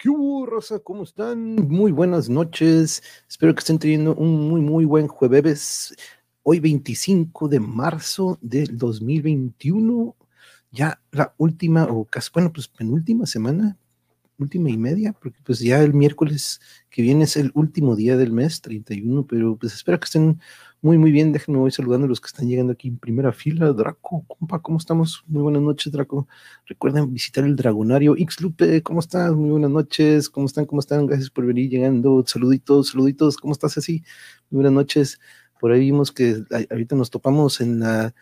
[0.00, 0.78] ¿qué hubo, raza?
[0.78, 1.56] ¿Cómo están?
[1.68, 3.02] Muy buenas noches.
[3.28, 5.94] Espero que estén teniendo un muy, muy buen jueves.
[6.42, 10.16] Hoy 25 de marzo del 2021.
[10.70, 13.76] Ya la última, o casi, bueno, pues penúltima semana,
[14.40, 16.60] última y media, porque pues ya el miércoles
[16.90, 20.40] que viene es el último día del mes, 31, pero pues espero que estén
[20.82, 21.32] muy, muy bien.
[21.32, 23.72] Déjenme voy saludando a los que están llegando aquí en primera fila.
[23.72, 25.22] Draco, compa, ¿cómo estamos?
[25.26, 26.26] Muy buenas noches, Draco.
[26.66, 28.14] Recuerden visitar el Dragonario.
[28.16, 29.32] Xlupe, ¿cómo estás?
[29.34, 30.30] Muy buenas noches.
[30.30, 30.64] ¿Cómo están?
[30.64, 31.06] ¿Cómo están?
[31.06, 32.24] Gracias por venir llegando.
[32.26, 33.36] Saluditos, saluditos.
[33.36, 34.02] ¿Cómo estás así?
[34.50, 35.20] Muy buenas noches.
[35.60, 38.14] Por ahí vimos que ahorita nos topamos en la,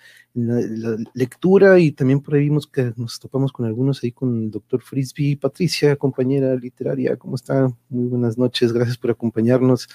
[1.15, 4.83] lectura y también por ahí vimos que nos topamos con algunos ahí con el doctor
[4.83, 5.37] Frisby.
[5.37, 7.73] Patricia, compañera literaria, ¿cómo está?
[7.89, 8.73] Muy buenas noches.
[8.73, 9.89] Gracias por acompañarnos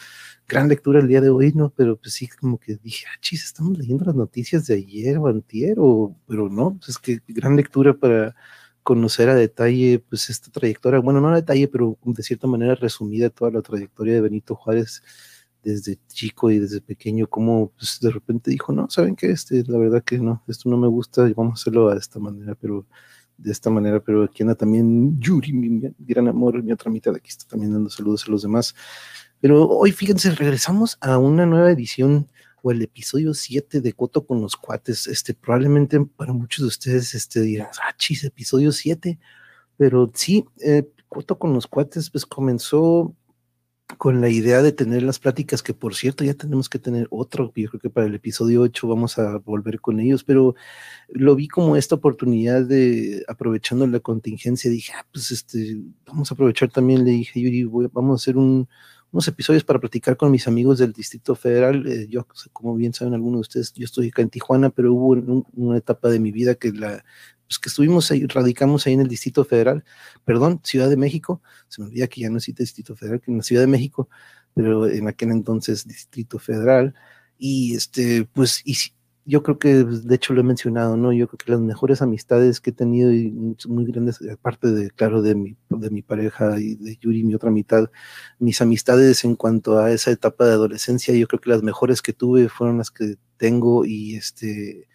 [0.48, 1.70] gran lectura el día de hoy, ¿no?
[1.70, 5.28] Pero pues sí, como que dije, ah, chis, estamos leyendo las noticias de ayer o
[5.28, 8.36] antier, o, pero no, pues es que gran lectura para
[8.84, 13.30] conocer a detalle, pues esta trayectoria, bueno, no a detalle, pero de cierta manera resumida
[13.30, 15.02] toda la trayectoria de Benito Juárez
[15.64, 19.32] desde chico y desde pequeño, como pues de repente dijo, no, ¿saben qué?
[19.32, 22.20] Este, la verdad que no, esto no me gusta y vamos a hacerlo de esta
[22.20, 22.86] manera, pero
[23.38, 27.30] de esta manera, pero aquí anda también Yuri, mi, gran amor, mi otra mitad, aquí
[27.30, 28.76] está también dando saludos a los demás.
[29.40, 32.30] Pero hoy, fíjense, regresamos a una nueva edición
[32.62, 35.08] o el episodio 7 de Coto con los cuates.
[35.08, 39.20] Este, probablemente para muchos de ustedes este, dirán, ah, chis, episodio 7.
[39.76, 43.14] Pero sí, eh, Coto con los cuates, pues comenzó
[43.98, 47.52] con la idea de tener las pláticas, que por cierto ya tenemos que tener otro,
[47.56, 50.56] yo creo que para el episodio 8 vamos a volver con ellos, pero
[51.10, 56.34] lo vi como esta oportunidad de, aprovechando la contingencia, dije, ah, pues este, vamos a
[56.34, 58.68] aprovechar también, le dije, Yuri, vamos a hacer un,
[59.14, 61.86] unos episodios para platicar con mis amigos del Distrito Federal.
[61.88, 65.44] Eh, yo, como bien saben algunos de ustedes, yo estoy acá en Tijuana, pero hubo
[65.54, 67.06] una etapa de mi vida que la
[67.48, 69.84] pues que estuvimos ahí, radicamos ahí en el Distrito Federal,
[70.26, 73.38] perdón, Ciudad de México, se me olvida que ya no existe Distrito Federal, que en
[73.38, 74.10] la Ciudad de México,
[74.54, 76.94] pero en aquel entonces Distrito Federal,
[77.38, 78.76] y este, pues, y
[79.26, 81.14] yo creo que, pues, de hecho, lo he mencionado, ¿no?
[81.14, 83.32] Yo creo que las mejores amistades que he tenido y
[83.68, 87.50] muy grandes, aparte de, claro, de mi, de mi pareja y de Yuri, mi otra
[87.52, 87.90] mitad,
[88.40, 92.14] mis amistades en cuanto a esa etapa de adolescencia, yo creo que las mejores que
[92.14, 94.88] tuve fueron las que tengo y este,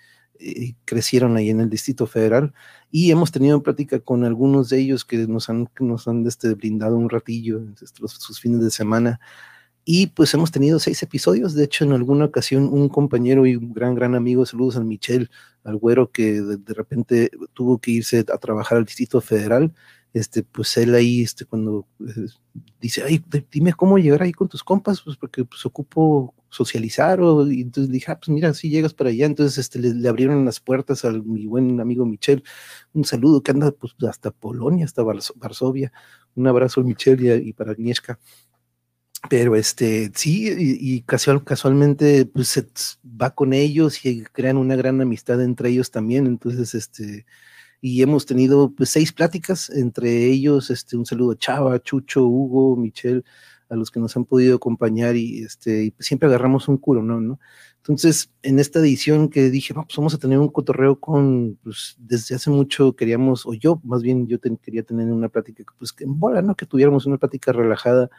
[0.85, 2.53] crecieron ahí en el Distrito Federal
[2.91, 6.97] y hemos tenido plática con algunos de ellos que nos han, nos han este, brindado
[6.97, 9.21] un ratillo en sus fines de semana
[9.91, 11.55] y pues hemos tenido seis episodios.
[11.55, 15.31] De hecho, en alguna ocasión, un compañero y un gran, gran amigo, saludos a Michel,
[15.65, 19.73] al güero que de, repente tuvo que irse a trabajar al Distrito Federal.
[20.13, 22.27] Este, pues él ahí, este, cuando eh,
[22.79, 27.51] dice, ay, dime cómo llegar ahí con tus compas, pues porque pues ocupo socializar, o,
[27.51, 30.61] y entonces dije, ah, pues mira, si llegas para allá, entonces este, le, abrieron las
[30.61, 32.43] puertas a mi buen amigo Michel,
[32.93, 35.93] un saludo que anda pues hasta Polonia, hasta Varsovia,
[36.35, 38.19] un abrazo a Michel y, para Agnieszka.
[39.29, 42.69] Pero este sí y, casual, casualmente pues se
[43.05, 46.27] va con ellos y crean una gran amistad entre ellos también.
[46.27, 47.27] Entonces este
[47.81, 52.77] y hemos tenido pues seis pláticas entre ellos este un saludo a Chava Chucho Hugo
[52.77, 53.25] Michelle
[53.69, 57.39] a los que nos han podido acompañar y este siempre agarramos un culo no no
[57.79, 62.35] entonces en esta edición que dije pues vamos a tener un cotorreo con pues desde
[62.35, 66.19] hace mucho queríamos o yo más bien yo quería tener una plática pues que en
[66.19, 68.11] bola no que tuviéramos una plática relajada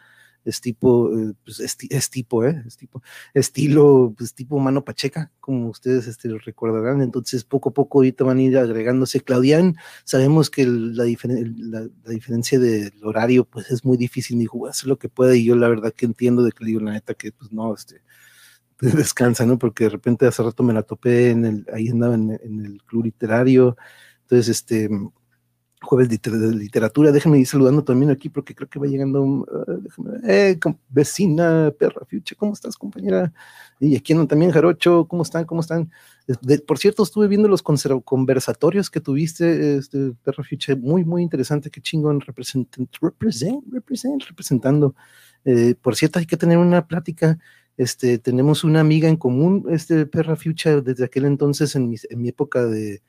[0.46, 2.64] es tipo, eh, pues es, tipo, ¿eh?
[2.66, 3.02] Es tipo,
[3.34, 7.02] estilo, pues tipo mano pacheca, como ustedes este, recordarán.
[7.02, 9.22] Entonces, poco a poco ahorita van a ir agregándose.
[9.22, 14.98] Claudian, sabemos que la, la, diferencia del horario, pues es muy difícil, dijo, hacer lo
[15.00, 17.32] que pueda, y yo la verdad que entiendo de que le digo la neta que,
[17.32, 18.02] pues no, este,
[18.80, 19.60] descansa, ¿no?
[19.60, 23.06] Porque de repente hace rato me la topé en el, ahí andaba en el club
[23.06, 23.78] literario,
[24.30, 24.90] entonces, este,
[25.82, 26.20] jueves de,
[26.56, 27.12] literatura.
[27.12, 29.46] Déjenme ir saludando también aquí porque creo que va llegando.
[30.24, 30.60] eh,
[30.90, 33.32] vecina, perra, Fuche, ¿cómo estás, compañera?
[33.80, 35.46] Y aquí andan también, Jarocho, ¿cómo están?
[35.46, 35.90] ¿Cómo están?
[36.68, 41.82] por cierto, estuve viendo los conversatorios que tuviste, este, perra Fuche, muy, muy interesante, qué
[41.82, 44.94] chingón, represent, represent, represent, representando.
[45.44, 47.40] Eh, por cierto, hay que tener una plática.
[47.78, 52.66] Este, tenemos una amiga en común, este perra Fucha, desde aquel entonces, en mi época
[52.66, 53.02] de,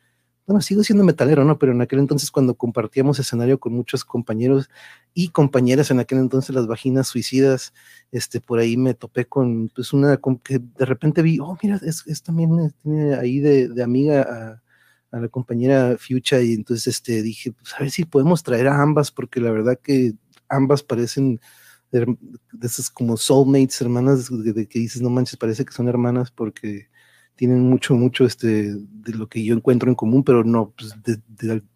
[0.50, 1.58] bueno, sigo siendo metalero, ¿no?
[1.61, 4.69] Pero en aquel entonces cuando compartíamos escenario con muchos compañeros
[5.14, 7.73] y compañeras, en aquel entonces las vaginas suicidas,
[8.11, 12.23] este, por ahí me topé con, pues una, que de repente vi, oh, mira, es,
[12.25, 14.61] también, eh, ahí de, amiga
[15.12, 18.82] a, la compañera Fucha y entonces este, dije, pues a ver si podemos traer a
[18.82, 20.14] ambas, porque la verdad que
[20.49, 21.41] ambas parecen
[21.93, 22.17] de,
[22.61, 26.88] esas como soulmates, hermanas, de, de, que dices, no manches, parece que son hermanas porque
[27.41, 30.95] tienen mucho, mucho este, de lo que yo encuentro en común, pero no, pues,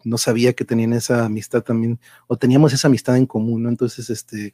[0.03, 3.65] no sabía que tenían esa amistad también, o teníamos esa amistad en común.
[3.65, 4.53] Entonces, este,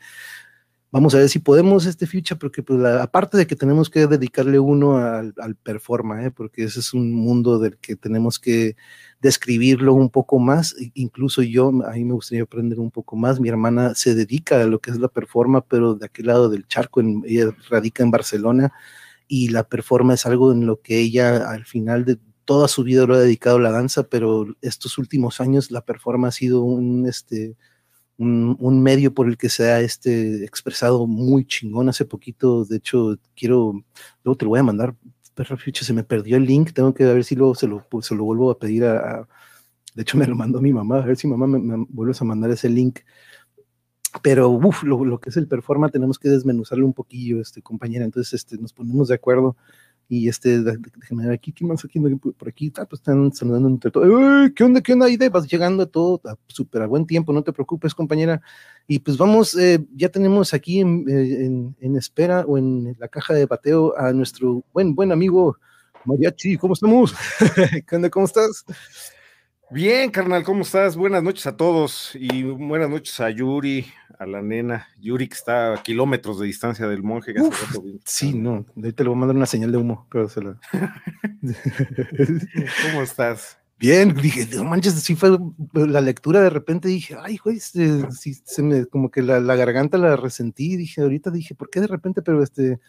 [0.90, 4.58] vamos a ver si podemos este ficha, porque pues, aparte de que tenemos que dedicarle
[4.58, 6.32] uno al, al performa, ¿eh?
[6.32, 8.78] porque ese es un mundo del que tenemos que
[9.20, 13.50] describirlo un poco más, incluso yo, a mí me gustaría aprender un poco más, mi
[13.50, 17.02] hermana se dedica a lo que es la performa, pero de aquel lado del charco,
[17.02, 18.72] en, ella radica en Barcelona,
[19.34, 23.06] y la performa es algo en lo que ella al final de toda su vida
[23.06, 27.08] lo ha dedicado a la danza, pero estos últimos años la performa ha sido un,
[27.08, 27.56] este,
[28.18, 32.66] un, medio por el que se ha este, expresado muy chingón hace poquito.
[32.66, 33.82] De hecho, quiero,
[34.26, 34.96] luego te lo voy a mandar,
[35.34, 38.26] perro se me perdió el link, tengo que ver si luego se lo, se lo
[38.26, 39.30] vuelvo a pedir a,
[39.96, 42.26] de hecho me lo mandó mi mamá, a ver si mamá me, me vuelves a
[42.26, 43.00] mandar ese link.
[44.22, 48.06] Pero uf, lo, lo, que es el performa tenemos que desmenuzarlo un poquillo, este, compañera.
[48.06, 49.56] Entonces este, nos ponemos de acuerdo
[50.12, 51.98] y este, déjame ver aquí, ¿qué más aquí?
[51.98, 54.52] Por aquí, ah, pues están saludando entre todos.
[54.54, 55.30] ¿Qué onda, qué onda, Aide?
[55.30, 58.42] Vas llegando a todo, a súper a buen tiempo, no te preocupes, compañera.
[58.90, 63.08] Y pues vamos, eh, ya tenemos aquí en, eh, en, en, espera o en la
[63.08, 65.56] caja de bateo a nuestro buen, buen amigo
[66.04, 66.58] Mariachi.
[66.58, 67.16] ¿Cómo estamos?
[67.88, 68.66] ¿Qué onda, cómo estás?
[69.74, 70.98] Bien, carnal, ¿cómo estás?
[70.98, 73.86] Buenas noches a todos y buenas noches a Yuri,
[74.20, 74.90] a la nena.
[75.00, 77.34] Yuri que está a kilómetros de distancia del monje.
[77.40, 80.60] Uf, sí, no, ahorita le voy a mandar una señal de humo, pero se la...
[82.92, 83.60] ¿Cómo estás?
[83.80, 85.38] Bien, dije, no manches, sí fue
[85.72, 89.98] la lectura, de repente dije, ay, güey, este, se me, como que la, la garganta
[89.98, 92.22] la resentí, dije, ahorita dije, ¿por qué de repente?
[92.22, 92.82] Pero este,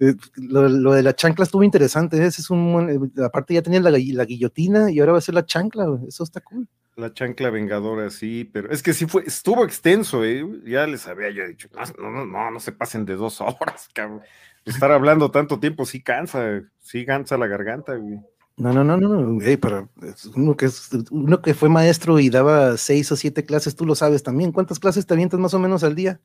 [0.00, 3.90] eh, lo, de la chancla estuvo interesante, ese es un, eh, aparte ya tenía la,
[3.90, 6.68] la, guillotina y ahora va a ser la chancla, eso está cool.
[6.96, 10.44] La chancla vengadora, sí, pero es que sí fue, estuvo extenso, ¿eh?
[10.64, 11.68] ya les había yo dicho,
[11.98, 14.22] no, no, no, no se pasen de dos horas, cabrón.
[14.64, 18.18] Estar hablando tanto tiempo sí cansa, sí cansa la garganta, güey.
[18.56, 19.90] No, no, no, no, güey, pero
[20.36, 23.96] uno que, es, uno que fue maestro y daba seis o siete clases, tú lo
[23.96, 24.52] sabes también.
[24.52, 26.20] ¿Cuántas clases te avientas más o menos al día?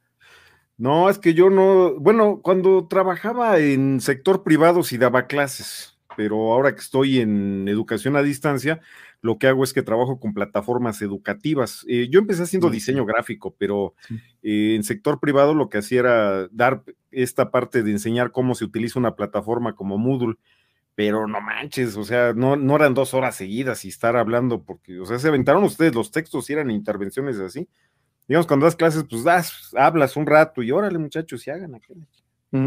[0.80, 6.54] No, es que yo no, bueno, cuando trabajaba en sector privado sí daba clases, pero
[6.54, 8.80] ahora que estoy en educación a distancia,
[9.20, 11.86] lo que hago es que trabajo con plataformas educativas.
[11.90, 13.94] Eh, yo empecé haciendo diseño gráfico, pero
[14.42, 18.64] eh, en sector privado lo que hacía era dar esta parte de enseñar cómo se
[18.64, 20.36] utiliza una plataforma como Moodle,
[20.96, 24.98] pero no manches, o sea, no, no eran dos horas seguidas y estar hablando, porque,
[25.02, 27.68] o sea, se aventaron ustedes los textos y eran intervenciones así
[28.30, 32.06] digamos, cuando das clases, pues das, hablas un rato y órale, muchachos, y hagan aquello.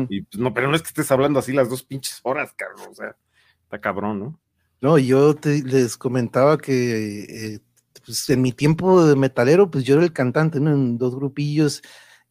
[0.08, 2.86] Y pues no, pero no es que estés hablando así las dos pinches horas, Carlos,
[2.90, 3.16] o sea,
[3.62, 4.40] está cabrón, ¿no?
[4.80, 7.60] No, yo te, les comentaba que eh,
[8.04, 10.72] pues en mi tiempo de metalero, pues yo era el cantante, ¿no?
[10.72, 11.82] En dos grupillos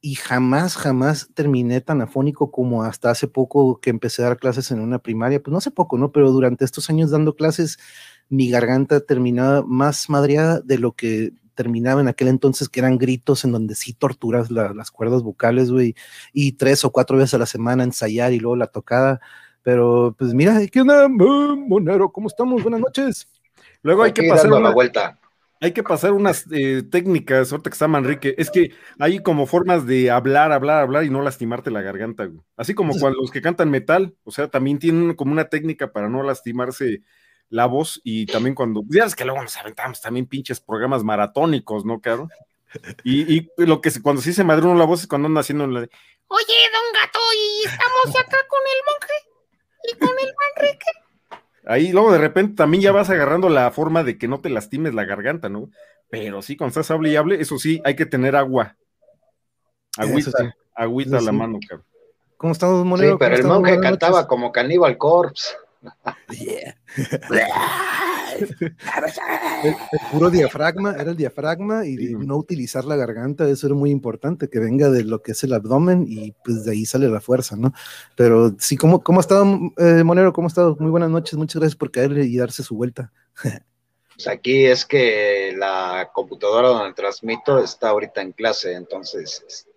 [0.02, 4.72] y jamás, jamás terminé tan afónico como hasta hace poco que empecé a dar clases
[4.72, 6.12] en una primaria, pues no hace poco, ¿no?
[6.12, 7.80] Pero durante estos años dando clases,
[8.28, 13.46] mi garganta terminaba más madreada de lo que terminaba en aquel entonces, que eran gritos
[13.46, 15.94] en donde sí torturas las cuerdas vocales, güey,
[16.34, 19.22] y tres o cuatro veces a la semana ensayar y luego la tocada.
[19.62, 22.12] Pero pues mira, ¿qué onda, Monero?
[22.12, 22.63] ¿Cómo estamos?
[22.63, 23.27] Buenas noches.
[23.84, 25.20] Luego hay que pasar una vuelta.
[25.63, 29.86] Hay que pasar unas eh, técnicas, ahorita que está Manrique, es que hay como formas
[29.86, 32.41] de hablar, hablar, hablar y no lastimarte la garganta, güey.
[32.58, 36.10] Así como cuando los que cantan metal, o sea, también tienen como una técnica para
[36.10, 37.03] no lastimarse
[37.51, 41.86] la voz y también cuando, ya es que luego nos aventamos también pinches programas maratónicos,
[41.86, 42.29] ¿no, claro?
[43.03, 45.67] Y, y lo que cuando sí se madre uno la voz es cuando anda haciendo
[45.67, 45.89] la de,
[46.27, 49.13] oye, don gato, y estamos acá con el monje
[49.84, 50.86] y con el Manrique.
[51.65, 54.93] Ahí luego de repente también ya vas agarrando la forma de que no te lastimes
[54.93, 55.70] la garganta, ¿no?
[56.10, 58.77] Pero sí, cuando estás hable y hable, eso sí, hay que tener agua.
[59.98, 61.86] Agüita, agüita a la mano, cabrón.
[62.38, 63.12] ¿Cómo estamos, Monero?
[63.12, 65.53] Sí, pero el monje cantaba como Caníbal Corpse
[69.64, 69.76] el,
[70.12, 74.60] puro diafragma, era el diafragma y no utilizar la garganta, eso era muy importante, que
[74.60, 77.74] venga de lo que es el abdomen y pues de ahí sale la fuerza, ¿no?
[78.16, 79.46] Pero sí, ¿cómo, cómo ha estado,
[79.78, 80.34] eh, Monero?
[80.34, 80.78] ¿Cómo ha estado?
[80.80, 83.12] Muy buenas noches, muchas gracias por caerle y darse su vuelta.
[84.16, 89.70] pues aquí es que la computadora donde transmito está ahorita en clase, entonces, este,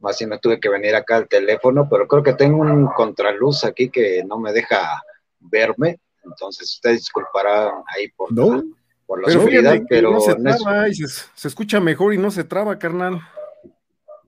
[0.00, 3.64] más si me tuve que venir acá al teléfono, pero creo que tengo un contraluz
[3.64, 5.02] aquí que no me deja
[5.50, 8.62] verme, entonces usted disculpará ahí por, la,
[9.06, 10.20] por la pero pero...
[10.20, 13.20] se, escucha mejor y no se traba, carnal.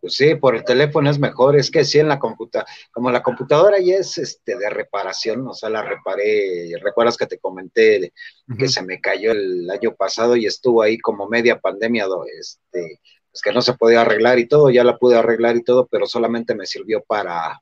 [0.01, 3.23] Pues sí, por el teléfono es mejor, es que sí en la computadora, como la
[3.23, 8.13] computadora ya es este de reparación, o sea, la reparé, recuerdas que te comenté
[8.57, 12.07] que se me cayó el año pasado y estuvo ahí como media pandemia,
[12.39, 13.01] este,
[13.33, 16.07] pues que no se podía arreglar y todo, ya la pude arreglar y todo, pero
[16.07, 17.61] solamente me sirvió para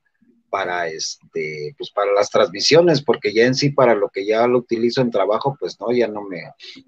[0.55, 4.59] para este, pues para las transmisiones, porque ya en sí para lo que ya lo
[4.59, 6.43] utilizo en trabajo, pues no, ya no me,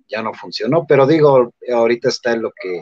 [0.07, 2.77] ya no funcionó, pero digo, ahorita está en lo que,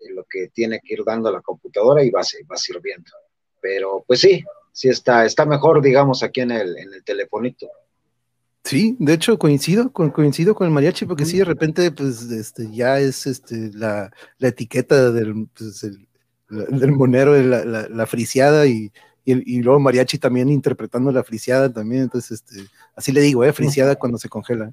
[0.00, 3.10] en lo que tiene que ir dando la computadora y va, va sirviendo.
[3.62, 7.66] Pero pues sí, sí está, está mejor, digamos, aquí en el, en el telefonito.
[8.62, 12.70] Sí, de hecho coincido con, coincido con el mariachi, porque sí, de repente, pues, este,
[12.70, 16.06] ya es este, la, la etiqueta del, pues, el,
[16.50, 18.92] del monero, la, la, la friciada y,
[19.26, 23.96] y, luego mariachi también interpretando la friciada también, entonces, este, así le digo, eh, friciada
[23.98, 24.72] cuando se congela.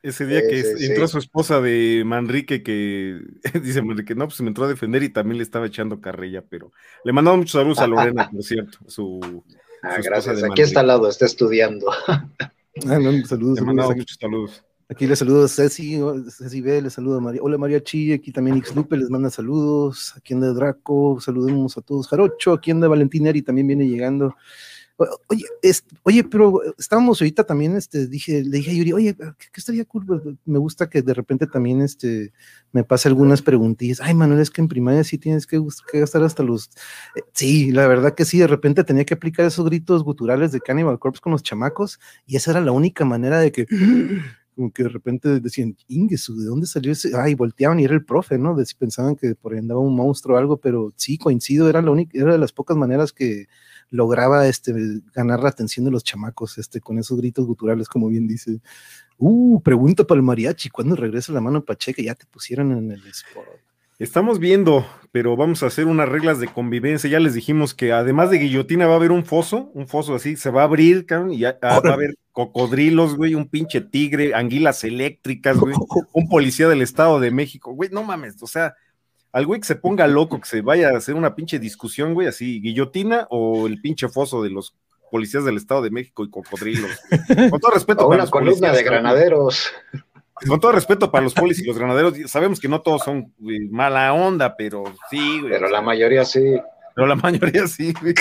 [0.00, 3.20] Ese día que entró su esposa de Manrique, que
[3.62, 6.72] dice Manrique, no, pues me entró a defender y también le estaba echando carrilla, pero
[7.04, 9.42] le mandamos muchos saludos a Lorena, por cierto, su,
[9.82, 11.90] ah, gracias, aquí está al lado, está estudiando.
[12.06, 12.28] ah,
[13.00, 13.58] no, saludos.
[13.58, 14.64] Le mandamos muchos saludos.
[14.88, 15.98] Aquí les saludo a Ceci,
[16.30, 17.40] Ceci B, les saludo a María.
[17.42, 20.12] Hola María Chi, aquí también Lupe les manda saludos.
[20.16, 22.06] Aquí anda Draco, saludemos a todos.
[22.08, 24.34] Jarocho, aquí anda Valentín Eri, también viene llegando.
[24.96, 25.44] Oye,
[26.04, 30.06] oye, pero estábamos ahorita también, este, dije, le dije a Yuri, oye, ¿qué, estaría cool?
[30.06, 32.32] Pues, me gusta que de repente también, este,
[32.70, 34.00] me pase algunas preguntillas.
[34.00, 35.60] Ay, Manuel, es que en primaria sí tienes que,
[35.94, 36.70] gastar hasta los...
[37.16, 40.60] Eh, sí, la verdad que sí, de repente tenía que aplicar esos gritos guturales de
[40.60, 43.66] Cannibal Corpse con los chamacos y esa era la única manera de que
[44.54, 47.12] como que de repente decían, Ingesu, ¿de dónde salió ese?
[47.16, 48.56] Ay, volteaban y era el profe, ¿no?
[48.78, 52.18] Pensaban que por ahí andaba un monstruo o algo, pero sí, coincido, era la única,
[52.18, 53.46] era de las pocas maneras que
[53.90, 54.72] lograba este,
[55.14, 58.60] ganar la atención de los chamacos, este, con esos gritos guturales, como bien dice.
[59.18, 62.02] Uh, pregunta para el mariachi, ¿cuándo regresa la mano Pacheca?
[62.02, 63.44] Ya te pusieron en el spot.
[64.04, 67.08] Estamos viendo, pero vamos a hacer unas reglas de convivencia.
[67.08, 70.36] Ya les dijimos que además de guillotina va a haber un foso, un foso así,
[70.36, 74.34] se va a abrir, cabrón, y ya, va a haber cocodrilos, güey, un pinche tigre,
[74.34, 75.74] anguilas eléctricas, güey,
[76.12, 78.74] un policía del Estado de México, güey, no mames, o sea,
[79.32, 82.28] al güey que se ponga loco, que se vaya a hacer una pinche discusión, güey,
[82.28, 84.76] así, guillotina o el pinche foso de los
[85.10, 86.90] policías del Estado de México y cocodrilos.
[87.48, 88.06] Con todo respeto.
[88.06, 89.72] O una columna de granaderos.
[90.46, 93.32] Con todo respeto para los polis y los granaderos, sabemos que no todos son
[93.70, 95.52] mala onda, pero sí, güey.
[95.52, 96.56] Pero la mayoría sí.
[96.94, 98.14] Pero la mayoría sí, güey.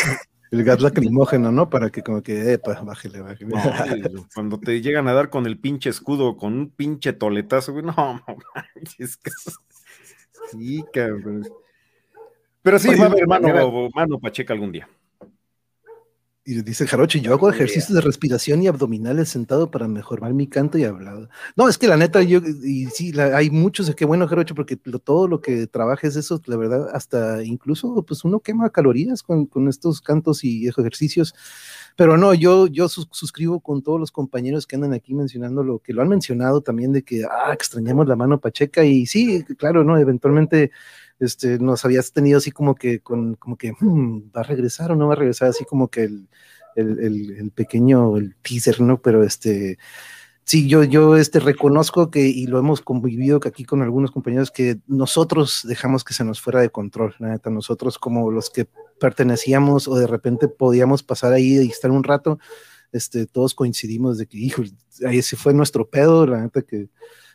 [0.52, 1.70] El gas lacrimógeno, ¿no?
[1.70, 4.12] Para que como que, epa, bájele, bájele.
[4.36, 7.94] cuando te llegan a dar con el pinche escudo, con un pinche toletazo, güey, no,
[8.28, 8.36] no
[9.00, 9.32] es que...
[10.52, 11.48] Sí, cabrón.
[12.62, 14.88] Pero sí, va a haber mano, mano Pacheca algún día.
[16.46, 20.78] Y dice Jaroche, yo hago ejercicios de respiración y abdominales sentado para mejorar mi canto
[20.78, 21.30] y hablado.
[21.56, 25.30] No, es que la neta, yo, y sí, hay muchos, qué bueno, Jaroche, porque todo
[25.30, 30.02] lo que trabajes eso, la verdad, hasta incluso, pues uno quema calorías con, con estos
[30.02, 31.34] cantos y ejercicios.
[31.96, 35.94] Pero no, yo, yo suscribo con todos los compañeros que andan aquí mencionando lo que
[35.94, 39.98] lo han mencionado también de que, ah, extrañamos la mano Pacheca y sí, claro, ¿no?
[39.98, 40.72] Eventualmente
[41.20, 44.96] este, nos habías tenido así como que, con, como que, hmm, ¿va a regresar o
[44.96, 45.50] no va a regresar?
[45.50, 46.30] Así como que el,
[46.76, 47.00] el,
[47.38, 49.02] el, pequeño, el teaser, ¿no?
[49.02, 49.78] Pero este,
[50.44, 54.80] sí, yo, yo este, reconozco que, y lo hemos convivido aquí con algunos compañeros, que
[54.88, 58.68] nosotros dejamos que se nos fuera de control, neta, nosotros como los que
[59.00, 62.40] pertenecíamos o de repente podíamos pasar ahí y estar un rato,
[62.92, 64.64] este, todos coincidimos de que, hijo,
[65.06, 66.90] ahí se fue nuestro pedo, la neta que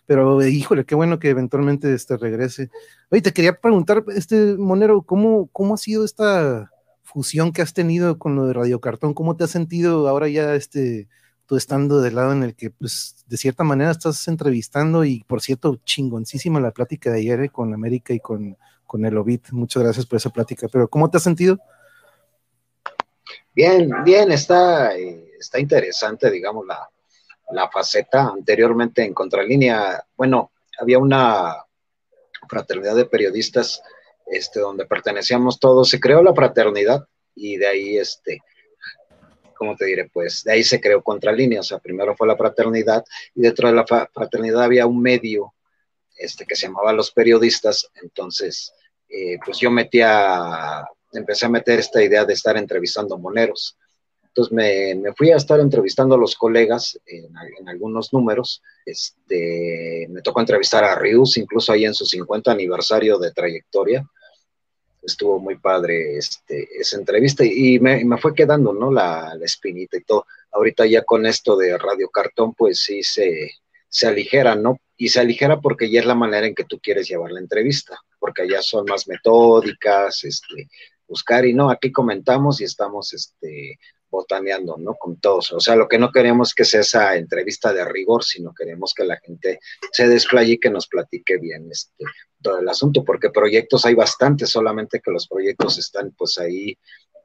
[0.08, 2.70] pero híjole, qué bueno que eventualmente este regrese.
[3.10, 6.72] Oye, te quería preguntar, este Monero, ¿cómo, cómo ha sido esta
[7.02, 9.12] fusión que has tenido con lo de Radio Cartón?
[9.12, 11.08] ¿Cómo te has sentido ahora ya este,
[11.44, 15.42] tú estando del lado en el que, pues, de cierta manera estás entrevistando y, por
[15.42, 19.50] cierto, chingoncísima la plática de ayer eh, con América y con, con el Obit.
[19.50, 21.58] Muchas gracias por esa plática, pero ¿cómo te has sentido?
[23.54, 26.88] Bien, bien, está, eh, está interesante, digamos, la,
[27.50, 30.04] la faceta anteriormente en Contralínea.
[30.16, 31.56] Bueno, había una
[32.48, 33.82] fraternidad de periodistas
[34.26, 38.40] este, donde pertenecíamos todos, se creó la fraternidad y de ahí, este,
[39.56, 40.10] ¿cómo te diré?
[40.12, 43.74] Pues de ahí se creó Contralínea, o sea, primero fue la fraternidad y dentro de
[43.74, 45.54] la fraternidad había un medio
[46.16, 48.72] este, que se llamaba Los Periodistas, entonces,
[49.08, 53.78] eh, pues yo metía, empecé a meter esta idea de estar entrevistando moneros.
[54.38, 54.52] Entonces
[55.02, 58.62] me, fui a estar entrevistando a los colegas en, algunos números.
[58.86, 64.08] Este, me tocó entrevistar a Rius, incluso ahí en su 50 aniversario de trayectoria.
[65.02, 68.92] Estuvo muy padre este, esa entrevista y me, fue quedando ¿no?
[68.92, 70.24] La, espinita y todo.
[70.52, 73.50] Ahorita ya con esto de Radio Cartón, pues sí se,
[73.88, 74.76] se aligera, ¿no?
[74.96, 77.98] Y se aligera porque ya es la manera en que tú quieres llevar la entrevista,
[78.20, 80.68] porque allá son más metódicas, este,
[81.08, 83.78] buscar y no, aquí comentamos y estamos este,
[84.10, 84.94] botaneando, ¿no?
[84.94, 85.52] Con todos.
[85.52, 89.04] O sea, lo que no queremos que sea esa entrevista de rigor, sino queremos que
[89.04, 89.60] la gente
[89.92, 92.04] se desplaye y que nos platique bien este,
[92.42, 96.78] todo el asunto, porque proyectos hay bastantes, solamente que los proyectos están pues ahí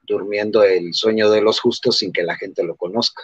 [0.04, 3.24] durmiendo el sueño de los justos sin que la gente lo conozca.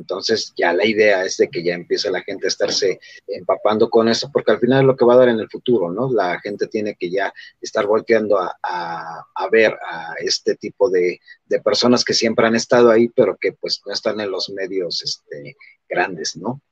[0.00, 4.08] Entonces ya la idea es de que ya empiece la gente a estarse empapando con
[4.08, 6.10] eso, porque al final es lo que va a dar en el futuro, ¿no?
[6.10, 11.20] La gente tiene que ya estar volteando a, ver a este tipo de,
[11.62, 15.56] personas que siempre han estado ahí, pero que pues no están en los medios este,
[15.88, 16.62] grandes, ¿no?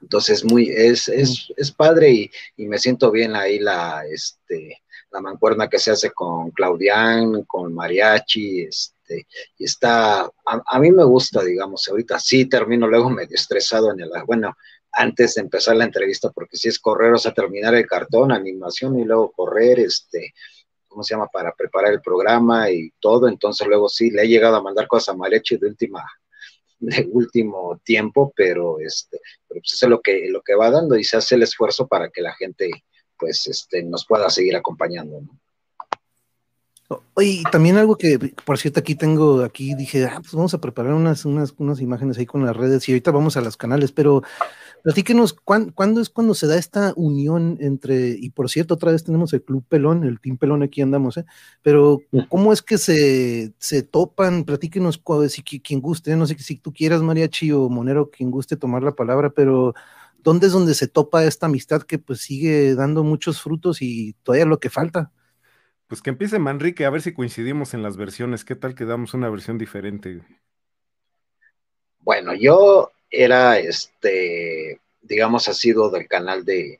[0.00, 5.68] Entonces muy, es, es, es padre y, me siento bien ahí la, este, la mancuerna
[5.68, 8.97] que se hace con Claudián, con Mariachi, este,
[9.56, 14.10] y está, a, mí me gusta, digamos, ahorita sí termino luego medio estresado en el,
[14.26, 14.56] bueno,
[14.92, 18.98] antes de empezar la entrevista, porque si es correr, o sea, terminar el cartón, animación
[18.98, 20.34] y luego correr, este,
[20.86, 21.28] ¿cómo se llama?
[21.28, 25.14] Para preparar el programa y todo, entonces luego sí, le he llegado a mandar cosas
[25.14, 26.04] a Mariachi de última,
[26.78, 30.96] de último tiempo, pero este, pero pues eso es lo que, lo que va dando
[30.96, 32.70] y se hace el esfuerzo para que la gente
[33.18, 35.20] pues este, nos pueda seguir acompañando.
[37.14, 40.60] Oye, y también algo que, por cierto, aquí tengo, aquí dije, ah, pues vamos a
[40.60, 43.92] preparar unas, unas, unas imágenes ahí con las redes y ahorita vamos a los canales,
[43.92, 44.22] pero
[44.82, 49.34] platíquenos, ¿cuándo, es cuando se da esta unión entre, y por cierto, otra vez tenemos
[49.34, 51.26] el Club Pelón, el Team Pelón, aquí andamos, ¿eh?
[51.60, 54.44] pero ¿cómo es que se, se topan?
[54.44, 58.82] Platíquenos, si quien guste, no sé si tú quieras, Mariachi o Monero, quien guste tomar
[58.82, 59.74] la palabra, pero
[60.22, 64.46] ¿dónde es donde se topa esta amistad que pues sigue dando muchos frutos y todavía
[64.46, 65.12] lo que falta?
[65.88, 68.44] Pues que empiece Manrique, a ver si coincidimos en las versiones.
[68.44, 70.20] ¿Qué tal que damos una versión diferente?
[72.00, 76.78] Bueno, yo era, este, digamos, ha sido del canal de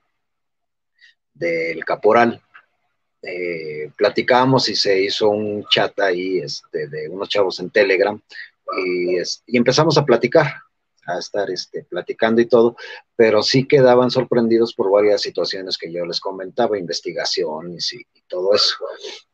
[1.33, 2.43] del Caporal.
[3.23, 8.21] Eh, platicábamos y se hizo un chat ahí este, de unos chavos en Telegram
[8.77, 10.55] y, y empezamos a platicar
[11.09, 12.77] a estar este, platicando y todo,
[13.17, 18.77] pero sí quedaban sorprendidos por varias situaciones que yo les comentaba, investigaciones y, todo eso.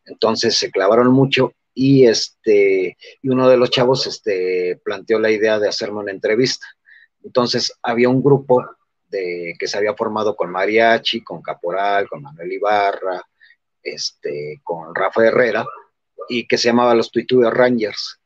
[0.05, 5.59] Entonces se clavaron mucho y este y uno de los chavos este, planteó la idea
[5.59, 6.65] de hacerme una entrevista.
[7.25, 8.65] Entonces había un grupo
[9.09, 13.21] de, que se había formado con Mariachi, con Caporal, con Manuel Ibarra,
[13.83, 15.67] este, con Rafa Herrera,
[16.29, 18.21] y que se llamaba los Tuitube Rangers.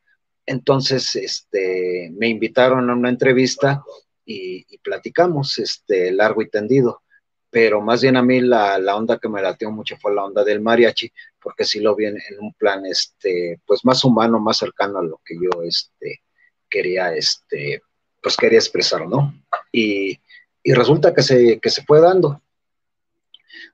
[0.48, 3.84] Entonces, este, me invitaron a una entrevista
[4.24, 7.02] y, platicamos, este, largo y tendido.
[7.50, 10.62] Pero más bien a mí la, onda que me latió mucho fue la onda del
[10.62, 15.02] mariachi, porque sí lo vi en, un plan, este, pues más humano, más cercano a
[15.02, 16.22] lo que yo, este,
[16.70, 17.82] quería, este,
[18.22, 19.34] pues quería expresar, ¿no?
[19.70, 20.18] Y,
[20.64, 22.40] resulta que se, que se fue dando.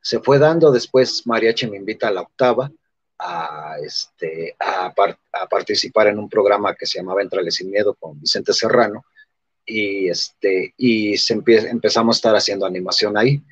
[0.03, 2.73] Se fue dando, después mariachi me invita a la octava,
[3.25, 4.95] a, este, a,
[5.49, 9.05] participar en un programa que se llamaba Entrale sin Miedo con Vicente Serrano
[9.65, 13.43] y, este, y se empezamos a estar haciendo animación ahí.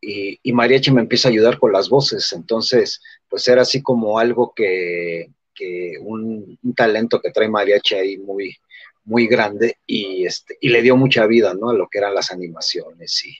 [0.00, 4.20] Y, y, Mariachi me empieza a ayudar con las voces, entonces pues era así como
[4.20, 8.56] algo que, que un, talento que trae Mariachi ahí muy,
[9.04, 11.70] muy grande y, este, y le dio mucha vida, ¿no?
[11.70, 13.36] A lo que eran las animaciones y,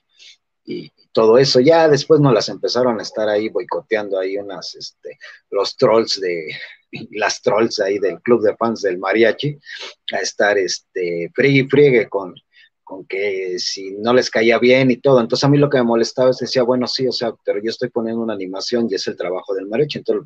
[1.18, 1.58] todo eso.
[1.58, 5.18] Ya después nos las empezaron a estar ahí boicoteando ahí unas, este,
[5.50, 6.54] los trolls de,
[7.10, 9.58] las trolls ahí del club de fans del mariachi,
[10.12, 12.36] a estar, este, friegue friegue con,
[12.84, 15.20] con que si no les caía bien y todo.
[15.20, 17.70] Entonces a mí lo que me molestaba es decía, bueno, sí, o sea, pero yo
[17.70, 20.24] estoy poniendo una animación y es el trabajo del mariachi, entonces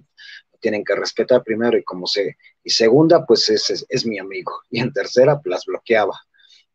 [0.53, 2.37] lo tienen que respetar primero y como sé.
[2.63, 4.53] Y segunda, pues es, es, es mi amigo.
[4.71, 6.21] Y en tercera, pues las bloqueaba.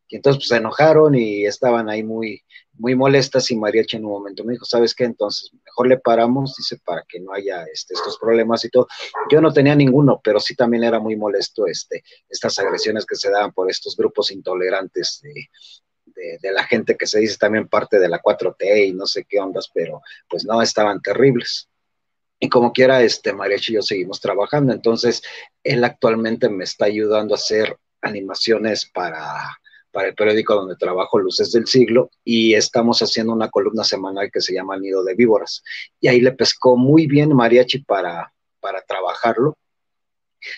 [0.08, 2.42] Y entonces pues se enojaron y estaban ahí muy,
[2.78, 5.06] muy molestas y Mariachi en un momento me dijo, ¿sabes qué?
[5.06, 8.88] Entonces mejor le paramos, dice, para que no haya este, estos problemas y todo.
[9.32, 13.30] Yo no tenía ninguno, pero sí también era muy molesto este, estas agresiones que se
[13.30, 15.50] daban por estos grupos intolerantes de,
[16.42, 19.40] de, la gente que se dice también parte de la 4T y no sé qué
[19.40, 21.70] ondas, pero pues no, estaban terribles.
[22.40, 24.74] Y como quiera, este Mariachi y yo seguimos trabajando.
[24.74, 25.22] Entonces,
[25.64, 29.60] él actualmente me está ayudando a hacer animaciones para
[29.92, 34.42] para el periódico donde trabajo, Luces del Siglo, y estamos haciendo una columna semanal que
[34.42, 35.64] se llama Nido de Víboras.
[36.00, 39.56] Y ahí le pescó muy bien Mariachi para, para trabajarlo.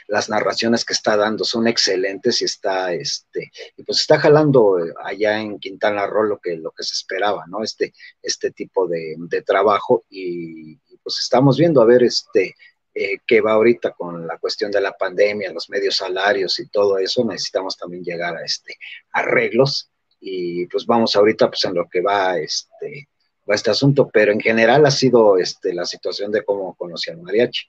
[0.08, 5.40] Las narraciones que está dando son excelentes y está, este, y pues está jalando allá
[5.40, 7.64] en Quintana Roo lo que, lo que se esperaba, ¿no?
[7.64, 12.56] Este, este tipo de, trabajo y pues estamos viendo a ver, este,
[13.02, 16.98] eh, que va ahorita con la cuestión de la pandemia, los medios salarios y todo
[16.98, 18.76] eso, necesitamos también llegar a este
[19.14, 23.08] arreglos y pues vamos ahorita pues en lo que va este
[23.50, 27.22] va este asunto, pero en general ha sido este la situación de cómo conocí al
[27.22, 27.68] mariachi.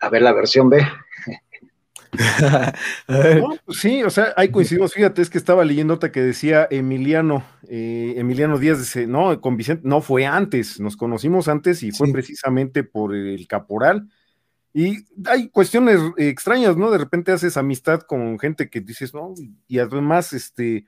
[0.00, 0.84] A ver la versión B.
[3.06, 4.94] Pues sí, o sea, hay coincidimos.
[4.94, 9.56] Fíjate, es que estaba leyendo otra que decía Emiliano, eh, Emiliano Díaz, dice, no, con
[9.56, 14.08] Vicente, no fue antes, nos conocimos antes y fue precisamente por el caporal
[14.78, 16.90] Y hay cuestiones extrañas, ¿no?
[16.90, 19.32] De repente haces amistad con gente que dices, no,
[19.66, 20.84] y además, este,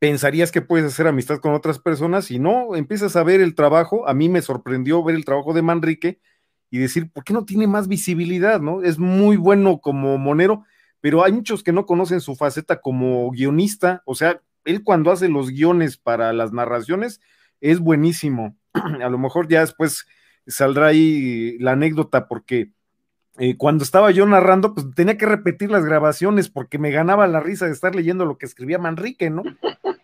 [0.00, 4.08] pensarías que puedes hacer amistad con otras personas y no, empiezas a ver el trabajo.
[4.08, 6.20] A mí me sorprendió ver el trabajo de Manrique
[6.68, 8.82] y decir, ¿por qué no tiene más visibilidad, no?
[8.82, 10.64] Es muy bueno como monero,
[11.00, 15.28] pero hay muchos que no conocen su faceta como guionista, o sea, él cuando hace
[15.28, 17.20] los guiones para las narraciones
[17.60, 18.56] es buenísimo.
[18.74, 20.06] a lo mejor ya después
[20.48, 22.72] saldrá ahí la anécdota porque
[23.38, 27.40] eh, cuando estaba yo narrando, pues tenía que repetir las grabaciones porque me ganaba la
[27.40, 29.42] risa de estar leyendo lo que escribía Manrique, ¿no?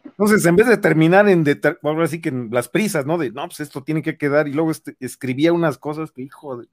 [0.04, 1.44] Entonces, en vez de terminar en,
[1.82, 3.18] ahora sí que en las prisas, ¿no?
[3.18, 6.58] De, no, pues esto tiene que quedar, y luego este, escribía unas cosas que, hijo,
[6.58, 6.68] de,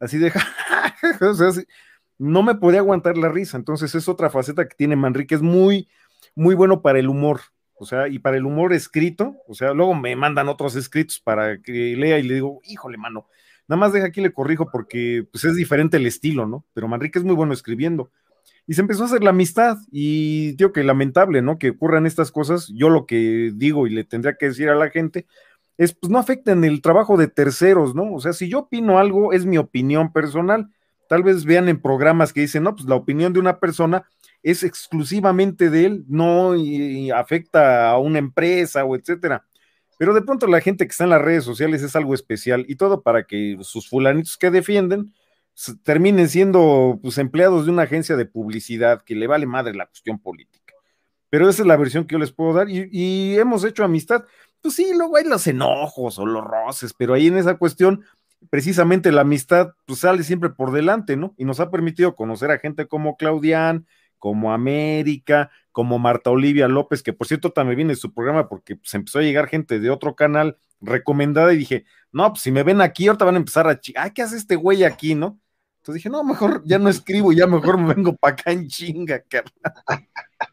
[0.00, 0.32] así de,
[1.20, 1.50] o sea,
[2.18, 3.58] no me podía aguantar la risa.
[3.58, 5.88] Entonces, es otra faceta que tiene Manrique, es muy,
[6.34, 7.40] muy bueno para el humor,
[7.74, 11.60] o sea, y para el humor escrito, o sea, luego me mandan otros escritos para
[11.60, 13.26] que lea y le digo, híjole, mano,
[13.72, 16.66] nada más deja aquí le corrijo porque pues es diferente el estilo, ¿no?
[16.74, 18.10] Pero Manrique es muy bueno escribiendo.
[18.66, 21.58] Y se empezó a hacer la amistad y digo que lamentable, ¿no?
[21.58, 22.70] Que ocurran estas cosas.
[22.74, 25.26] Yo lo que digo y le tendría que decir a la gente
[25.78, 28.12] es, pues no afecten el trabajo de terceros, ¿no?
[28.12, 30.68] O sea, si yo opino algo, es mi opinión personal.
[31.08, 34.04] Tal vez vean en programas que dicen, no, pues la opinión de una persona
[34.42, 36.52] es exclusivamente de él, no
[37.16, 39.46] afecta a una empresa o etcétera.
[40.02, 42.74] Pero de pronto la gente que está en las redes sociales es algo especial y
[42.74, 45.14] todo para que sus fulanitos que defienden
[45.84, 50.18] terminen siendo pues, empleados de una agencia de publicidad que le vale madre la cuestión
[50.18, 50.74] política.
[51.30, 54.24] Pero esa es la versión que yo les puedo dar y, hemos hecho amistad.
[54.60, 58.04] Pues sí, luego hay los enojos o los roces, pero ahí en esa cuestión
[58.50, 61.32] precisamente la amistad pues, sale siempre por delante, ¿no?
[61.38, 63.86] Y nos ha permitido conocer a gente como Claudián,
[64.18, 68.78] como América, como Marta Olivia López, que por cierto también viene su programa porque se
[68.78, 72.62] pues, empezó a llegar gente de otro canal recomendada y dije, no, pues si me
[72.62, 75.40] ven aquí, ahorita van a empezar a, ay, ¿qué hace este güey aquí, no?
[75.78, 79.20] Entonces dije, no, mejor ya no escribo, ya mejor me vengo para acá en chinga,
[79.28, 79.52] carnal.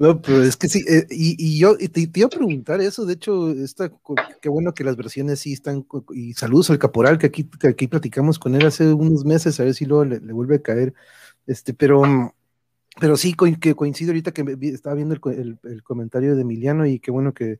[0.00, 3.50] No, pero es que sí, eh, y, yo te, iba a preguntar eso, de hecho,
[3.50, 3.90] está,
[4.40, 7.88] qué bueno que las versiones sí están, y saludos al caporal, que aquí, que aquí
[7.88, 10.94] platicamos con él hace unos meses, a ver si luego le, vuelve a caer,
[11.48, 12.02] este, pero,
[13.00, 17.32] pero sí, que coincido ahorita que estaba viendo el, comentario de Emiliano y qué bueno
[17.32, 17.58] que,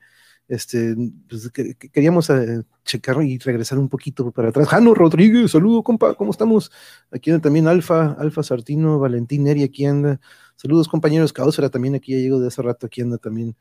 [0.49, 0.97] este,
[1.29, 1.51] pues,
[1.93, 4.69] queríamos eh, checar y regresar un poquito para atrás.
[4.69, 6.73] Jano Rodríguez, saludo, compa, ¿cómo estamos?
[7.11, 10.21] Aquí anda también Alfa, Alfa Sartino, Valentín Neri, aquí anda.
[10.57, 11.33] Saludos, compañeros.
[11.33, 13.57] Caosera también aquí ya llegó de hace rato, aquí anda también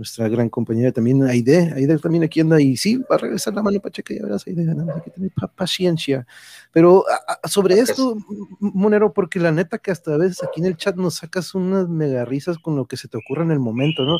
[0.00, 3.62] nuestra gran compañera también, Aide, Aide también aquí anda, y sí, va a regresar la
[3.62, 6.26] mano Pacheca, ya verás, Aide, hay que tener paciencia.
[6.72, 7.04] Pero
[7.44, 8.16] sobre esto,
[8.60, 11.86] Monero, porque la neta que hasta a veces aquí en el chat nos sacas unas
[11.86, 14.16] mega risas con lo que se te ocurre en el momento, ¿no?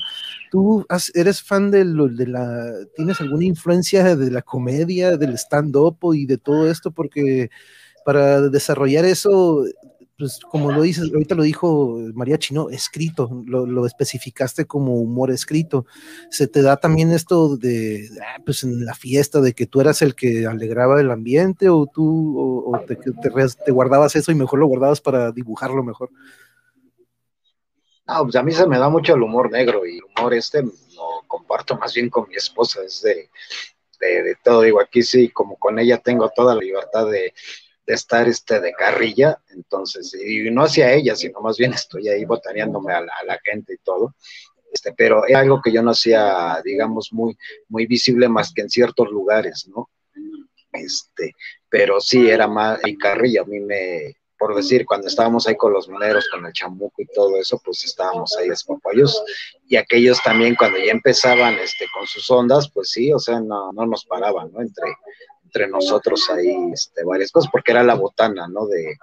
[0.51, 5.97] Tú eres fan de, lo, de la, ¿tienes alguna influencia de la comedia, del stand-up
[6.13, 6.91] y de todo esto?
[6.91, 7.49] Porque
[8.05, 9.65] para desarrollar eso
[10.21, 15.87] pues como lo dices, ahorita lo dijo María Chino, escrito, lo, especificaste como humor escrito.
[16.31, 20.03] Se te da también esto de, ah, pues en la fiesta, de que tú eras
[20.03, 25.01] el que alegraba el ambiente o tú o, te, guardabas eso y mejor lo guardabas
[25.01, 26.11] para dibujarlo mejor.
[28.07, 31.23] No, pues a mí se me da mucho el humor negro y humor este lo
[31.27, 33.31] comparto más bien con mi esposa, es de,
[34.01, 37.33] de todo, digo, aquí sí, como con ella tengo toda la libertad de
[37.87, 42.25] de estar este, de carrilla, entonces, y no hacia ella, sino más bien estoy ahí
[42.25, 44.15] botaneándome a la, gente y todo,
[44.73, 47.37] este, pero es algo que yo no hacía, digamos, muy,
[47.69, 49.91] muy visible más que en ciertos lugares, ¿no?
[50.73, 51.33] Este,
[51.69, 55.73] pero sí era más en carrilla, a mí me, por decir, cuando estábamos ahí con
[55.75, 59.23] los mineros, con el chamuco y todo eso, pues estábamos ahí despapayos,
[59.69, 63.71] y aquellos también cuando ya empezaban este, con sus ondas, pues sí, o sea, no,
[63.73, 64.63] no nos paraban, ¿no?
[64.63, 64.97] Entre,
[65.51, 68.67] entre nosotros ahí este, varias cosas, porque era la botana, ¿no?
[68.67, 68.97] De,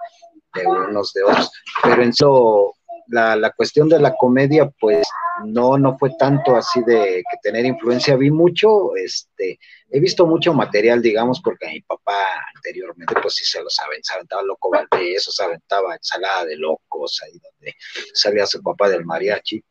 [0.64, 1.50] unos de otros.
[1.82, 2.74] Pero en eso,
[3.08, 5.06] la, la, cuestión de la comedia, pues
[5.44, 8.16] no, no fue tanto así de que tener influencia.
[8.16, 12.24] Vi mucho, este, he visto mucho material, digamos, porque mi papá
[12.56, 17.20] anteriormente, pues sí se lo saben, se aventaba loco eso se aventaba ensalada de locos,
[17.24, 17.76] ahí donde
[18.14, 19.62] salía su papá del mariachi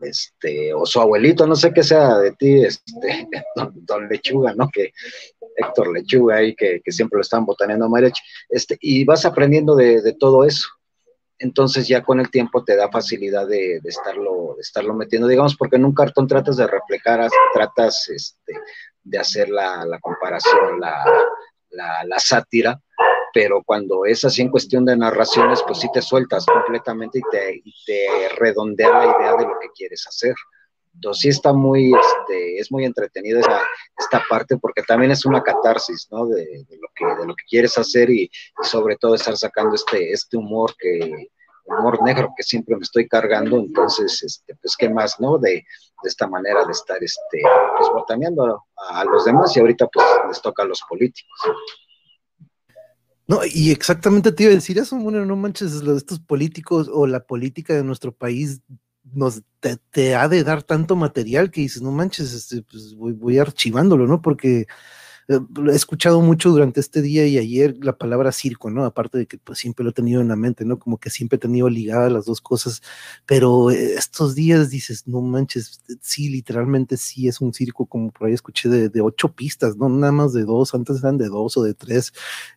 [0.00, 3.28] este, o su abuelito, no sé qué sea de ti, este,
[3.74, 4.68] don, Lechuga, ¿no?
[4.68, 4.92] Que
[5.60, 10.14] Héctor Lechuga ahí, que, siempre lo están botaneando a mariachi, este, y vas aprendiendo de,
[10.18, 10.68] todo eso.
[11.38, 15.76] Entonces ya con el tiempo te da facilidad de, estarlo, de estarlo metiendo, digamos, porque
[15.76, 18.52] en un cartón tratas de reflejar, tratas este,
[19.02, 21.04] de hacer la, comparación, la,
[22.04, 22.80] la sátira,
[23.32, 27.62] pero cuando es así en cuestión de narraciones, pues sí te sueltas completamente y te,
[27.86, 30.34] te redondea la idea de lo que quieres hacer.
[30.94, 33.62] Entonces sí está muy, este, es muy entretenida esa,
[33.98, 36.26] esta parte porque también es una catarsis, ¿no?
[36.26, 38.30] De, de lo, que, de lo que quieres hacer y,
[38.62, 41.30] sobre todo estar sacando este, este humor que,
[41.78, 45.38] humor negro que siempre me estoy cargando, entonces, este, pues, ¿qué más, no?
[45.38, 47.42] De, de esta manera de estar, este,
[47.76, 51.40] pues, botaneando a, los demás y ahorita, pues, les toca a los políticos.
[53.26, 57.24] No, y exactamente te iba a decir eso, bueno, no manches, estos políticos o la
[57.24, 58.60] política de nuestro país
[59.12, 63.38] nos te, te, ha de dar tanto material que dices, no manches, este, pues voy,
[63.38, 64.22] archivándolo, ¿no?
[64.22, 64.66] Porque
[65.28, 65.38] eh,
[65.70, 68.84] he escuchado mucho durante este día y ayer la palabra circo, ¿no?
[68.84, 70.78] Aparte de que pues siempre lo he tenido en la mente, ¿no?
[70.78, 72.82] Como que siempre he tenido ligadas las dos cosas,
[73.26, 78.34] pero estos días dices, no manches, sí, literalmente sí es un circo, como por ahí
[78.34, 79.88] escuché de, ocho pistas, ¿no?
[79.88, 82.12] Nada más de dos, antes eran de dos o de tres.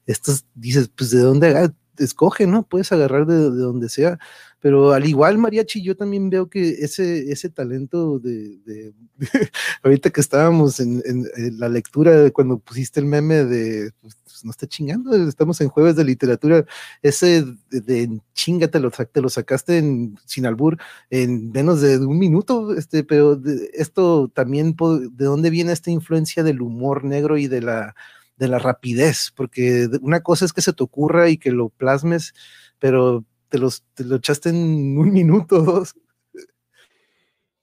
[0.06, 2.64] Estos dices, pues de dónde escoge, ¿no?
[2.64, 4.20] Puedes agarrar de, de donde sea
[4.64, 9.20] pero al igual mariachi yo también veo que ese, ese talento de, de, de
[9.84, 14.52] ahorita que estábamos en, en, en, la lectura cuando pusiste el meme de pues, no
[14.52, 16.66] está chingando, estamos en jueves de literatura,
[17.02, 20.78] ese de, de chinga te lo, te lo sacaste en, sin albur
[21.10, 23.42] en menos de un minuto, este, pero
[23.74, 24.78] esto también,
[25.12, 27.96] ¿de dónde viene esta influencia del humor negro y de la,
[28.38, 29.34] de la rapidez?
[29.36, 32.34] Porque una cosa es que se te ocurra y que lo plasmes,
[32.80, 35.94] pero te, los, te lo echaste en un minuto o dos.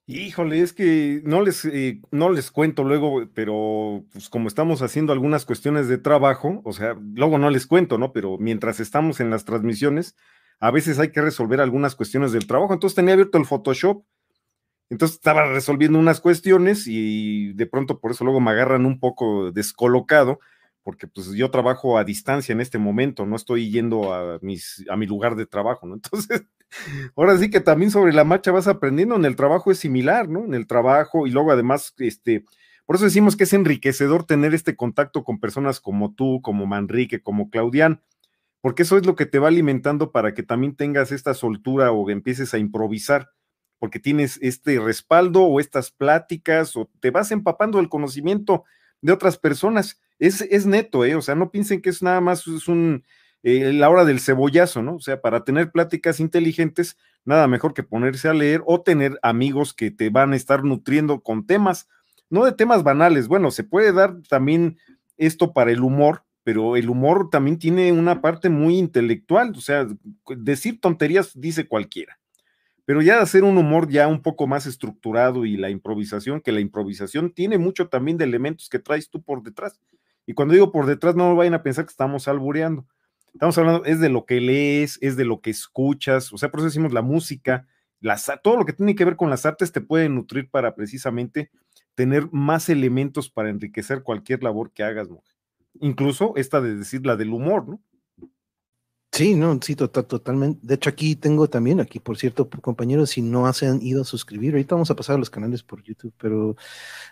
[0.06, 5.12] Híjole, es que no les, eh, no les cuento luego, pero pues como estamos haciendo
[5.12, 8.12] algunas cuestiones de trabajo, o sea, luego no les cuento, ¿no?
[8.12, 10.14] Pero mientras estamos en las transmisiones,
[10.60, 12.72] a veces hay que resolver algunas cuestiones del trabajo.
[12.72, 14.04] Entonces tenía abierto el Photoshop,
[14.90, 19.50] entonces estaba resolviendo unas cuestiones y de pronto por eso luego me agarran un poco
[19.50, 20.38] descolocado
[20.82, 24.96] porque pues yo trabajo a distancia en este momento, no estoy yendo a, mis, a
[24.96, 25.94] mi lugar de trabajo, ¿no?
[26.02, 26.44] Entonces,
[27.16, 30.44] ahora sí que también sobre la marcha vas aprendiendo, en el trabajo es similar, ¿no?
[30.44, 32.44] En el trabajo y luego además, este,
[32.86, 37.22] por eso decimos que es enriquecedor tener este contacto con personas como tú, como Manrique,
[37.22, 38.02] como Claudián,
[38.60, 42.08] porque eso es lo que te va alimentando para que también tengas esta soltura o
[42.10, 43.30] empieces a improvisar,
[43.78, 48.64] porque tienes este respaldo o estas pláticas o te vas empapando el conocimiento
[49.00, 51.16] de otras personas es, es neto, ¿eh?
[51.16, 53.04] O sea, no piensen que es nada más es un,
[53.42, 54.96] eh, la hora del cebollazo, ¿no?
[54.96, 59.72] O sea, para tener pláticas inteligentes, nada mejor que ponerse a leer o tener amigos
[59.72, 61.88] que te van a estar nutriendo con temas,
[62.28, 63.28] no de temas banales.
[63.28, 64.78] Bueno, se puede dar también
[65.16, 69.86] esto para el humor, pero el humor también tiene una parte muy intelectual, o sea,
[70.36, 72.18] decir tonterías dice cualquiera.
[72.84, 76.60] Pero ya hacer un humor ya un poco más estructurado y la improvisación, que la
[76.60, 79.80] improvisación tiene mucho también de elementos que traes tú por detrás.
[80.30, 82.86] Y cuando digo por detrás, no vayan a pensar que estamos albureando.
[83.32, 86.60] Estamos hablando, es de lo que lees, es de lo que escuchas, o sea, por
[86.60, 87.66] eso decimos la música,
[87.98, 91.50] las, todo lo que tiene que ver con las artes te puede nutrir para precisamente
[91.96, 95.34] tener más elementos para enriquecer cualquier labor que hagas, mujer.
[95.80, 97.82] Incluso esta de decir la del humor, ¿no?
[99.10, 100.60] Sí, no, sí, total, totalmente.
[100.62, 104.04] De hecho, aquí tengo también, aquí, por cierto, compañeros, si no se han ido a
[104.04, 106.56] suscribir, ahorita vamos a pasar a los canales por YouTube, pero,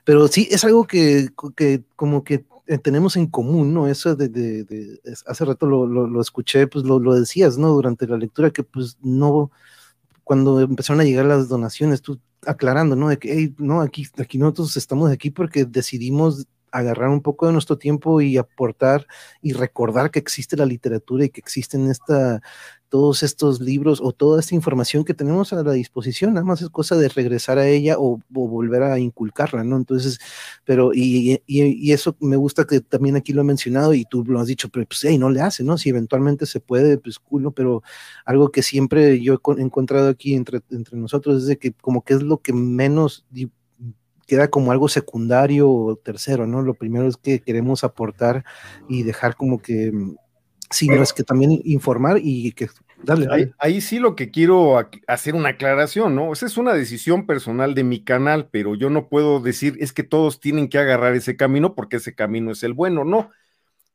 [0.05, 3.89] pero sí, es algo que, que como que tenemos en común, ¿no?
[3.89, 7.69] Eso de, de, de hace rato lo, lo, lo escuché, pues lo, lo, decías, ¿no?
[7.69, 9.51] Durante la lectura, que pues no,
[10.25, 13.09] cuando empezaron a llegar las donaciones, tú aclarando, ¿no?
[13.09, 17.53] De que, hey, no, aquí, aquí nosotros estamos aquí porque decidimos agarrar un poco de
[17.53, 19.07] nuestro tiempo y aportar
[19.41, 22.43] y recordar que existe la literatura y que existen esta,
[22.89, 26.71] todos estos libros o toda esta información que tenemos a la disposición, nada más es
[26.71, 29.77] cosa de regresar a ella o, o volver a inculcarla, ¿no?
[29.77, 30.19] Entonces,
[30.65, 34.25] pero, y, y, y, eso me gusta que también aquí lo he mencionado y tú
[34.25, 35.77] lo has dicho, pero pues, hey, no le hace, ¿no?
[35.79, 37.51] Si eventualmente se puede, pues cool, ¿no?
[37.53, 37.83] Pero
[38.25, 42.15] algo que siempre yo he encontrado aquí entre, entre nosotros es de que como que
[42.15, 43.27] es lo que menos
[44.27, 46.63] queda como algo secundario o tercero, ¿no?
[46.63, 48.45] Lo primero es que queremos aportar
[48.89, 49.91] y dejar como que,
[50.71, 52.69] sí, no es que también informar y que
[53.03, 53.43] Dale, dale.
[53.43, 54.77] Ahí, ahí, sí lo que quiero
[55.07, 56.33] hacer una aclaración, ¿no?
[56.33, 60.03] Esa es una decisión personal de mi canal, pero yo no puedo decir es que
[60.03, 63.31] todos tienen que agarrar ese camino porque ese camino es el bueno, no.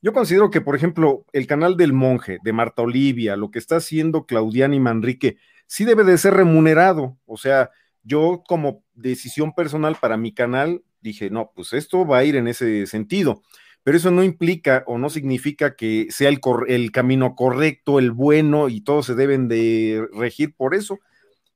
[0.01, 3.77] Yo considero que, por ejemplo, el canal del monje, de Marta Olivia, lo que está
[3.77, 7.17] haciendo Claudián y Manrique, sí debe de ser remunerado.
[7.25, 7.71] O sea,
[8.03, 12.47] yo como decisión personal para mi canal dije, no, pues esto va a ir en
[12.47, 13.41] ese sentido
[13.84, 18.69] pero eso no implica o no significa que sea el, el, camino correcto, el bueno
[18.69, 21.00] y todos se deben de regir por eso.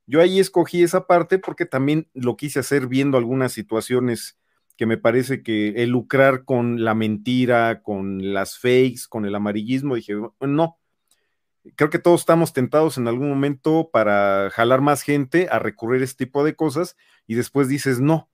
[0.05, 4.37] Yo ahí escogí esa parte porque también lo quise hacer viendo algunas situaciones
[4.77, 9.95] que me parece que el lucrar con la mentira, con las fakes, con el amarillismo,
[9.95, 10.77] dije, no,
[11.75, 16.05] creo que todos estamos tentados en algún momento para jalar más gente a recurrir a
[16.05, 18.29] este tipo de cosas y después dices no.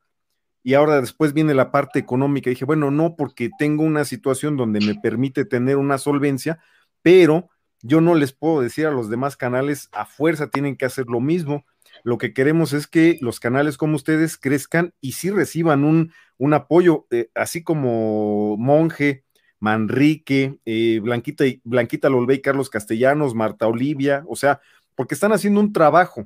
[0.63, 2.49] Y ahora después viene la parte económica.
[2.49, 6.59] dije, bueno, no, porque tengo una situación donde me permite tener una solvencia,
[7.01, 7.49] pero
[7.81, 11.19] yo no les puedo decir a los demás canales a fuerza tienen que hacer lo
[11.19, 11.65] mismo.
[12.03, 16.53] Lo que queremos es que los canales como ustedes crezcan y sí reciban un, un
[16.53, 19.25] apoyo, eh, así como Monje,
[19.59, 24.61] Manrique, eh, Blanquita, Blanquita Lolbey, Carlos Castellanos, Marta Olivia, o sea,
[24.95, 26.25] porque están haciendo un trabajo.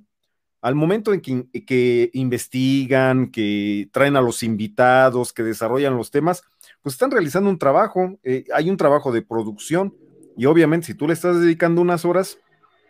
[0.62, 6.44] Al momento en que, investigan, que traen a los invitados, que desarrollan los temas,
[6.82, 9.96] pues están realizando un trabajo, eh, hay un trabajo de producción
[10.36, 12.40] y obviamente si tú le estás dedicando unas horas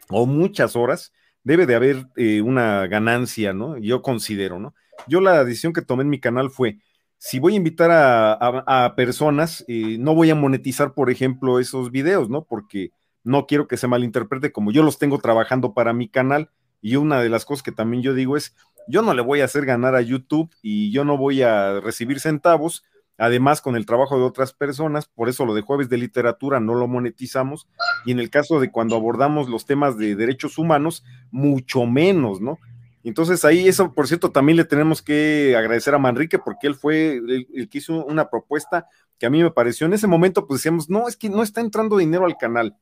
[0.10, 1.12] o muchas horas,
[1.43, 3.77] debe de haber eh, una ganancia, ¿no?
[3.77, 4.73] Yo considero, ¿no?
[5.08, 6.80] Yo la decisión que tomé en mi canal fue,
[7.17, 12.30] si voy a invitar a, personas, eh, no voy a monetizar, por ejemplo, esos videos,
[12.30, 12.43] ¿no?
[12.43, 12.91] Porque
[13.23, 16.49] no quiero que se malinterprete como yo los tengo trabajando para mi canal.
[16.88, 18.56] Y una de las cosas que también yo digo es,
[18.88, 22.21] yo no le voy a hacer ganar a YouTube y yo no voy a recibir
[22.21, 22.86] centavos,
[23.17, 26.76] además con el trabajo de otras personas, por eso lo de jueves de literatura no
[26.76, 27.67] lo monetizamos,
[28.06, 32.58] y en el caso de cuando abordamos los temas de derechos humanos, mucho menos, ¿no?
[33.04, 37.17] Entonces ahí eso, por cierto, también le tenemos que agradecer a Manrique porque él fue
[37.17, 38.88] el, que hizo una propuesta
[39.19, 39.88] que a mí me pareció.
[39.88, 42.78] En ese momento pues decíamos, no, es que no está entrando dinero al canal.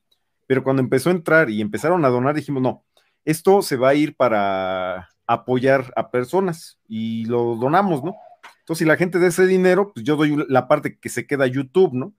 [0.45, 2.83] Pero cuando empezó a entrar y empezaron a donar, dijimos, no,
[3.25, 8.15] esto se va a ir para apoyar a personas y lo donamos, ¿no?
[8.59, 11.43] Entonces, si la gente da ese dinero, pues yo doy la parte que se queda
[11.45, 12.13] a YouTube, ¿no?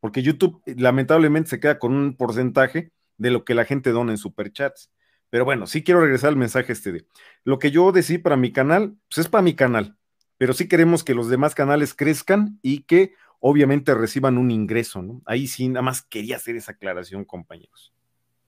[0.00, 4.18] Porque YouTube lamentablemente se queda con un porcentaje de lo que la gente dona en
[4.18, 4.92] superchats.
[5.30, 7.06] Pero bueno, sí quiero regresar al mensaje este de
[7.44, 9.96] lo que yo decidí para mi canal, pues es para mi canal,
[10.38, 15.20] pero sí queremos que los demás canales crezcan y que obviamente reciban un ingreso, ¿no?
[15.26, 17.92] Ahí sí, nada más quería hacer esa aclaración, compañeros.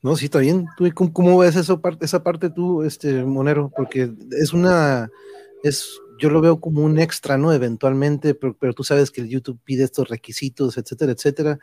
[0.02, 0.66] No, sí, está bien.
[0.76, 3.70] ¿Tú, cómo, ves eso, esa parte tú, este, Monero?
[3.74, 5.10] Porque es una,
[5.62, 7.52] es, yo lo veo como un extra, ¿no?
[7.52, 11.58] Eventualmente, pero, pero tú sabes que YouTube pide estos requisitos, etcétera, etcétera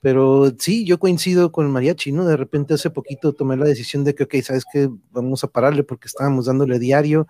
[0.00, 2.24] pero sí, yo coincido con el mariachi, ¿no?
[2.26, 4.88] De repente hace poquito tomé la decisión de que, ok, ¿sabes qué?
[5.10, 7.26] Vamos a pararle porque estábamos dándole diario.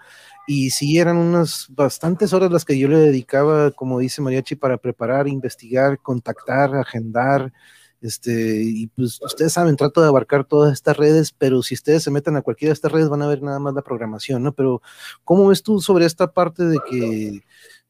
[0.46, 4.78] Y sí, eran unas bastantes horas las que yo le dedicaba, como dice mariachi, para
[4.78, 7.52] preparar, investigar, contactar, agendar.
[8.00, 12.10] Este, y pues ustedes saben, trato de abarcar todas estas redes, pero si ustedes se
[12.10, 14.52] meten a cualquiera de estas redes van a ver nada más la programación, ¿no?
[14.54, 14.82] Pero,
[15.24, 17.42] ¿cómo ves tú sobre esta parte de que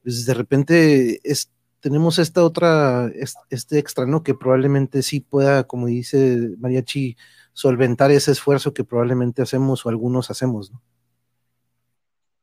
[0.02, 3.10] pues, de repente es, tenemos esta otra,
[3.50, 4.22] este extra, ¿no?
[4.22, 7.16] Que probablemente sí pueda, como dice Mariachi,
[7.52, 10.82] solventar ese esfuerzo que probablemente hacemos o algunos hacemos, ¿no?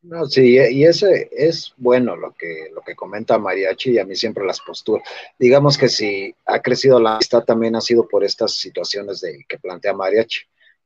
[0.04, 4.16] No, sí, y ese es bueno lo que, lo que comenta Mariachi y a mí
[4.16, 5.08] siempre las posturas.
[5.40, 9.60] Digamos que si ha crecido la amistad también ha sido por estas situaciones de, que
[9.60, 10.42] plantea Mariachi.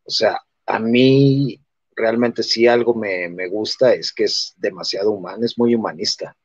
[0.06, 1.60] O sea, a mí
[1.96, 6.38] realmente sí algo me, me gusta es que es demasiado humano, es muy humanista.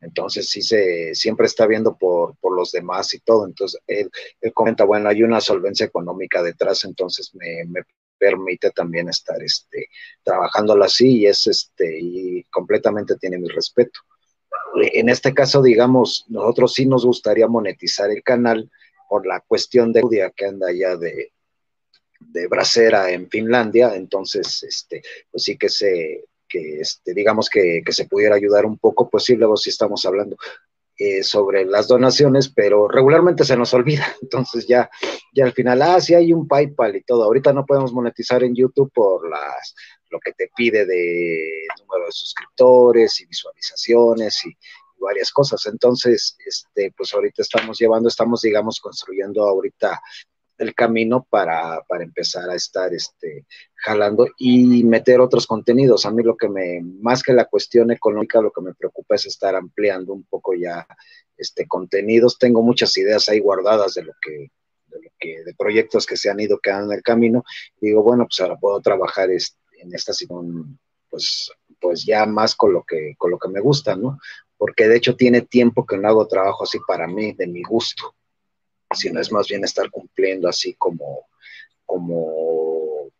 [0.00, 3.46] Entonces sí se siempre está viendo por, los demás y todo.
[3.46, 4.10] Entonces él,
[4.54, 7.82] comenta, bueno, hay una solvencia económica detrás, entonces me,
[8.18, 9.88] permite también estar este,
[10.22, 14.00] trabajándolo así y es este, y completamente tiene mi respeto.
[14.92, 18.70] En este caso, digamos, nosotros sí nos gustaría monetizar el canal
[19.08, 21.32] por la cuestión de Claudia que anda allá de,
[22.20, 28.06] de Bracera en Finlandia, entonces, este, pues sí que se, que este, digamos que, se
[28.06, 30.36] pudiera ayudar un poco, pues sí, luego sí estamos hablando
[30.98, 34.90] eh, sobre las donaciones, pero regularmente se nos olvida, entonces ya,
[35.32, 38.54] ya al final, ah, sí hay un PayPal y todo, ahorita no podemos monetizar en
[38.54, 39.74] YouTube por las,
[40.10, 44.56] lo que te pide de número de suscriptores y visualizaciones y,
[45.00, 45.64] varias cosas.
[45.66, 50.00] Entonces, este, pues ahorita estamos llevando, estamos, digamos, construyendo ahorita
[50.58, 53.46] el camino para, para, empezar a estar este,
[53.76, 56.04] jalando y meter otros contenidos.
[56.04, 59.26] A mí lo que me, más que la cuestión económica, lo que me preocupa es
[59.26, 60.86] estar ampliando un poco ya
[61.36, 62.38] este, contenidos.
[62.38, 64.50] Tengo muchas ideas ahí guardadas de lo que,
[64.88, 67.44] de, lo que, de proyectos que se han ido quedando en el camino.
[67.80, 70.78] digo, bueno, pues ahora puedo trabajar en esta situación,
[71.08, 74.18] pues, pues ya más con lo que, con lo que me gusta, ¿no?
[74.56, 78.16] Porque de hecho tiene tiempo que no hago trabajo así para mí, de mi gusto
[78.94, 81.26] sino es más bien estar cumpliendo así como,
[81.84, 83.10] como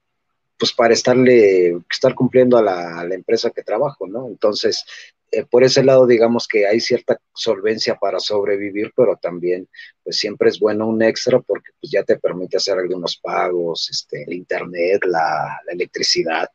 [0.58, 4.26] pues para estarle, estar cumpliendo a la, empresa que trabajo, ¿no?
[4.26, 4.84] Entonces,
[5.30, 9.68] eh, por ese lado, digamos que hay cierta solvencia para sobrevivir, pero también,
[10.02, 14.24] pues siempre es bueno un extra porque pues ya te permite hacer algunos pagos, este,
[14.24, 16.50] el internet, la, la electricidad,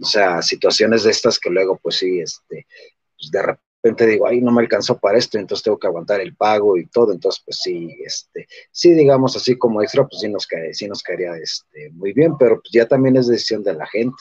[0.00, 2.66] o sea, situaciones de estas que luego, pues sí, este,
[3.18, 6.34] pues de repente digo, ay, no me alcanzó para esto, entonces tengo que aguantar el
[6.34, 10.46] pago y todo, entonces pues sí, este, sí, digamos así como extra, pues sí nos,
[10.46, 13.86] cae, sí nos caería este, muy bien, pero pues ya también es decisión de la
[13.86, 14.16] gente.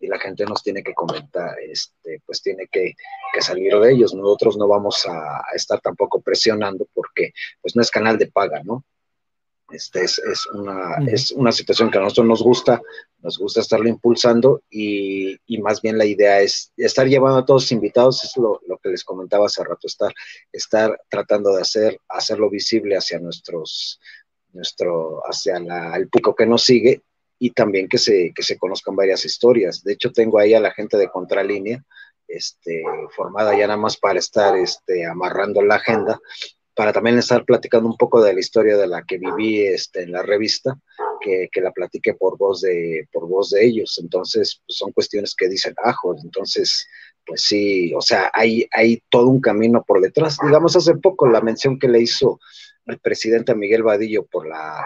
[0.00, 2.94] y la gente nos tiene que comentar, este, pues tiene que,
[3.40, 4.14] salir de ellos.
[4.14, 7.32] Nosotros no vamos a, estar tampoco presionando porque
[7.62, 8.84] pues no es canal de paga, ¿no?
[9.74, 10.20] Este es,
[10.52, 12.80] una, es una situación que a nosotros nos gusta,
[13.18, 17.72] nos gusta estarlo impulsando y, más bien la idea es estar llevando a todos los
[17.72, 20.12] invitados, es lo, que les comentaba hace rato, estar,
[20.52, 24.00] estar tratando de hacer, hacerlo visible hacia nuestros,
[24.52, 25.56] nuestro, hacia
[25.96, 27.02] el público que nos sigue
[27.38, 29.82] y también que se, que se conozcan varias historias.
[29.82, 31.84] De hecho, tengo ahí a la gente de Contralínea,
[32.28, 32.82] este,
[33.14, 36.20] formada ya nada más para estar este, amarrando la agenda,
[36.74, 40.12] para también estar platicando un poco de la historia de la que viví este, en
[40.12, 40.78] la revista,
[41.20, 43.98] que, que, la platique por voz de, por voz de ellos.
[44.02, 46.86] Entonces, pues, son cuestiones que dicen, ajo, entonces,
[47.24, 50.36] pues sí, o sea, hay, hay todo un camino por detrás.
[50.42, 52.40] Digamos, hace poco la mención que le hizo
[52.86, 54.84] el presidente Miguel Vadillo por la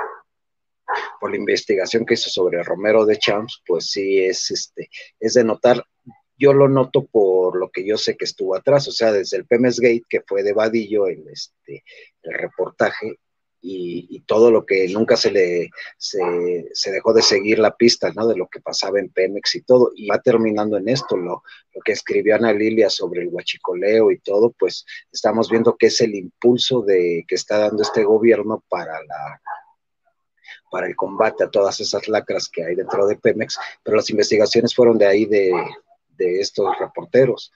[1.21, 4.89] por la investigación que hizo sobre Romero de Champs, pues sí es este,
[5.21, 5.85] es de notar,
[6.39, 9.47] yo lo noto por lo que yo sé que estuvo atrás, o sea, desde el
[9.47, 11.85] Pemes Gate, que fue de Vadillo el, este,
[12.23, 13.19] el reportaje,
[13.61, 18.27] y, todo lo que nunca se le se, dejó de seguir la pista, ¿no?
[18.27, 21.43] De lo que pasaba en Pemex y todo, y va terminando en esto, lo,
[21.85, 26.15] que escribió Ana Lilia sobre el huachicoleo y todo, pues estamos viendo que es el
[26.15, 29.41] impulso de que está dando este gobierno para la
[30.71, 34.75] para el combate a todas esas lacras que hay dentro de Pemex, pero las investigaciones
[34.75, 35.51] fueron de ahí de,
[36.19, 37.53] estos reporteros.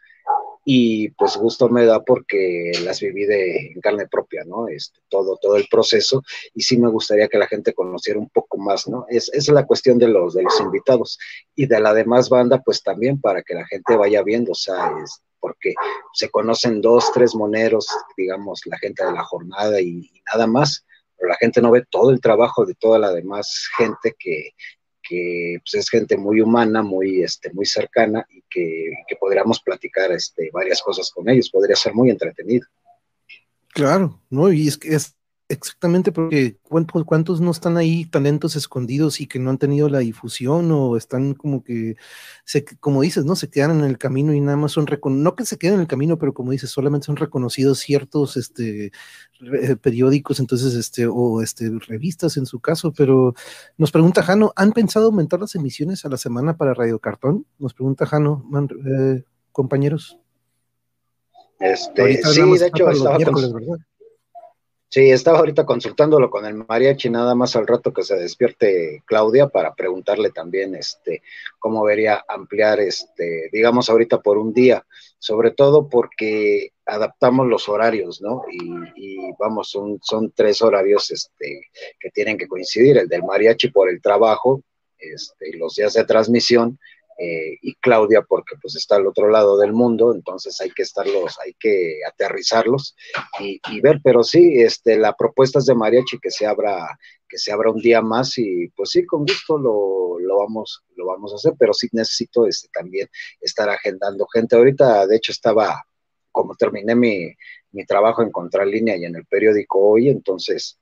[0.64, 4.68] Y pues gusto me da porque las viví de carne propia, ¿no?
[4.68, 6.22] Este, todo, todo el proceso,
[6.54, 9.04] y sí me gustaría que la gente conociera un poco más, ¿no?
[9.08, 11.18] Es, es la cuestión de los, de los invitados
[11.56, 14.94] y de la demás banda, pues también para que la gente vaya viendo, o sea,
[15.02, 15.74] es, porque
[16.12, 20.86] se conocen dos, tres moneros, digamos, la gente de la jornada y nada más,
[21.16, 24.50] pero la gente no ve todo el trabajo de toda la demás gente que,
[25.62, 30.50] pues, es gente muy humana, muy, este, muy cercana y que, que podríamos platicar este,
[30.52, 32.66] varias cosas con ellos, podría ser muy entretenido.
[33.68, 34.52] Claro, ¿no?
[34.52, 35.16] Y es que es
[35.52, 36.56] Exactamente, porque
[37.04, 41.34] ¿cuántos, no están ahí talentos escondidos y que no han tenido la difusión o están
[41.34, 41.96] como que,
[42.46, 43.36] se, como dices, ¿no?
[43.36, 45.86] Se quedan en el camino y nada más son, no que se queden en el
[45.88, 48.92] camino, pero como dices, solamente son reconocidos ciertos este,
[49.82, 53.34] periódicos, entonces, este, o este, revistas en su caso, pero
[53.76, 57.44] nos pregunta Jano, ¿han pensado aumentar las emisiones a la semana para Radio Cartón?
[57.58, 58.42] Nos pregunta Jano,
[58.86, 59.22] eh,
[59.52, 60.18] compañeros.
[61.60, 63.18] Este, sí, de hecho, estaba
[64.92, 69.48] Sí, estaba ahorita consultándolo con el mariachi, nada más al rato que se despierte Claudia
[69.48, 71.22] para preguntarle también este
[71.58, 74.84] cómo vería ampliar este, digamos ahorita por un día,
[75.18, 78.42] sobre todo porque adaptamos los horarios, ¿no?
[78.52, 83.88] Y, vamos, son, son tres horarios este, que tienen que coincidir, el del mariachi por
[83.88, 84.62] el trabajo,
[84.98, 86.78] este, los días de transmisión
[87.18, 91.38] eh, y Claudia porque pues está al otro lado del mundo, entonces hay que estarlos,
[91.44, 92.96] hay que aterrizarlos
[93.38, 96.98] y, ver, pero sí, este, la propuesta es de mariachi que se abra,
[97.28, 101.06] que se abra un día más y pues sí, con gusto lo, lo vamos, lo
[101.06, 103.08] vamos a hacer, pero sí necesito este, también
[103.40, 104.56] estar agendando gente.
[104.56, 105.84] Ahorita, de hecho, estaba,
[106.30, 107.32] como terminé mi,
[107.72, 110.78] mi trabajo en Contralínea y en el periódico hoy, entonces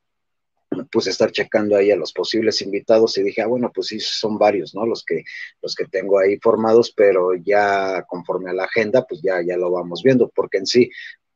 [0.90, 4.00] puse a estar checando ahí a los posibles invitados y dije, ah, bueno, pues sí,
[4.00, 4.86] son varios, ¿no?
[4.86, 5.24] Los que,
[5.62, 9.70] los que tengo ahí formados, pero ya conforme a la agenda, pues ya, ya lo
[9.70, 10.90] vamos viendo, porque en sí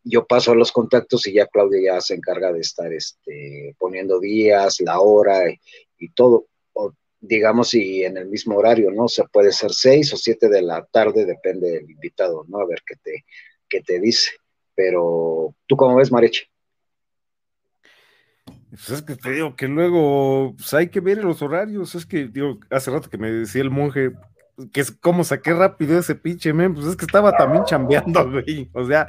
[0.04, 4.20] yo paso a los contactos y ya Claudia ya se encarga de estar este, poniendo
[4.20, 5.50] días, la hora
[5.98, 9.04] y, todo, o digamos, y en el mismo horario, ¿no?
[9.04, 12.58] O sea, puede ser seis o siete de la tarde, depende del invitado, ¿no?
[12.58, 13.24] A ver qué te,
[13.68, 14.32] qué te dice.
[14.74, 16.48] Pero, ¿tú cómo ves, Mareche?
[18.74, 21.94] Pues es que te digo que luego pues hay que ver los horarios.
[21.94, 24.12] Es que, digo, hace rato que me decía el monje
[24.72, 28.70] que es como saqué rápido ese pinche men, pues es que estaba también chambeando, güey.
[28.72, 29.06] O sea,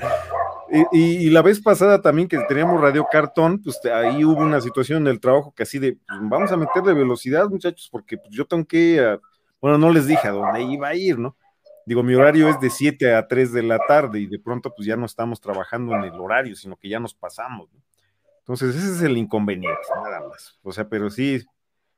[0.92, 5.08] y, la vez pasada también que teníamos radio cartón, pues ahí hubo una situación en
[5.08, 8.66] el trabajo que así de, pues, vamos a meterle velocidad, muchachos, porque pues, yo tengo
[8.66, 9.20] que, ah,
[9.62, 11.36] bueno, no les dije a dónde iba a ir, ¿no?
[11.86, 14.88] Digo, mi horario es de 7 a 3 de la tarde y de pronto pues
[14.88, 17.80] ya no estamos trabajando en el horario, sino que ya nos pasamos, ¿no?
[18.46, 20.60] Entonces, ese es el inconveniente, nada más.
[20.62, 21.44] O sea, pero sí,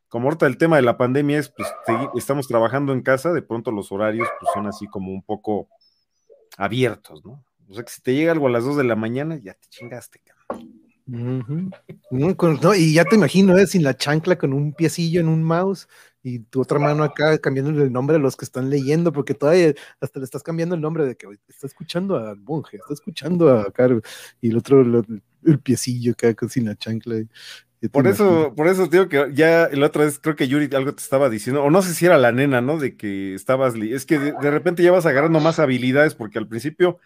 [0.08, 1.68] como ahorita el tema de la pandemia es, pues
[2.16, 5.68] estamos trabajando en casa, de pronto los horarios pues son así como un poco
[6.58, 7.44] abiertos, ¿no?
[7.70, 9.68] O sea, que si te llega algo a las 2 de la mañana, ya te
[9.68, 10.37] chingaste, cabrón.
[11.08, 13.66] No, y ya te imagino, ¿eh?
[13.66, 15.88] sin la chancla con un piecillo en un mouse
[16.22, 19.74] y tu otra mano acá cambiando el nombre a los que están leyendo, porque todavía
[20.02, 23.72] hasta le estás cambiando el nombre de que está escuchando al monje, está escuchando a
[23.72, 24.02] Caro,
[24.42, 24.82] y el otro,
[25.46, 27.16] el piecillo acá sin la chancla.
[27.92, 31.04] Por eso, por eso digo que ya la otra vez creo que Yuri algo te
[31.04, 32.80] estaba diciendo, o no sé si era la nena, ¿no?
[32.80, 37.00] De que estabas, es que de, repente ya vas agarrando más habilidades porque al principio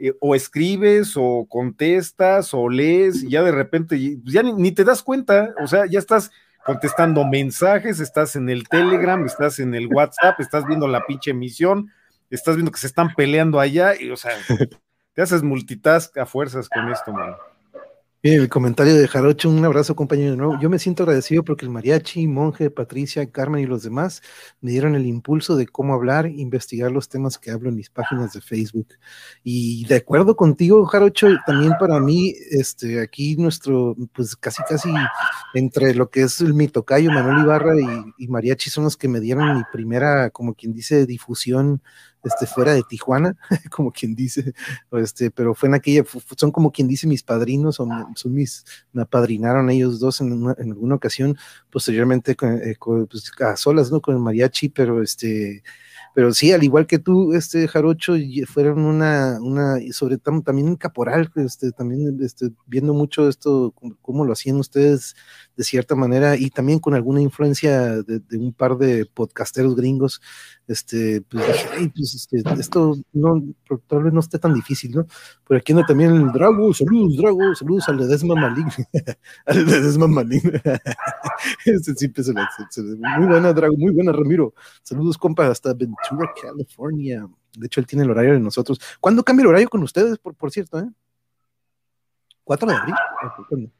[0.00, 5.02] eh, o escribes o contestas o lees y ya de repente ya ni, te das
[5.02, 6.30] cuenta, o sea, ya estás
[6.64, 11.90] contestando mensajes, estás en el Telegram, estás en el WhatsApp, estás viendo la pinche emisión,
[12.30, 14.32] estás viendo que se están peleando allá y, o sea,
[15.14, 17.12] te haces multitask a fuerzas con esto,
[18.22, 20.58] man el comentario de Jarocho, un abrazo compañero de nuevo.
[20.60, 24.22] Yo me siento agradecido porque el mariachi, Monje, Patricia, Carmen y los demás
[24.60, 28.32] me dieron el impulso de cómo hablar, investigar los temas que hablo en mis páginas
[28.32, 28.88] de Facebook.
[29.44, 34.90] Y de acuerdo contigo, Jarocho, también para mí, este, aquí nuestro, pues casi casi
[35.54, 37.74] entre lo que es el mitocayo, Manuel Ibarra
[38.18, 41.82] y mariachi son los que me dieron mi primera, como quien dice, difusión
[42.28, 43.36] este, fuera de Tijuana,
[43.70, 44.52] como quien dice,
[44.92, 46.04] este, pero fue en aquella,
[46.36, 50.70] son como quien dice mis padrinos, son, son mis, me apadrinaron ellos dos en, en
[50.70, 51.36] alguna ocasión,
[51.70, 54.00] posteriormente eh, pues, a solas, ¿no?
[54.00, 55.62] Con el mariachi, pero este,
[56.14, 58.14] pero sí, al igual que tú, este Jarocho,
[58.46, 63.72] fueron una, una, sobre todo también caporal, este, también este, viendo mucho esto,
[64.02, 65.14] cómo, lo hacían ustedes
[65.58, 70.22] de cierta manera, y también con alguna influencia de, un par de podcasteros gringos,
[70.68, 73.42] este, pues dije, pues este, esto no,
[73.88, 75.06] tal vez no esté tan difícil, ¿no?
[75.44, 78.70] Por aquí anda también el Drago, saludos, Drago, saludos al Ledesma Maligno,
[79.46, 80.52] al Ledesma Maligno.
[81.66, 84.54] este sí, pues, muy buena, Drago, muy buena, Ramiro.
[84.84, 87.26] Saludos, compa, hasta Ventura, California.
[87.56, 88.80] De hecho, él tiene el horario de nosotros.
[89.00, 90.88] ¿Cuándo cambia el horario con ustedes, por, por cierto, eh?
[92.44, 93.72] ¿4 de abril?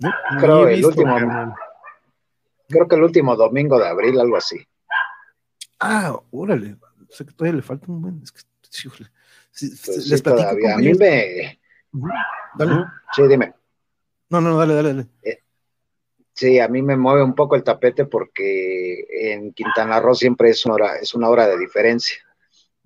[0.00, 0.10] ¿No?
[0.38, 1.16] Creo el último,
[2.68, 4.58] creo que el último domingo de abril, algo así.
[5.78, 6.76] Ah, órale.
[7.10, 8.22] sé que todavía le falta un buen.
[8.22, 8.42] Es que,
[9.84, 10.68] pues les platico.
[10.68, 11.60] A mí me.
[12.56, 12.84] Dale.
[13.12, 13.54] Sí, dime.
[14.30, 15.08] No, no, dale, dale, dale.
[15.22, 15.38] Eh,
[16.32, 20.64] sí, a mí me mueve un poco el tapete porque en Quintana Roo siempre es
[20.66, 22.16] una hora, es una hora de diferencia.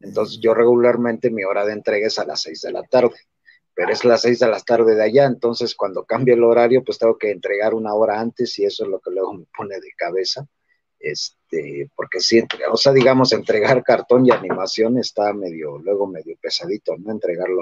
[0.01, 3.15] Entonces yo regularmente mi hora de entrega es a las seis de la tarde,
[3.75, 6.99] pero es las seis de la tarde de allá, entonces cuando cambia el horario pues
[6.99, 9.91] tengo que entregar una hora antes y eso es lo que luego me pone de
[9.97, 10.47] cabeza
[11.05, 16.97] este, porque sí, o sea, digamos, entregar cartón y animación está medio, luego medio pesadito,
[16.97, 17.13] ¿no?
[17.13, 17.61] Entregarlo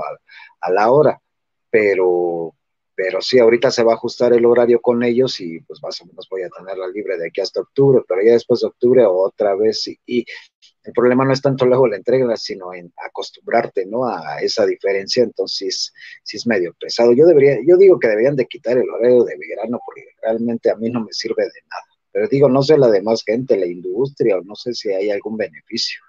[0.61, 1.21] a, la hora,
[1.69, 2.55] pero,
[2.95, 6.07] pero sí, ahorita se va a ajustar el horario con ellos y pues más o
[6.07, 9.57] menos voy a tenerla libre de aquí hasta octubre, pero ya después de octubre otra
[9.57, 10.25] vez y,
[10.85, 14.07] el problema no es tanto luego la entrega, sino en acostumbrarte, ¿no?
[14.07, 15.93] A esa diferencia, entonces
[16.25, 17.13] sí es medio pesado.
[17.13, 20.77] Yo debería, yo digo que deberían de quitar el horario de verano porque realmente a
[20.77, 21.85] mí no me sirve de nada.
[22.11, 25.37] Pero digo, no sé la demás gente, la industria, o no sé si hay algún
[25.37, 26.01] beneficio.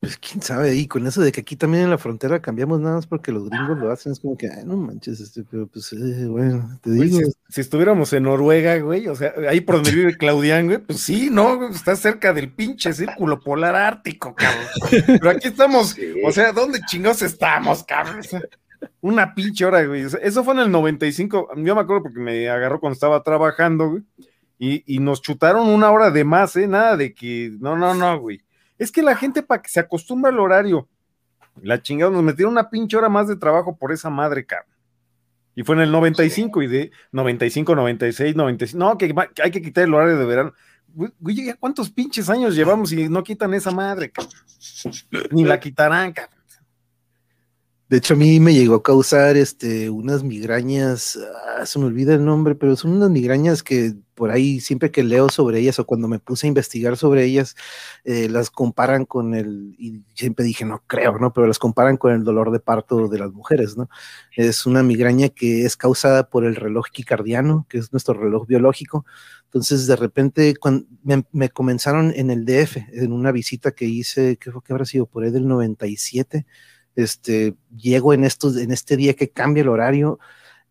[0.00, 2.96] Pues quién sabe, y con eso de que aquí también en la frontera cambiamos nada
[2.96, 5.92] más porque los gringos lo hacen, es como que, ay, no manches, este, pero pues,
[5.92, 7.18] eh, bueno, te digo.
[7.48, 11.30] si, estuviéramos en Noruega, güey, o sea, ahí por donde vive Claudián, güey, pues sí,
[11.32, 14.66] no, está cerca del pinche círculo polar ártico, cabrón.
[15.06, 18.20] Pero aquí estamos, o sea, ¿dónde chingados estamos, cabrón?
[19.00, 20.02] Una pinche hora, güey.
[20.22, 21.50] Eso fue en el 95.
[21.56, 24.02] Yo me acuerdo porque me agarró cuando estaba trabajando, güey.
[24.60, 26.66] Y, nos chutaron una hora de más, ¿eh?
[26.66, 27.56] Nada de que.
[27.60, 28.42] No, no, no, güey.
[28.78, 30.88] Es que la gente, para que se acostumbre al horario,
[31.62, 34.72] la chingada, nos metieron una pinche hora más de trabajo por esa madre, cabrón.
[35.54, 38.78] Y fue en el 95 y de 95, 96, 95.
[38.78, 39.12] No, que,
[39.42, 40.52] hay que quitar el horario de verano.
[40.94, 44.32] Güey, ¿cuántos pinches años llevamos y no quitan esa madre, cabrón?
[45.32, 46.37] Ni la quitarán, cabrón.
[47.88, 51.18] De hecho, a mí me llegó a causar este, unas migrañas,
[51.58, 55.02] ah, se me olvida el nombre, pero son unas migrañas que por ahí siempre que
[55.02, 57.56] leo sobre ellas o cuando me puse a investigar sobre ellas,
[58.04, 61.32] eh, las comparan con el, y siempre dije, no creo, ¿no?
[61.32, 63.88] Pero las comparan con el dolor de parto de las mujeres, ¿no?
[64.36, 69.06] Es una migraña que es causada por el reloj quicardiano, que es nuestro reloj biológico.
[69.44, 74.36] Entonces, de repente, cuando me, me comenzaron en el DF, en una visita que hice,
[74.36, 75.06] ¿qué fue que habrá sido?
[75.06, 76.44] Por ahí del 97
[76.98, 80.18] este, llego en, estos, en este día que cambia el horario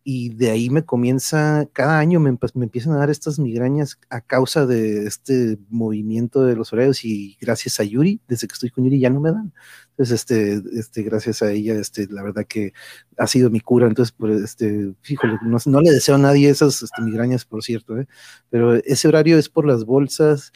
[0.04, 4.22] y de ahí me comienza, cada año me, me, empiezan a dar estas migrañas a
[4.22, 8.86] causa de este movimiento de los horarios y gracias a Yuri, desde que estoy con
[8.86, 9.54] Yuri ya no me dan.
[9.92, 12.72] Entonces, este, este, gracias a ella, este, la verdad que
[13.18, 13.88] ha sido mi cura.
[13.88, 17.98] Entonces, pues, este, fíjole, no, no le deseo a nadie esas este, migrañas, por cierto,
[17.98, 18.08] ¿eh?
[18.50, 20.54] pero ese horario es por las bolsas,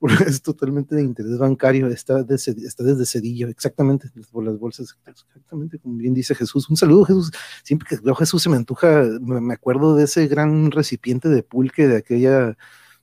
[0.26, 5.96] es totalmente de interés bancario, está, está desde Cedillo, exactamente, por las bolsas, exactamente, como
[5.96, 6.68] bien dice Jesús.
[6.70, 7.32] Un saludo, Jesús.
[7.64, 11.88] Siempre que veo Jesús se me antoja, me, acuerdo de ese gran recipiente de pulque
[11.88, 12.56] de aquella,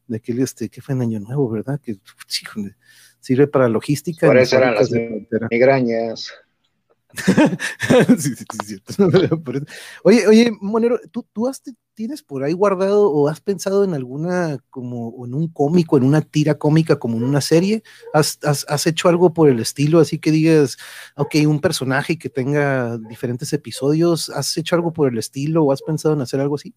[0.08, 1.80] de aquel, este, que fue en Año Nuevo, ¿verdad?
[1.82, 1.98] Que
[3.20, 4.28] sirve para logística.
[4.28, 4.92] Por eso eran las
[5.52, 6.32] migrañas.
[8.18, 8.82] sí, sí, sí,
[10.04, 11.62] Oye, oye, Monero, ¿tú, tú has,
[11.96, 16.22] tienes por ahí guardado o has pensado en alguna, como en un cómico, en una
[16.22, 17.82] tira cómica, como en una serie?
[18.14, 20.78] ¿Has, has, hecho algo por el estilo, así que digas,
[21.16, 24.30] ok, un personaje que tenga diferentes episodios?
[24.30, 26.76] ¿Has hecho algo por el estilo o has pensado en hacer algo así?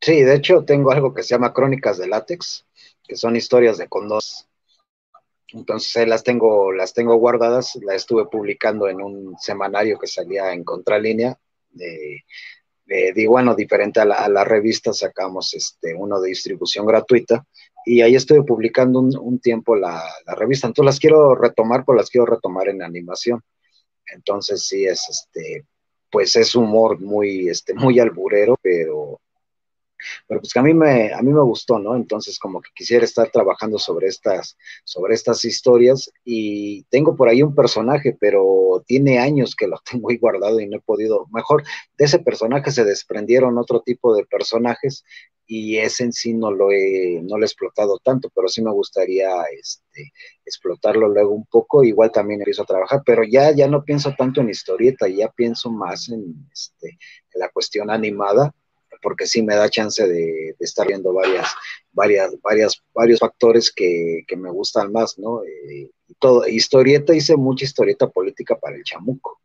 [0.00, 2.64] Sí, de hecho tengo algo que se llama Crónicas de Látex,
[3.06, 4.46] que son historias de condos
[5.52, 10.64] entonces las tengo, las tengo guardadas, las estuve publicando en un semanario que salía en
[10.64, 11.38] contralínea.
[12.90, 17.46] De, de, bueno, diferente a la, revista, sacamos este, uno de distribución gratuita
[17.86, 20.66] y ahí estuve publicando un, tiempo la, la, revista.
[20.66, 23.40] Entonces las quiero retomar, pues las quiero retomar en animación.
[24.12, 25.66] Entonces sí es este,
[26.10, 29.19] pues es humor muy, este, muy alburero, pero
[30.26, 31.96] pero pues que a mí me, a mí me gustó, ¿no?
[31.96, 36.10] Entonces como que quisiera estar trabajando sobre estas, sobre estas historias.
[36.24, 40.66] Y tengo por ahí un personaje, pero tiene años que lo tengo ahí guardado y
[40.66, 41.62] no he podido, mejor
[41.98, 45.04] de ese personaje se desprendieron otro tipo de personajes
[45.52, 48.70] y ese en sí no lo he, no lo he explotado tanto, pero sí me
[48.70, 49.28] gustaría
[49.58, 50.12] este,
[50.44, 54.40] explotarlo luego un poco, igual también empiezo a trabajar, pero ya, ya no pienso tanto
[54.40, 58.54] en historieta, ya pienso más en, este, en la cuestión animada
[59.02, 61.48] porque sí me da chance de, estar viendo varias,
[61.92, 65.42] varias, varias, varios factores que, me gustan más, ¿no?
[65.44, 69.40] Eh, todo, historieta, hice mucha historieta política para el chamuco.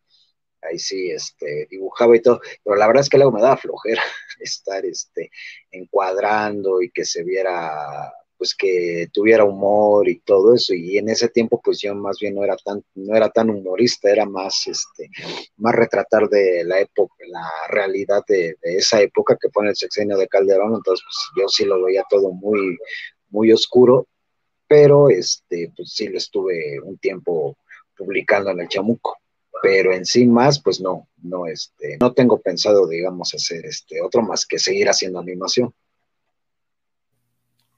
[0.62, 4.02] Ahí sí, este, dibujaba y todo, pero la verdad es que luego me daba flojera
[4.40, 5.30] estar, este,
[5.72, 8.12] encuadrando y que se viera
[8.46, 12.36] pues que tuviera humor y todo eso y en ese tiempo pues yo más bien
[12.36, 15.10] no era tan no era tan humorista era más este
[15.58, 20.28] más retratar de la época la realidad de, esa época que pone el sexenio de
[20.28, 22.78] Calderón entonces pues yo sí lo veía todo muy
[23.30, 24.08] muy oscuro
[24.68, 27.58] pero este pues sí lo estuve un tiempo
[27.98, 29.18] publicando en el Chamuco
[29.64, 34.22] pero en sí más pues no no este no tengo pensado digamos hacer este otro
[34.22, 35.74] más que seguir haciendo animación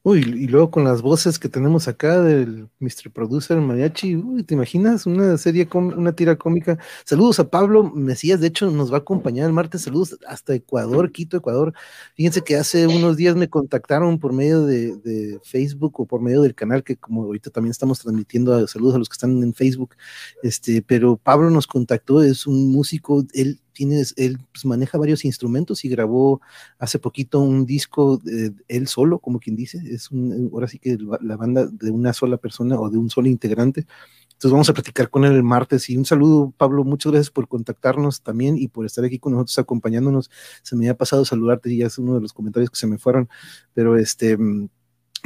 [0.10, 3.12] Uy, y luego con las voces que tenemos acá del Mr.
[3.12, 6.80] Producer Mariachi, uy, ¿te imaginas una serie, una tira cómica?
[7.03, 11.12] Saludos a Pablo Mesías, de hecho nos va a acompañar el martes, saludos hasta Ecuador,
[11.12, 11.74] Quito, Ecuador.
[12.16, 16.55] Fíjense que hace unos días me contactaron por medio de, Facebook o por medio del
[16.55, 19.97] canal, que como ahorita también estamos transmitiendo saludos a los que están en Facebook,
[20.41, 25.86] este, pero Pablo nos contactó, es un músico, él tienes, él pues, maneja varios instrumentos
[25.86, 26.41] y grabó
[26.80, 30.97] hace poquito un disco de él solo, como quien dice, es un, ahora sí que
[31.21, 33.86] la banda de una sola persona o de un solo integrante.
[34.30, 37.47] Entonces vamos a platicar con él el martes y un saludo, Pablo, muchas gracias por
[37.47, 40.32] contactarnos también y por estar aquí con nosotros acompañándonos.
[40.63, 42.97] Se me ha pasado saludarte y ya es uno de los comentarios que se me
[42.97, 43.30] fueron,
[43.75, 44.38] pero este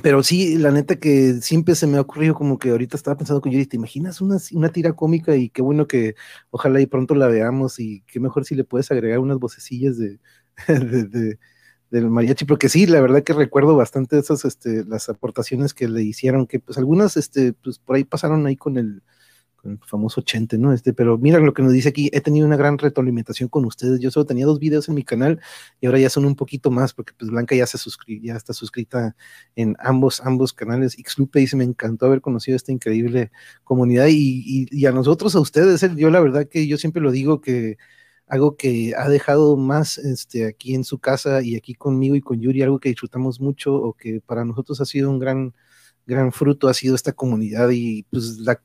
[0.04, 3.42] pero sí, la neta que siempre se me ha ocurrido como que ahorita estaba pensando
[3.42, 5.36] con Yuri, ¿te imaginas una, una tira cómica?
[5.36, 6.16] Y qué bueno que
[6.50, 10.20] ojalá y pronto la veamos y qué mejor si le puedes agregar unas vocecillas de,
[10.68, 11.40] de,
[11.92, 16.04] del mariachi, porque sí, la verdad que recuerdo bastante esas, este, las aportaciones que le
[16.04, 19.04] hicieron, que pues algunas, este, pues por ahí pasaron ahí con el,
[19.64, 20.74] el famoso Chente, ¿no?
[20.74, 24.00] Este, pero mira lo que nos dice aquí, he tenido una gran retroalimentación con ustedes.
[24.00, 25.40] Yo solo tenía dos videos en mi canal
[25.80, 28.54] y ahora ya son un poquito más, porque pues Blanca ya se suscribió, ya está
[28.54, 29.16] suscrita
[29.56, 30.96] en ambos, ambos canales.
[30.96, 33.32] Xlupe dice, me encantó haber conocido esta increíble
[33.64, 37.42] comunidad y, y, a nosotros, a ustedes, yo la verdad que yo siempre lo digo
[37.42, 37.78] que
[38.32, 42.40] algo que ha dejado más este, aquí en su casa y aquí conmigo y con
[42.40, 45.54] Yuri, algo que disfrutamos mucho o que para nosotros ha sido un gran,
[46.06, 48.62] gran fruto, ha sido esta comunidad y pues la,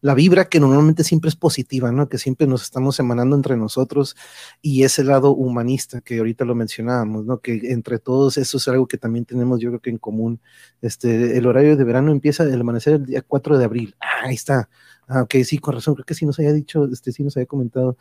[0.00, 2.08] la vibra que normalmente siempre es positiva, ¿no?
[2.08, 4.16] Que siempre nos estamos emanando entre nosotros
[4.62, 7.40] y ese lado humanista que ahorita lo mencionábamos, ¿no?
[7.40, 10.40] Que entre todos eso es algo que también tenemos yo creo que en común.
[10.82, 13.96] Este, el horario de verano empieza el amanecer el día 4 de abril.
[14.00, 14.68] Ah, ahí está.
[15.08, 17.46] Ah, ok, sí, con razón, creo que sí nos había dicho, este, sí nos había
[17.46, 17.96] comentado,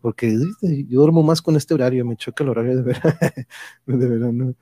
[0.00, 0.38] porque
[0.88, 2.82] yo duermo más con este horario, me choca el horario de
[3.86, 4.54] verano.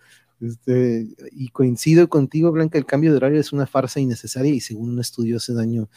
[0.43, 4.91] Este, y coincido contigo, Blanca, el cambio de horario es una farsa innecesaria y según
[4.91, 5.89] un estudio hace daño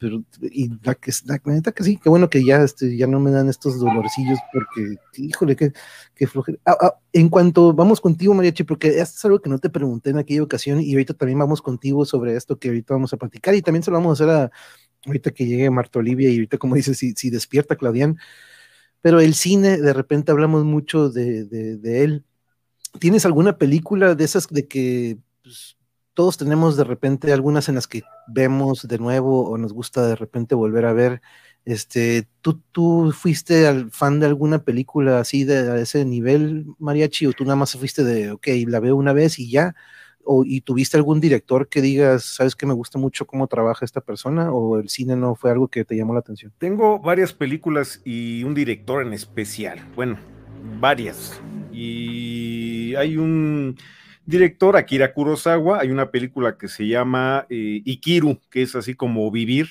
[0.00, 3.20] pero y la que la, neta que sí, qué bueno que ya, este, ya no
[3.20, 5.72] me dan estos dolorcillos porque, híjole, qué,
[6.14, 6.58] qué flojera.
[6.64, 10.08] Ah, ah, en cuanto vamos contigo, Mariachi, porque esto es algo que no te pregunté
[10.10, 13.54] en aquella ocasión y ahorita también vamos contigo sobre esto que ahorita vamos a platicar
[13.54, 14.50] y también se lo vamos a hacer a,
[15.04, 18.16] ahorita que llegue Marta Olivia y ahorita, como dices, si, si despierta Claudian.
[19.02, 22.24] Pero el cine, de repente hablamos mucho de, de, de él.
[22.98, 25.76] ¿Tienes alguna película de esas de que pues,
[26.14, 30.16] todos tenemos de repente algunas en las que vemos de nuevo o nos gusta de
[30.16, 31.22] repente volver a ver.
[31.64, 37.32] Este, ¿tú, tú fuiste al fan de alguna película así de ese nivel, Mariachi, o
[37.32, 39.74] tú nada más fuiste de, ok, la veo una vez y ya?
[40.24, 44.00] o, ¿Y tuviste algún director que digas, sabes que me gusta mucho cómo trabaja esta
[44.00, 46.52] persona o el cine no fue algo que te llamó la atención?
[46.58, 49.80] Tengo varias películas y un director en especial.
[49.94, 50.18] Bueno,
[50.80, 51.40] varias.
[51.72, 52.59] Y
[52.94, 53.76] hay un
[54.24, 59.30] director, Akira Kurosawa, hay una película que se llama eh, Ikiru, que es así como
[59.30, 59.68] vivir,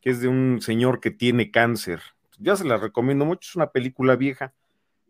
[0.00, 2.00] que es de un señor que tiene cáncer.
[2.38, 4.54] Ya se la recomiendo mucho, es una película vieja,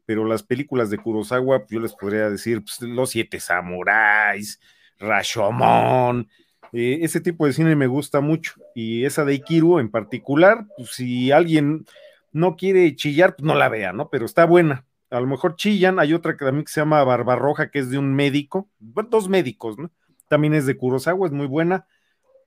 [0.06, 4.60] pero las películas de Kurosawa, yo les podría decir, pues, Los Siete Samuráis,
[4.98, 6.28] Rashomon,
[6.72, 8.54] eh, ese tipo de cine me gusta mucho.
[8.74, 11.86] Y esa de Ikiru en particular, pues, si alguien
[12.32, 14.08] no quiere chillar, pues no la vea, ¿no?
[14.10, 14.84] Pero está buena.
[15.10, 15.98] A lo mejor chillan.
[15.98, 19.76] Hay otra que también que se llama Barbarroja, que es de un médico, dos médicos,
[19.78, 19.90] ¿no?
[20.28, 21.86] También es de Kurosawa, es muy buena.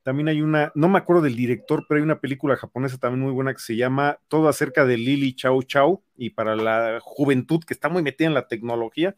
[0.04, 3.32] También hay una, no me acuerdo del director, pero hay una película japonesa también muy
[3.32, 7.74] buena que se llama Todo acerca de Lily Chau Chau y para la juventud que
[7.74, 9.16] está muy metida en la tecnología,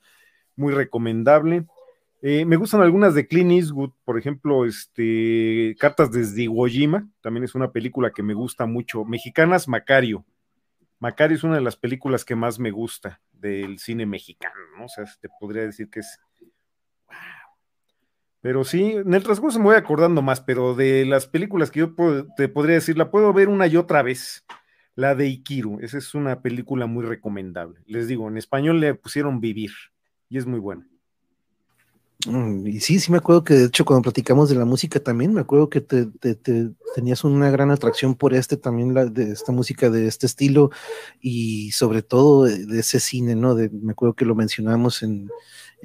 [0.56, 1.66] muy recomendable.
[2.22, 7.44] Eh, me gustan algunas de Clint Eastwood, por ejemplo, este, Cartas desde Iwo Jima, también
[7.44, 9.06] es una película que me gusta mucho.
[9.06, 10.24] Mexicanas, Macario.
[11.00, 14.86] Macario es una de las películas que más me gusta del cine mexicano, ¿no?
[14.86, 16.20] O sea, te podría decir que es
[18.46, 21.96] pero sí, en el transcurso me voy acordando más, pero de las películas que yo
[22.38, 24.46] te podría decir, la puedo ver una y otra vez.
[24.94, 27.82] La de Ikiru, esa es una película muy recomendable.
[27.88, 29.72] Les digo, en español le pusieron Vivir
[30.30, 30.88] y es muy buena.
[32.28, 35.34] Mm, y sí, sí me acuerdo que de hecho cuando platicamos de la música también,
[35.34, 36.08] me acuerdo que te,
[36.96, 40.72] tenías una gran atracción por este también, la, de esta música de este estilo
[41.22, 43.54] y sobre todo de, ese cine, ¿no?
[43.54, 45.30] De, me acuerdo que lo mencionamos en,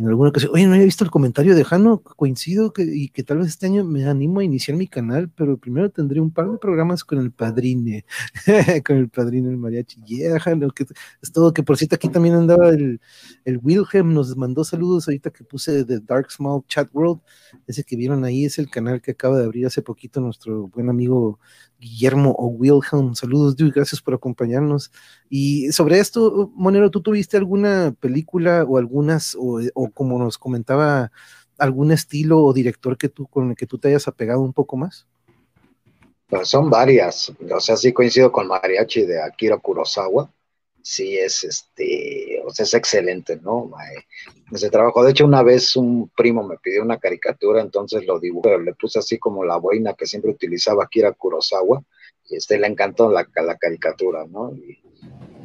[0.00, 3.22] en alguna ocasión, oye, no había visto el comentario de Jano, coincido que, y que
[3.22, 6.50] tal vez este año me animo a iniciar mi canal, pero primero tendré un par
[6.50, 8.06] de programas con el padrine,
[8.86, 10.86] con el padrino el mariachi, yeah, Jano, que
[11.20, 12.98] es todo, que por cierto aquí también andaba el,
[13.44, 17.20] el Wilhelm, nos mandó saludos ahorita que puse de Dark Small Chat World,
[17.66, 20.88] ese que vieron ahí es el canal que acaba de abrir hace poquito nuestro buen
[20.88, 21.38] amigo
[21.80, 23.14] Guillermo o Wilhelm.
[23.14, 24.92] Saludos, dude, gracias por acompañarnos.
[25.28, 29.60] Y sobre esto, Monero, ¿tú tuviste alguna película o algunas, o,
[29.92, 31.10] como nos comentaba,
[31.58, 34.76] algún estilo o director que tú, con el que tú te hayas apegado un poco
[34.76, 35.06] más?
[36.28, 37.32] Pues son varias.
[37.50, 40.30] O sea, sí coincido con Mariachi de Akira Kurosawa
[40.82, 43.70] sí es este, o sea, es excelente, ¿no?
[44.52, 45.04] Ese trabajo.
[45.04, 48.98] De hecho, una vez un primo me pidió una caricatura, entonces lo dibujé, le puse
[48.98, 51.82] así como la boina que siempre utilizaba Kira Kurosawa,
[52.28, 54.54] y este le encantó la, la caricatura, ¿no?
[54.54, 54.78] Y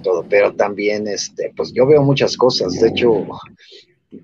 [0.03, 3.25] todo, pero también, este, pues yo veo muchas cosas, de hecho,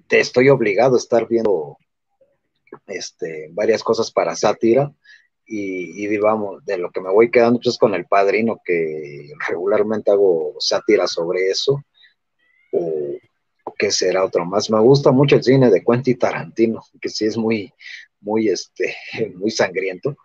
[0.07, 1.77] te estoy obligado a estar viendo
[2.87, 4.93] este, varias cosas para sátira,
[5.53, 10.55] y, digamos, de lo que me voy quedando pues con el padrino, que regularmente hago
[10.59, 11.83] sátira sobre eso,
[12.71, 13.17] o,
[13.77, 14.69] qué será otro más.
[14.69, 17.73] Me gusta mucho el cine de Quentin Tarantino, que sí es muy,
[18.21, 18.95] muy, este,
[19.35, 20.15] muy sangriento,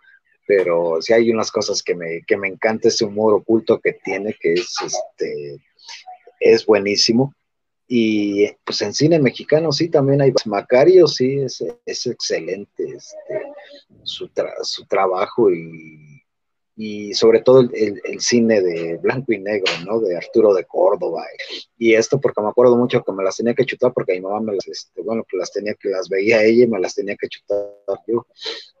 [0.47, 4.33] pero sí hay unas cosas que me, que me encanta ese humor oculto que tiene,
[4.39, 5.57] que es, este,
[6.39, 7.33] es buenísimo.
[7.87, 13.41] Y pues en cine mexicano sí también hay Macario, sí, es, es excelente este,
[14.03, 14.29] su,
[14.63, 16.21] su trabajo y,
[16.75, 19.99] y sobre todo el, el, cine de blanco y negro, ¿no?
[19.99, 21.25] De Arturo de Córdoba.
[21.77, 24.41] Y esto porque me acuerdo mucho que me las tenía que chutar porque mi mamá
[24.41, 27.15] me las, este, bueno, que las tenía que las veía ella y me las tenía
[27.15, 27.65] que chutar
[28.05, 28.27] yo.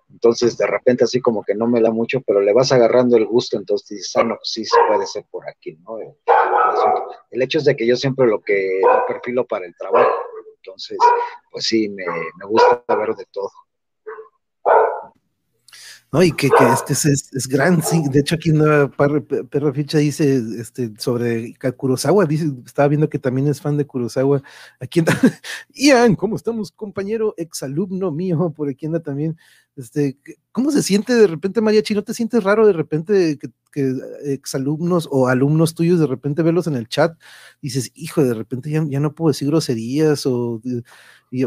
[0.09, 3.25] Entonces, de repente, así como que no me da mucho, pero le vas agarrando el
[3.25, 5.97] gusto, entonces dices, ah, no, pues sí, se puede ser por aquí, ¿no?
[7.31, 10.11] El, hecho es de que yo siempre lo que lo perfilo para el trabajo,
[10.57, 10.97] entonces,
[11.51, 13.51] pues sí, me, me gusta ver de todo.
[16.11, 16.23] ¿No?
[16.23, 18.01] Y que, este es, es, gran, sí.
[18.09, 23.47] De hecho, aquí una perra ficha dice este, sobre Kurosawa, dice, estaba viendo que también
[23.47, 24.41] es fan de Kurosawa.
[24.79, 25.13] Aquí anda,
[25.73, 28.53] Ian, ¿cómo estamos, compañero, exalumno mío?
[28.55, 29.37] Por aquí anda también.
[29.75, 30.17] Este,
[30.51, 31.93] ¿Cómo se siente de repente, Mariachi?
[31.93, 33.93] ¿No te sientes raro de repente que, que
[34.33, 37.19] exalumnos o alumnos tuyos de repente verlos en el chat?
[37.61, 40.61] Dices, hijo, de repente ya, ya no puedo decir groserías o,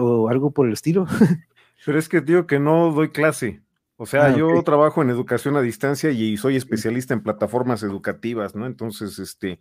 [0.01, 1.07] o algo por el estilo.
[1.85, 3.63] Pero es que digo que no doy clase.
[4.03, 8.55] O sea, ah, yo trabajo en educación a distancia y soy especialista en plataformas educativas,
[8.55, 8.65] ¿no?
[8.65, 9.61] Entonces, este,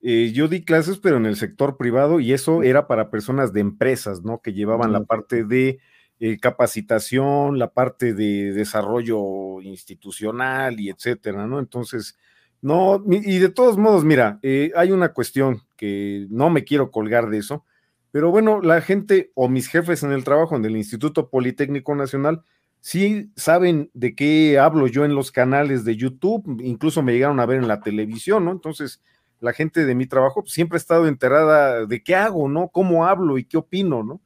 [0.00, 3.58] eh, yo di clases, pero en el sector privado y eso era para personas de
[3.58, 4.42] empresas, ¿no?
[4.42, 5.80] Que llevaban la parte de
[6.20, 11.58] eh, capacitación, la parte de desarrollo institucional y etcétera, ¿no?
[11.58, 12.16] Entonces,
[12.62, 17.28] no, y de todos modos, mira, eh, hay una cuestión que no me quiero colgar
[17.28, 17.64] de eso,
[18.12, 22.44] pero bueno, la gente o mis jefes en el trabajo en el Instituto Politécnico Nacional,
[22.80, 27.46] sí saben de qué hablo yo en los canales de YouTube, incluso me llegaron a
[27.46, 28.52] ver en la televisión, ¿no?
[28.52, 29.02] Entonces,
[29.40, 32.68] la gente de mi trabajo pues, siempre ha estado enterada de qué hago, ¿no?
[32.68, 34.20] Cómo hablo y qué opino, ¿no?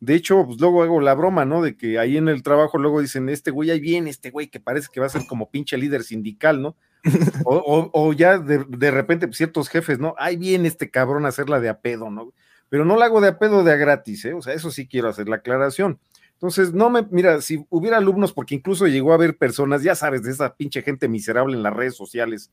[0.00, 1.62] De hecho, pues luego hago la broma, ¿no?
[1.62, 4.58] De que ahí en el trabajo luego dicen, este güey, ahí viene este güey que
[4.58, 6.76] parece que va a ser como pinche líder sindical, ¿no?
[7.44, 10.14] O, ya de, repente pues, ciertos jefes, ¿no?
[10.18, 12.32] Ahí viene este cabrón a hacerla de a pedo, ¿no?
[12.68, 14.34] Pero no la hago de a pedo de a gratis, ¿eh?
[14.34, 16.00] O sea, eso sí quiero hacer la aclaración.
[16.42, 20.24] Entonces, no me, mira, si hubiera alumnos, porque incluso llegó a haber personas, ya sabes,
[20.24, 22.50] de esa pinche gente miserable en las redes sociales,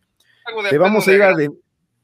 [0.69, 1.35] te vamos a ir a,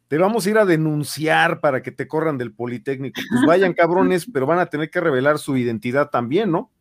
[0.08, 3.22] te vamos a ir a denunciar para que te corran del Politécnico.
[3.30, 6.72] Pues vayan cabrones, pero van a tener que revelar su identidad también, ¿no?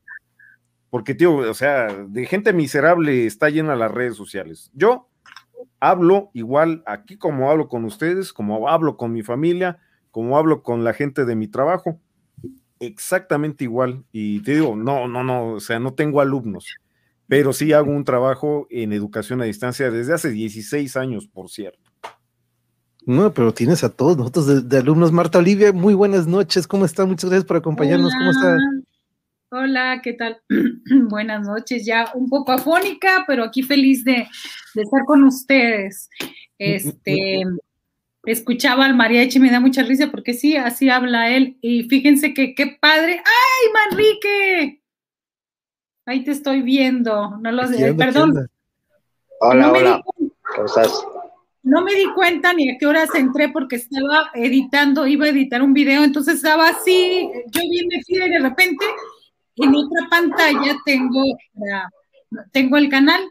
[0.89, 4.71] Porque, tío, o sea, de gente miserable está llena las redes sociales.
[4.73, 5.11] Yo
[5.81, 9.81] hablo igual aquí como hablo con ustedes, como hablo con mi familia,
[10.11, 12.01] como hablo con la gente de mi trabajo.
[12.81, 14.05] Exactamente igual.
[14.13, 16.67] Y te digo, no, no, no, o sea, no tengo alumnos,
[17.29, 21.91] pero sí hago un trabajo en educación a distancia desde hace 16 años, por cierto.
[23.07, 25.13] No, pero tienes a todos nosotros de, alumnos.
[25.13, 26.67] Marta Olivia, muy buenas noches.
[26.67, 27.09] ¿Cómo están?
[27.09, 28.13] Muchas gracias por acompañarnos.
[28.15, 28.19] Hola.
[28.19, 28.59] ¿Cómo está?
[29.51, 30.41] Hola, ¿qué tal?
[31.11, 31.85] buenas noches.
[31.85, 34.27] Ya un poco afónica, pero aquí feliz de,
[34.75, 36.09] estar con ustedes.
[36.59, 37.43] Este,
[38.27, 41.59] escuchaba al mariachi, me da mucha risa porque sí, así habla él.
[41.61, 43.23] Y fíjense que qué padre.
[43.25, 44.83] ¡Ay, Manrique!
[46.07, 47.37] Ahí te estoy viendo.
[47.39, 47.95] No lo sé.
[47.95, 48.49] Perdón.
[49.41, 50.03] Hola, hola.
[50.55, 51.05] ¿Cómo estás?
[51.65, 55.63] no me di cuenta ni a qué horas entré porque estaba editando, iba a editar
[55.63, 58.85] un video, entonces estaba así, yo bien metida y de repente
[59.57, 61.23] en otra pantalla tengo,
[62.53, 63.23] tengo el canal,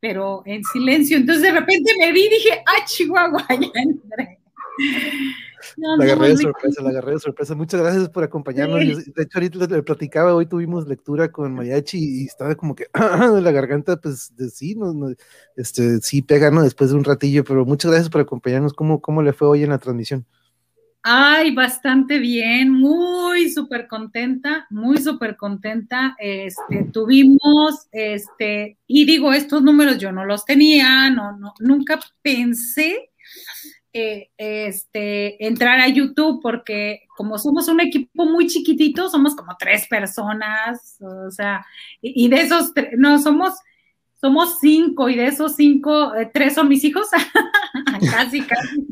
[0.00, 1.18] pero en silencio.
[1.18, 3.46] Entonces de repente me vi y dije, ¡ah, Chihuahua!
[3.50, 4.41] Ya entré
[5.76, 7.54] la agarré de sorpresa, la agarré de sorpresa.
[7.54, 8.80] Muchas gracias por acompañarnos.
[8.80, 13.50] De hecho, ahorita le platicaba, hoy tuvimos lectura con Mariachi y estaba como que la
[13.50, 15.10] garganta, pues de, sí, no,
[15.56, 16.62] este, sí pega, ¿no?
[16.62, 18.72] Después de un ratillo, pero muchas gracias por acompañarnos.
[18.74, 20.26] ¿Cómo, cómo le fue hoy en la transmisión?
[21.04, 26.14] Ay, bastante bien, muy súper contenta, muy súper contenta.
[26.16, 33.10] Este, tuvimos, este, y digo, estos números yo no los tenía, no, no, nunca pensé
[33.92, 40.96] este, entrar a YouTube porque como somos un equipo muy chiquitito, somos como tres personas,
[41.00, 41.64] o sea,
[42.00, 43.54] y, de esos, no, somos,
[44.20, 47.08] somos cinco y de esos cinco, eh, tres son mis hijos,
[48.10, 48.86] casi, casi.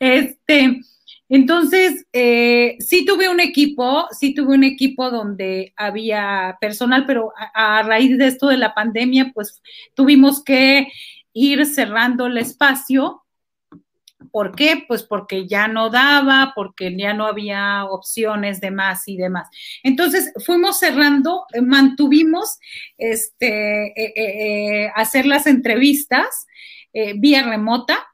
[0.00, 0.80] Este,
[1.28, 7.82] entonces, eh, sí tuve un equipo, sí tuve un equipo donde había personal, pero a,
[7.82, 9.62] raíz de esto de la pandemia, pues
[9.94, 10.88] tuvimos que
[11.34, 13.22] ir cerrando el espacio
[14.32, 14.84] ¿Por qué?
[14.86, 19.48] Pues porque ya no daba, porque ya no había opciones de más y demás.
[19.84, 22.58] Entonces fuimos cerrando, eh, mantuvimos
[22.96, 26.46] este, eh, eh, hacer las entrevistas
[27.16, 28.06] vía remota.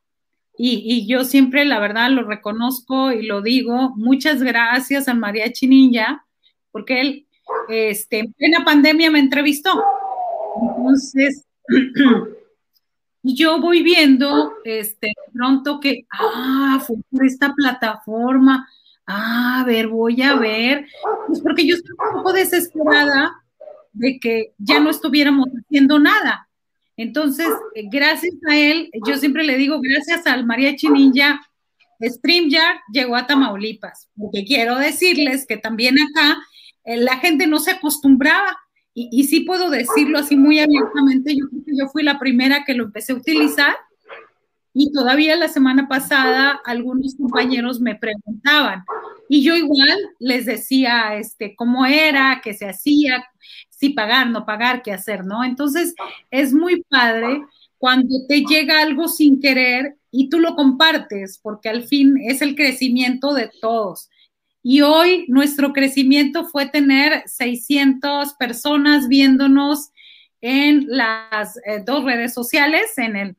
[0.59, 3.95] Y, yo siempre, la verdad, lo reconozco y lo digo.
[3.97, 6.27] Muchas gracias a María Chininja,
[6.71, 7.27] porque él
[7.69, 9.83] este, en plena pandemia me entrevistó.
[10.61, 11.47] Entonces,
[13.27, 18.69] Y yo voy viendo, este, pronto que, ah, fue por esta plataforma,
[19.07, 20.87] ah, a ver, voy a ver,
[21.27, 23.33] pues porque yo estoy un poco desesperada
[23.95, 26.47] de que ya no estuviéramos haciendo nada.
[26.99, 31.41] Entonces, eh, gracias a él, yo siempre le digo, gracias al Mariachi Ninja,
[32.03, 36.37] StreamYard llegó a Tamaulipas, porque quiero decirles que también acá
[36.85, 38.55] eh, la gente no se acostumbraba
[38.95, 43.13] y, sí puedo decirlo así muy abiertamente, yo yo fui la primera que lo empecé
[43.13, 43.75] a utilizar
[44.73, 48.85] y todavía la semana pasada algunos compañeros me preguntaban
[49.29, 53.25] y yo igual les decía este cómo era, qué se hacía,
[53.71, 55.45] si pagar, no pagar, qué hacer, ¿no?
[55.45, 55.95] Entonces
[56.31, 57.43] es muy padre
[57.79, 62.55] cuando te llega algo sin querer y tú lo compartes, porque al fin es el
[62.55, 64.09] crecimiento de todos.
[64.67, 69.91] Y hoy nuestro crecimiento fue tener 600 personas viéndonos
[70.41, 73.37] en las eh, dos redes sociales, en el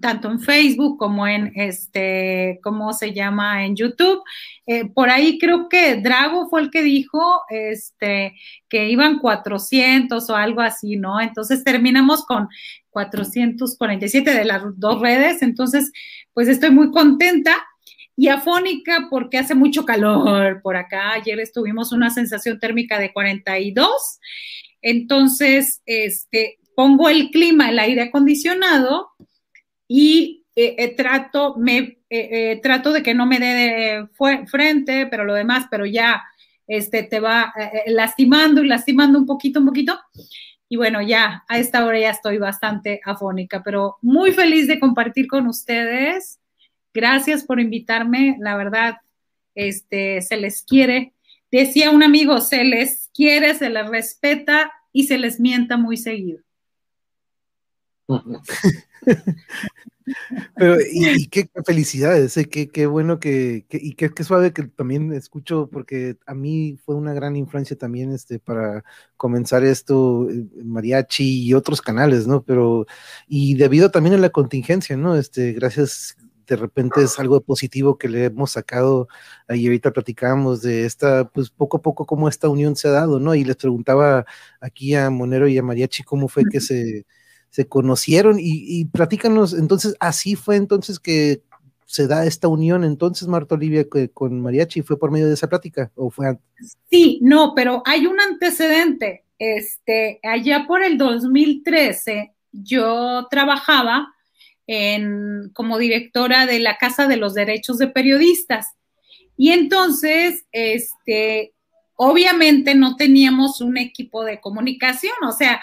[0.00, 3.66] tanto en Facebook como en este, ¿cómo se llama?
[3.66, 4.22] En YouTube.
[4.66, 8.34] Eh, por ahí creo que Drago fue el que dijo este,
[8.70, 11.20] que iban 400 o algo así, ¿no?
[11.20, 12.48] Entonces terminamos con
[12.90, 15.42] 447 de las dos redes.
[15.42, 15.92] Entonces,
[16.32, 17.62] pues estoy muy contenta
[18.16, 21.12] y afónica porque hace mucho calor por acá.
[21.12, 23.90] Ayer estuvimos una sensación térmica de 42.
[24.82, 29.10] Entonces, este, pongo el clima, el aire acondicionado
[29.88, 34.06] y eh, eh, trato, me, eh, trato de que no me dé
[34.46, 36.22] frente, pero lo demás, pero ya
[36.66, 37.54] este, te va
[37.86, 39.98] lastimando y lastimando un poquito, un poquito.
[40.68, 45.26] Y bueno, ya a esta hora ya estoy bastante afónica, pero muy feliz de compartir
[45.26, 46.41] con ustedes
[46.94, 48.96] Gracias por invitarme, la verdad,
[49.54, 51.14] este, se les quiere.
[51.50, 56.40] decía un amigo, se les quiere, se les respeta y se les mienta muy seguido.
[60.56, 65.12] Pero, y, qué, felicidades, eh, qué, qué, bueno que, y qué, qué, suave que también
[65.12, 68.84] escucho, porque a mí fue una gran influencia también este, para
[69.16, 72.42] comenzar esto, eh, mariachi y otros canales, ¿no?
[72.42, 72.86] Pero,
[73.28, 75.16] y debido también a la contingencia, ¿no?
[75.16, 76.16] Este, gracias,
[76.46, 79.08] de repente es algo positivo que le hemos sacado,
[79.48, 83.20] ahí ahorita platicábamos de esta, pues poco a poco cómo esta unión se ha dado,
[83.20, 83.34] ¿no?
[83.34, 84.24] Y les preguntaba
[84.60, 87.06] aquí a Monero y a Mariachi cómo fue que se
[87.52, 91.42] se conocieron y, platícanos, entonces, así fue entonces que
[91.84, 93.84] se da esta unión entonces, Marta Olivia,
[94.14, 96.78] con Mariachi, ¿fue por medio de esa plática o fue antes?
[96.90, 99.26] Sí, no, pero hay un antecedente.
[99.38, 104.08] Este, allá por el 2013, yo trabajaba
[105.54, 108.68] como directora de la Casa de los Derechos de Periodistas.
[109.36, 111.54] Y entonces, este,
[111.94, 115.60] obviamente no teníamos un equipo de comunicación, o sea,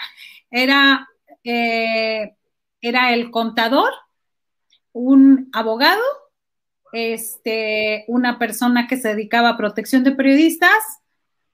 [0.50, 1.08] era
[1.44, 2.34] eh,
[2.80, 3.92] era el contador,
[4.92, 6.02] un abogado,
[6.92, 10.70] este, una persona que se dedicaba a protección de periodistas,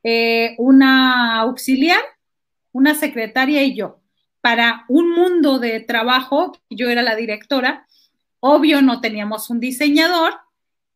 [0.03, 2.01] eh, una auxiliar,
[2.73, 4.01] una secretaria y yo.
[4.41, 7.87] Para un mundo de trabajo, yo era la directora,
[8.41, 10.35] obvio no teníamos un diseñador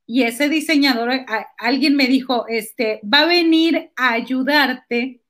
[0.07, 1.24] y ese diseñador,
[1.57, 5.20] alguien me dijo, este, va a venir a ayudarte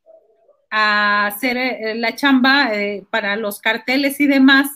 [0.71, 4.71] a hacer eh, la chamba eh, para los carteles y demás,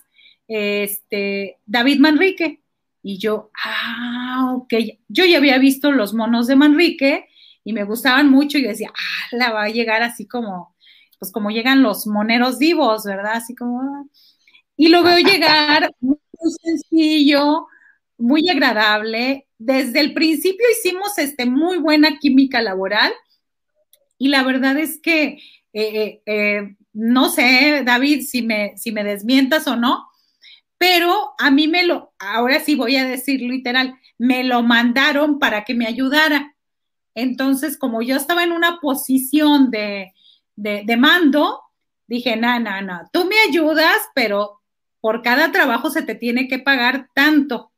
[0.46, 2.60] este, David Manrique.
[3.02, 4.74] Y yo, ah, ok,
[5.08, 7.28] yo ya había visto los monos de Manrique
[7.64, 10.73] y me gustaban mucho y decía, ah, la va a llegar así como,
[11.24, 13.36] pues como llegan los moneros vivos, ¿verdad?
[13.36, 14.04] Así como, ah".
[14.76, 16.18] y lo veo llegar muy
[16.62, 17.66] sencillo,
[18.18, 19.46] muy agradable.
[19.56, 23.10] Desde el principio hicimos este, muy buena química laboral
[24.18, 25.38] y la verdad es que
[25.72, 30.06] eh, eh, no sé, David, si me, si me desmientas o no,
[30.76, 35.64] pero a mí me lo, ahora sí voy a decir literal, me lo mandaron para
[35.64, 36.54] que me ayudara.
[37.14, 40.12] Entonces, como yo estaba en una posición de,
[40.56, 41.60] de, mando,
[42.06, 44.60] dije, no, no, tú me ayudas, pero
[45.00, 47.72] por cada trabajo se te tiene que pagar tanto.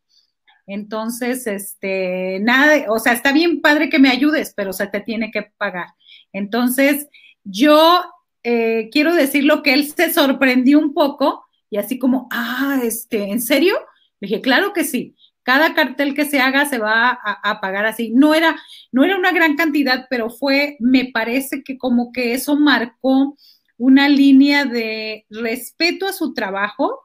[0.67, 5.31] Entonces, este, nada, o sea, está bien padre que me ayudes, pero se te tiene
[5.31, 5.89] que pagar.
[6.33, 7.09] Entonces,
[7.45, 8.05] yo
[8.43, 13.25] eh, quiero decir lo que él se sorprendió un poco y así como, ah, este,
[13.25, 13.77] ¿en serio?
[14.21, 15.16] Le dije, claro que sí.
[15.47, 18.11] Cada cartel que se haga se va a, pagar así.
[18.11, 18.57] No era,
[18.91, 23.37] no era una gran cantidad, pero fue, me parece que como que eso marcó
[23.79, 27.01] una línea de respeto a su trabajo,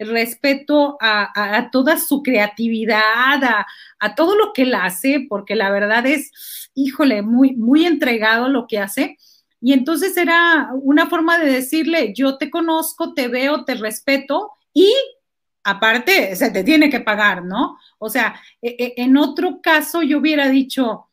[0.00, 3.64] respeto a, toda su creatividad,
[4.00, 6.32] a, todo lo que él hace, porque la verdad es,
[6.74, 9.18] híjole, muy, muy entregado lo que hace.
[9.60, 14.92] Y entonces era una forma de decirle, yo te conozco, te veo, te respeto y
[15.64, 17.78] aparte se te tiene que pagar, ¿no?
[17.98, 21.08] O sea, e, e, en otro caso yo hubiera dicho,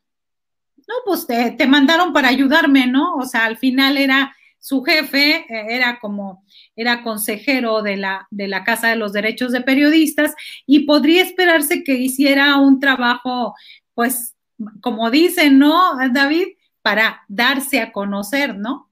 [0.78, 3.16] no, pues te, mandaron para ayudarme, ¿no?
[3.16, 6.44] O sea, al final era su jefe, e, era como,
[6.76, 10.36] era consejero de la, de la Casa de los Derechos de Periodistas
[10.68, 13.56] y podría esperarse que hiciera un trabajo,
[13.94, 14.36] pues,
[14.82, 16.50] como dicen, ¿no, David?
[16.82, 18.90] para darse a conocer, ¿no?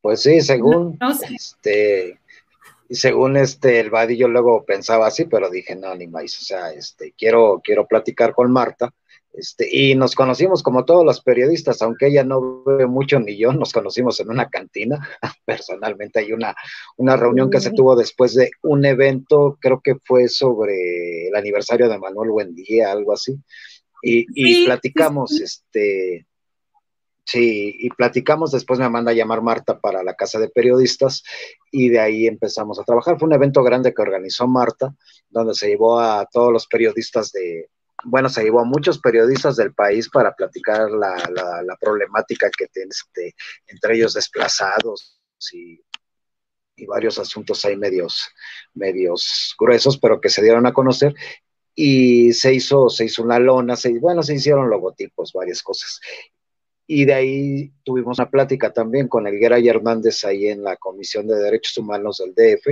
[0.00, 0.98] Pues sí, según
[1.30, 2.19] este
[2.94, 7.14] según este el vadillo luego pensaba así, pero dije, no, ni más, o sea, este
[7.16, 8.92] quiero quiero platicar con Marta.
[9.32, 13.52] Este, y nos conocimos como todos los periodistas, aunque ella no ve mucho ni yo,
[13.52, 15.08] nos conocimos en una cantina.
[15.44, 16.54] Personalmente hay una,
[16.96, 21.88] una reunión que se tuvo después de un evento, creo que fue sobre el aniversario
[21.88, 23.38] de Manuel Buendía, algo así.
[24.02, 26.26] Y, y platicamos, este,
[27.30, 31.22] Sí, y platicamos, después me manda a llamar Marta para la casa de periodistas
[31.70, 33.20] y de ahí empezamos a trabajar.
[33.20, 34.92] Fue un evento grande que organizó Marta,
[35.28, 37.70] donde se llevó a todos los periodistas de,
[38.02, 43.36] bueno, se llevó a muchos periodistas del país para platicar la, problemática que tiene este,
[43.68, 45.20] entre ellos desplazados
[45.52, 45.80] y,
[46.88, 48.28] varios asuntos ahí medios,
[48.74, 51.14] medios gruesos, pero que se dieron a conocer
[51.76, 56.00] y se hizo, se hizo una lona, se, bueno, se hicieron logotipos, varias cosas
[56.92, 61.24] y de ahí tuvimos una plática también con Elguera y Hernández ahí en la Comisión
[61.28, 62.66] de Derechos Humanos del DF,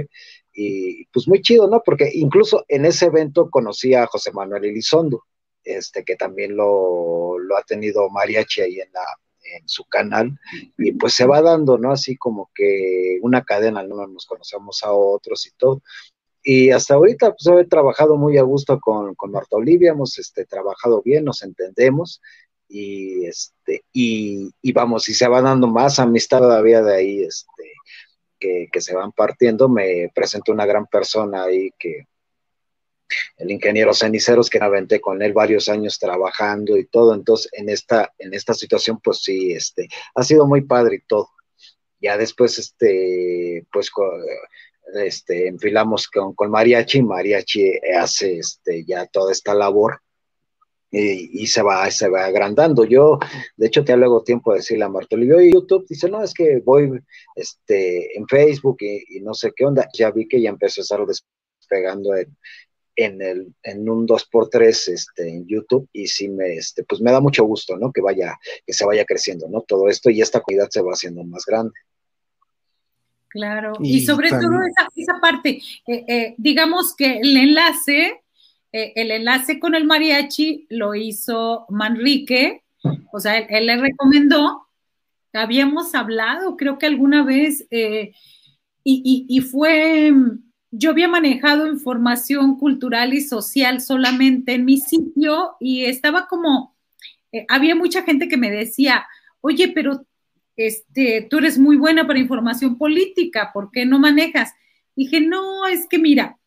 [0.53, 1.83] y pues muy chido, ¿no?
[1.85, 5.23] Porque incluso en ese evento conocí a José Manuel Elizondo,
[5.63, 9.05] este, que también lo, ha tenido Mariachi ahí en, la,
[9.57, 10.37] en su canal,
[10.77, 11.93] y pues se va dando, ¿no?
[11.93, 14.05] Así como que una cadena, ¿no?
[14.09, 15.81] Nos conocemos a otros y todo.
[16.43, 20.45] Y hasta ahorita, pues he trabajado muy a gusto con, con Marta Olivia, hemos este,
[20.45, 22.21] trabajado bien, nos entendemos,
[22.69, 27.73] y este, y, y, vamos, y se va dando más amistad todavía de ahí, este,
[28.39, 32.07] que, que se van partiendo, me presentó una gran persona ahí que,
[33.39, 37.15] el ingeniero Ceniceros, que aventé con él varios años trabajando y todo.
[37.15, 41.31] Entonces, en esta, en esta situación, pues sí, este, ha sido muy padre y todo.
[42.01, 43.91] Ya después, este, pues,
[44.95, 50.01] este, enfilamos con, con Mariachi, Mariachi hace este, ya toda esta labor
[50.91, 52.85] y, se va, se va agrandando.
[52.85, 53.19] Yo,
[53.57, 56.61] de hecho, te luego tiempo de decirle a Martolio, y YouTube, dice, no, es que
[56.65, 57.01] voy
[57.35, 59.89] este, en Facebook y, no sé qué onda.
[59.93, 62.37] Ya vi que ya empezó a estar despegando en,
[62.97, 67.21] en, el, en un 2x3 este, en YouTube y sí me, este, pues me da
[67.21, 67.93] mucho gusto, ¿no?
[67.93, 68.37] Que vaya,
[68.67, 69.63] que se vaya creciendo, ¿no?
[69.63, 71.73] Todo esto y esta comunidad se va haciendo más grande.
[73.31, 78.23] Claro, y, sobre todo esa, esa parte, eh, eh, digamos que el enlace,
[78.73, 82.63] eh, el enlace con el mariachi lo hizo Manrique,
[83.13, 84.67] o sea, él, le recomendó,
[85.33, 88.13] habíamos hablado, creo que alguna vez, y,
[88.85, 90.13] y, y fue
[90.71, 96.77] yo había manejado información cultural y social solamente en mi sitio y estaba como,
[97.33, 99.07] eh, había mucha gente que me decía,
[99.41, 100.05] oye, pero
[100.57, 104.53] este, tú eres muy buena para información política, ¿por qué no manejas?
[104.95, 106.39] Dije, no, es que mira,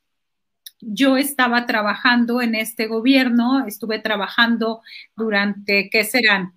[0.82, 4.82] yo estaba trabajando en este gobierno, estuve trabajando
[5.16, 6.54] durante, ¿qué serán?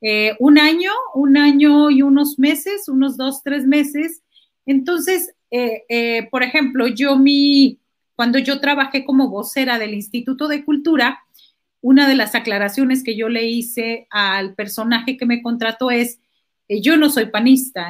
[0.00, 4.22] Eh, un año, un año y unos meses, unos dos, tres meses.
[4.66, 7.80] Entonces, eh, eh, por ejemplo, yo mi,
[8.14, 11.20] cuando yo trabajé como vocera del Instituto de Cultura,
[11.80, 16.20] una de las aclaraciones que yo le hice al personaje que me contrató es,
[16.68, 17.88] yo no soy panista,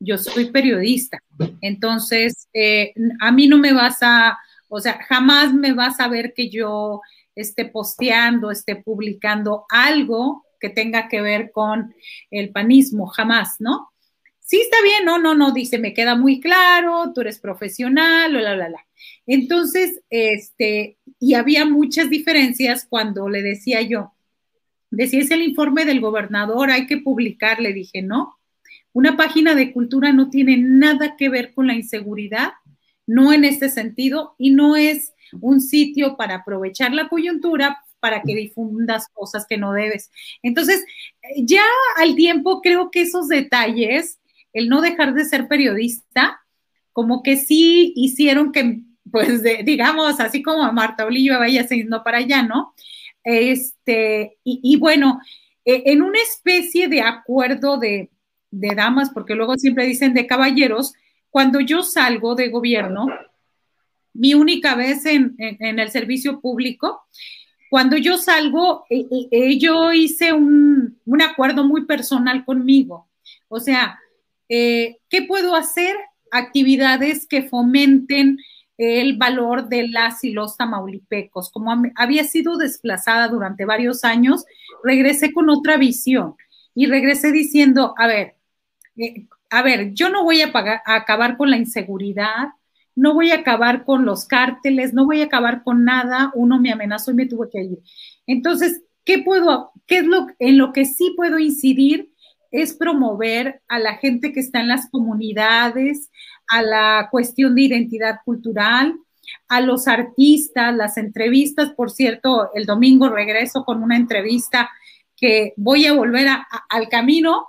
[0.00, 1.18] yo soy periodista.
[1.60, 2.48] Entonces,
[3.20, 4.38] a mí no me vas a,
[4.72, 7.00] o sea, jamás me vas a ver que yo
[7.34, 11.94] esté posteando, esté publicando algo que tenga que ver con
[12.30, 13.92] el panismo, jamás, ¿no?
[14.52, 18.54] sí está bien, no, no, no, dice, me queda muy claro, tú eres profesional, la,
[18.54, 18.86] la, la.
[19.26, 24.12] Entonces, este, y había muchas diferencias cuando le decía yo,
[24.90, 28.36] decía, es el informe del gobernador, hay que publicar, le dije, no,
[28.92, 32.50] una página de cultura no tiene nada que ver con la inseguridad,
[33.06, 38.34] no en este sentido, y no es un sitio para aprovechar la coyuntura para que
[38.34, 40.10] difundas cosas que no debes.
[40.42, 40.84] Entonces,
[41.36, 41.62] ya
[41.96, 44.18] al tiempo creo que esos detalles
[44.52, 46.40] el no dejar de ser periodista,
[46.92, 52.18] como que sí hicieron que, pues, digamos, así como a Marta Olillo vaya yendo para
[52.18, 52.74] allá, ¿no?
[53.24, 55.20] Este, y, bueno,
[55.64, 58.10] e, en una especie de acuerdo de,
[58.50, 60.92] damas, porque luego siempre dicen de caballeros,
[61.32, 63.08] cuando yo salgo de gobierno,
[64.14, 67.02] mi única vez en, el servicio público,
[67.68, 73.08] cuando yo salgo, e, e, yo hice un, un, acuerdo muy personal conmigo.
[73.48, 73.98] O sea,
[74.54, 75.96] eh, ¿Qué puedo hacer?
[76.30, 78.36] Actividades que fomenten
[78.76, 81.50] el valor de las y los tamaulipecos.
[81.50, 84.44] Como había sido desplazada durante varios años,
[84.84, 86.36] regresé con otra visión
[86.74, 88.34] y regresé diciendo, a ver,
[88.98, 92.48] eh, a ver, yo no voy a, a, acabar con la inseguridad,
[92.94, 96.72] no voy a acabar con los cárteles, no voy a acabar con nada, uno me
[96.72, 97.78] amenazó y me tuve que ir.
[98.26, 102.12] Entonces, ¿qué puedo, qué es lo en lo que sí puedo incidir?
[102.52, 106.10] es promover a la gente que está en las comunidades,
[106.46, 108.94] a la cuestión de identidad cultural,
[109.48, 111.72] a los artistas, las entrevistas.
[111.72, 114.70] Por cierto, el domingo regreso con una entrevista
[115.16, 116.28] que voy a volver
[116.68, 117.46] al camino.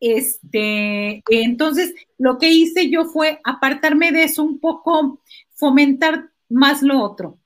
[0.00, 5.20] Este, entonces, lo que hice yo fue apartarme de eso un poco,
[5.54, 7.38] fomentar más lo otro.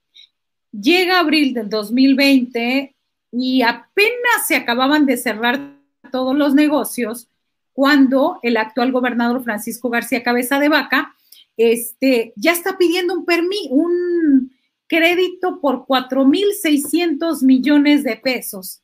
[0.72, 2.94] Llega abril del 2020
[3.32, 5.78] y apenas se acababan de cerrar
[6.10, 7.28] todos los negocios
[7.72, 11.14] cuando el actual gobernador Francisco García Cabeza de Vaca
[11.56, 14.52] este, ya está pidiendo un permiso, un
[14.86, 18.82] crédito por 4.600 millones de pesos.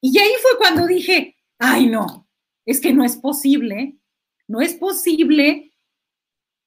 [0.00, 2.26] Y ahí fue cuando dije, ay no,
[2.66, 3.96] es que no es posible,
[4.46, 5.72] no es posible,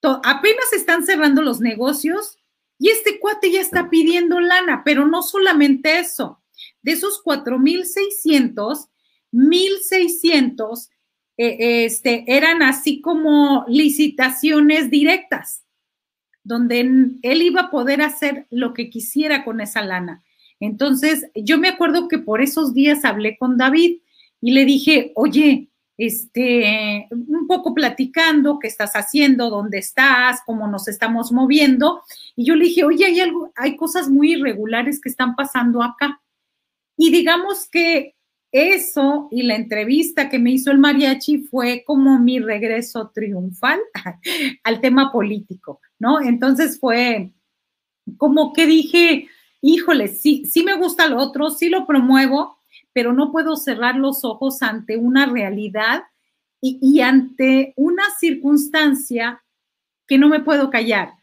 [0.02, 2.38] apenas están cerrando los negocios
[2.78, 6.42] y este cuate ya está pidiendo lana, pero no solamente eso,
[6.82, 8.90] de esos 4.600,
[9.32, 10.90] 1.600
[11.38, 15.64] eh, este, eran así como licitaciones directas,
[16.44, 20.24] donde él iba a poder hacer lo que quisiera con esa lana.
[20.60, 24.00] Entonces, yo me acuerdo que por esos días hablé con David
[24.42, 30.88] y le dije, oye, este, un poco platicando qué estás haciendo, dónde estás, cómo nos
[30.88, 32.02] estamos moviendo.
[32.36, 36.22] Y yo le dije, oye, hay algo, hay cosas muy irregulares que están pasando acá.
[36.98, 38.16] Y digamos que
[38.52, 43.80] eso y la entrevista que me hizo el mariachi fue como mi regreso triunfal
[44.64, 46.22] al tema político, ¿no?
[46.22, 47.32] Entonces fue
[48.18, 49.28] como que dije,
[49.62, 52.58] híjole, sí, sí me gusta lo otro, sí lo promuevo,
[52.94, 56.04] pero no puedo cerrar los ojos ante una realidad
[56.66, 59.44] y, ante una circunstancia
[60.08, 61.14] que no me puedo callar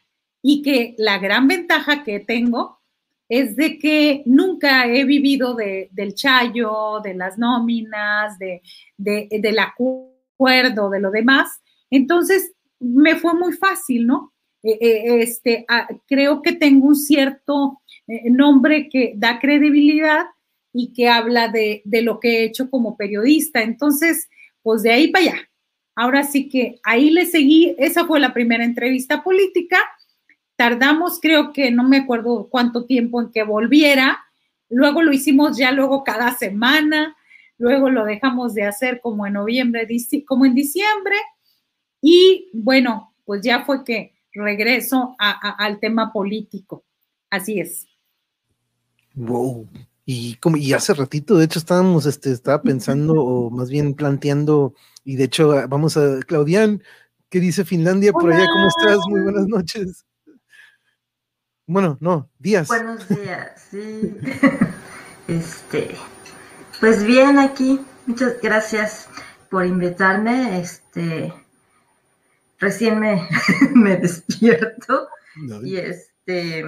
[0.43, 2.79] y que la gran ventaja que tengo
[3.27, 8.61] es de que nunca he vivido del chayo, de las nóminas, de,
[8.99, 11.63] del acuerdo, de lo demás.
[11.89, 14.35] Entonces, me fue muy fácil, ¿no?
[14.63, 20.27] Eh, eh, este, ah, creo que tengo un cierto eh, nombre que da credibilidad
[20.73, 23.63] y que habla de, de lo que he hecho como periodista.
[23.63, 24.29] Entonces,
[24.63, 25.51] pues de ahí para allá.
[25.95, 29.79] Ahora sí que ahí le seguí, esa fue la primera entrevista política
[30.61, 34.19] Tardamos, creo que no me acuerdo cuánto tiempo en que volviera.
[34.69, 37.17] Luego lo hicimos ya luego cada semana.
[37.57, 39.89] Luego lo dejamos de hacer como en noviembre,
[40.27, 41.17] como en diciembre.
[42.03, 46.85] Y bueno, pues ya fue que regreso al tema político.
[47.31, 47.87] Así es.
[49.15, 49.67] Wow.
[50.12, 54.74] Y, como, y hace ratito, de hecho, estábamos, este, estaba pensando, o más bien planteando,
[55.05, 56.82] y de hecho, vamos a, Claudian,
[57.28, 58.45] ¿qué dice Finlandia por allá?
[58.53, 58.99] ¿Cómo estás?
[59.09, 60.05] Muy buenas noches.
[61.65, 62.66] Bueno, no, días.
[62.66, 64.16] Buenos días, sí.
[65.28, 65.95] este,
[66.81, 67.81] pues bien aquí.
[68.07, 69.09] Muchas gracias
[69.49, 70.61] por invitarme.
[70.61, 71.32] Este,
[72.59, 73.28] recién me,
[73.77, 75.07] me despierto
[75.62, 76.65] y este,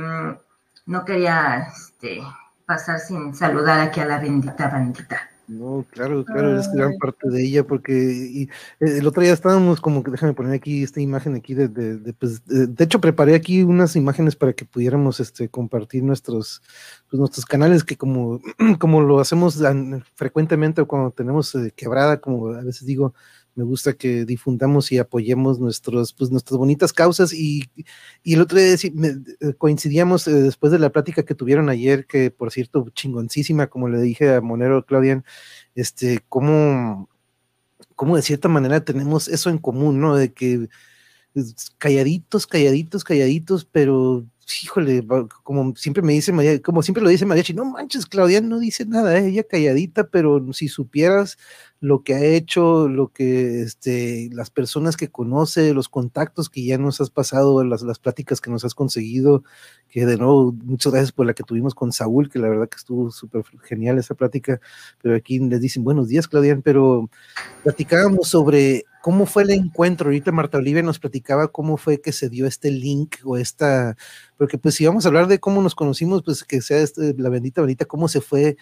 [0.87, 2.23] no quería este,
[2.67, 5.33] pasar sin saludar aquí a la bendita bandita.
[5.49, 9.81] No, claro, claro, es gran parte de ella, porque y, eh, el otro día estábamos
[9.81, 13.63] como que, déjame poner aquí esta imagen aquí de, de, pues, de, hecho preparé aquí
[13.63, 16.63] unas imágenes para que pudiéramos este, compartir nuestros,
[17.11, 18.41] pues, nuestros canales, que como,
[18.79, 19.61] como lo hacemos
[20.15, 23.13] frecuentemente cuando tenemos eh, quebrada, como a veces digo,
[23.55, 27.33] me gusta que difundamos y apoyemos nuestros, pues, nuestras bonitas causas.
[27.33, 27.71] Y,
[28.23, 32.31] y el otro día eh, coincidíamos eh, después de la plática que tuvieron ayer, que
[32.31, 35.25] por cierto, chingoncísima, como le dije a Monero Claudian,
[35.75, 37.09] este, cómo,
[37.95, 40.17] cómo de cierta manera tenemos eso en común, ¿no?
[40.17, 40.69] De que
[41.35, 44.27] pues, calladitos, calladitos, calladitos, pero
[44.63, 45.07] híjole,
[45.43, 48.85] como siempre me dice María, como siempre lo dice Mariachi, no manches, Claudian no dice
[48.87, 49.29] nada, ¿eh?
[49.29, 51.39] ella calladita, pero si supieras
[51.81, 56.79] lo que ha hecho, lo que este, las personas que conoce, los contactos que ya
[56.79, 59.43] nos has pasado, las, las pláticas que nos has conseguido,
[59.89, 62.77] que de nuevo, muchas gracias por la que tuvimos con Saúl, que la verdad que
[62.77, 64.61] estuvo súper genial esa plática,
[65.03, 67.11] pero aquí les dicen buenos días, Claudian, pero
[67.65, 72.29] platicábamos sobre cómo fue el encuentro, ahorita Marta Olivia nos platicaba cómo fue que se
[72.29, 73.97] dio este link o esta,
[74.39, 77.29] porque pues si vamos a hablar de cómo nos conocimos, pues que sea este, la
[77.29, 78.57] bendita, bendita, cómo se fue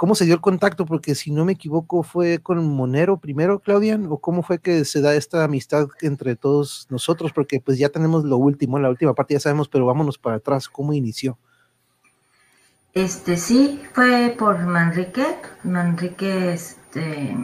[0.00, 0.86] ¿Cómo se dio el contacto?
[0.86, 4.06] Porque si no me equivoco, ¿fue con Monero primero, Claudian?
[4.10, 7.32] ¿O cómo fue que se da esta amistad entre todos nosotros?
[7.34, 10.70] Porque pues ya tenemos lo último, la última parte ya sabemos, pero vámonos para atrás,
[10.70, 11.36] ¿cómo inició?
[12.94, 15.36] Este sí, fue por Manrique.
[15.64, 17.36] Manrique, este,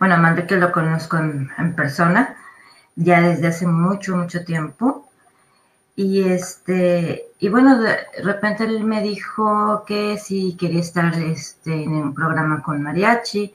[0.00, 2.36] bueno, Manrique lo conozco en persona
[2.96, 5.08] ya desde hace mucho, mucho tiempo.
[5.96, 11.92] Y este, y bueno, de repente él me dijo que si quería estar este, en
[11.92, 13.54] un programa con mariachi.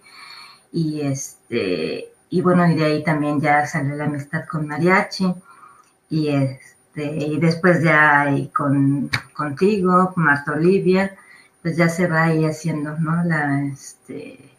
[0.71, 5.33] Y este, y bueno, y de ahí también ya salió la amistad con mariachi.
[6.09, 11.15] Y este, y después ya y con contigo, con Marta Olivia,
[11.61, 13.23] pues ya se va ahí haciendo, ¿no?
[13.23, 14.54] La este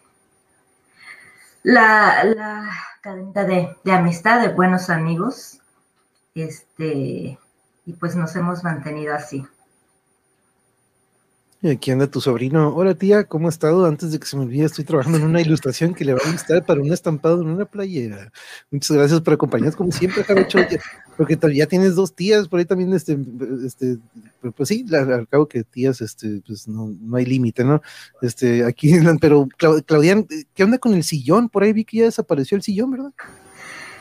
[1.66, 2.70] la, la
[3.02, 5.58] cadena de, de amistad, de buenos amigos.
[6.32, 7.38] Este,
[7.84, 9.44] y pues nos hemos mantenido así.
[11.62, 12.68] Y aquí anda tu sobrino.
[12.74, 13.86] Hola tía, ¿cómo ha estado?
[13.86, 16.30] Antes de que se me olvide, estoy trabajando en una ilustración que le va a
[16.30, 18.30] gustar para un estampado en una playera.
[18.70, 20.58] Muchas gracias por acompañarnos, como siempre, Jarocho.
[21.16, 23.16] Porque ya tienes dos tías, por ahí también, este,
[23.64, 23.96] este
[24.54, 27.80] pues sí, al cabo que tías, este, pues no, no hay límite, ¿no?
[28.20, 29.48] Este, aquí, pero
[29.86, 31.48] Claudian, ¿qué onda con el sillón?
[31.48, 33.12] Por ahí vi que ya desapareció el sillón, ¿verdad?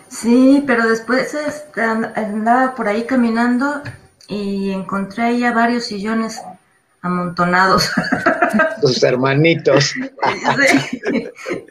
[0.09, 3.81] Sí, pero después este, andaba por ahí caminando
[4.27, 6.41] y encontré ya varios sillones
[7.05, 7.91] amontonados.
[8.81, 9.93] Tus hermanitos.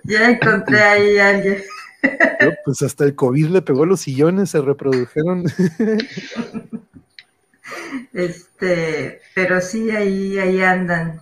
[0.05, 1.63] ya encontré ahí a alguien.
[2.65, 5.45] pues hasta el COVID le pegó los sillones, se reprodujeron.
[8.13, 11.21] este, pero sí, ahí, ahí andan.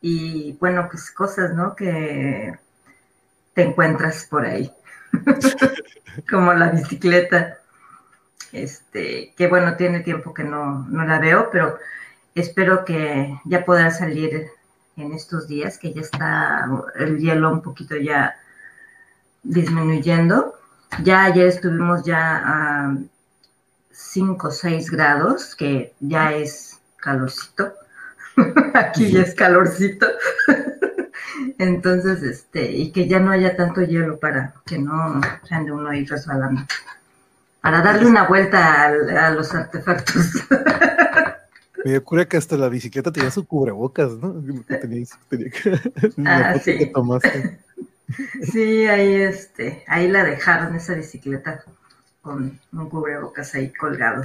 [0.00, 1.74] Y bueno, pues cosas, ¿no?
[1.74, 2.54] Que
[3.54, 4.72] te encuentras por ahí.
[6.30, 7.58] como la bicicleta,
[8.52, 11.78] este, que bueno, tiene tiempo que no, no la veo, pero
[12.34, 14.48] espero que ya pueda salir
[14.96, 18.36] en estos días, que ya está el hielo un poquito ya
[19.42, 20.54] disminuyendo.
[21.02, 22.96] Ya ayer estuvimos ya a
[23.90, 27.74] 5 o 6 grados, que ya es calorcito.
[28.74, 30.06] Aquí ya es calorcito.
[31.58, 35.88] Entonces, este, y que ya no haya tanto hielo para que no se ande uno
[35.88, 36.62] ahí resbalando.
[37.60, 40.26] Para darle una vuelta a, a los artefactos.
[41.84, 44.34] Me ocurre que hasta la bicicleta tenía su cubrebocas, ¿no?
[44.80, 45.78] Tenía, tenía que,
[46.26, 46.78] Ah, sí.
[46.78, 47.58] que tomaste.
[48.52, 51.64] Sí, ahí este, ahí la dejaron esa bicicleta
[52.20, 54.24] con un cubrebocas ahí colgado.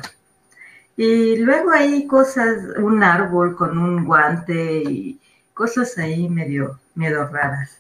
[0.95, 5.19] Y luego hay cosas, un árbol con un guante y
[5.53, 7.79] cosas ahí medio, medio raras.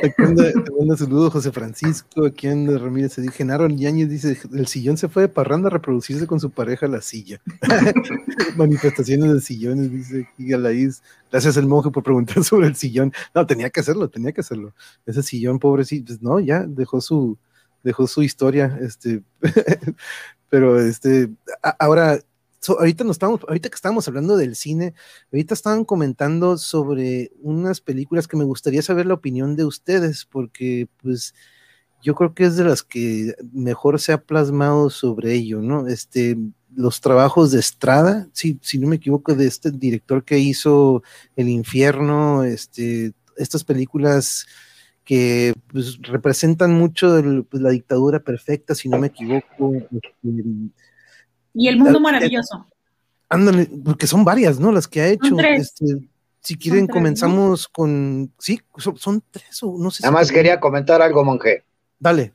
[0.04, 0.44] Aquí anda,
[0.78, 5.08] manda saludo José Francisco, aquí anda Ramírez, se dice, Genaro Yáñez dice, el sillón se
[5.08, 7.42] fue de parranda a reproducirse con su pareja la silla.
[8.58, 11.02] Manifestaciones de sillones, dice aquí Alaís.
[11.32, 13.12] Gracias el monje por preguntar sobre el sillón.
[13.34, 14.74] No, tenía que hacerlo, tenía que hacerlo.
[15.06, 17.38] Ese sillón, pobrecito, pues no, ya dejó su,
[17.84, 19.24] dejó su historia, este,
[20.50, 21.30] pero este,
[21.80, 22.20] ahora,
[22.68, 24.94] ahorita nos estamos, ahorita que estábamos hablando del cine,
[25.32, 30.88] ahorita estaban comentando sobre unas películas que me gustaría saber la opinión de ustedes, porque
[31.02, 31.34] pues
[32.02, 35.88] yo creo que es de las que mejor se ha plasmado sobre ello, ¿no?
[35.88, 36.38] Este,
[36.76, 41.04] los trabajos de Estrada, si, si no me equivoco, de este director que hizo
[41.36, 44.46] El Infierno, este, estas películas
[45.04, 49.74] que pues, representan mucho pues, la dictadura perfecta, si no me equivoco.
[49.74, 50.44] este,
[51.58, 52.68] Y el mundo Ah, maravilloso.
[53.30, 54.72] Ándale, porque son varias, ¿no?
[54.72, 55.36] Las que ha hecho.
[55.36, 55.74] tres.
[55.74, 56.08] Este,
[56.40, 56.94] si quieren, tres, ¿no?
[56.94, 58.32] comenzamos con.
[58.38, 61.64] Sí, son, son tres o no sé Nada más quería comentar algo, monje.
[62.00, 62.32] Dale.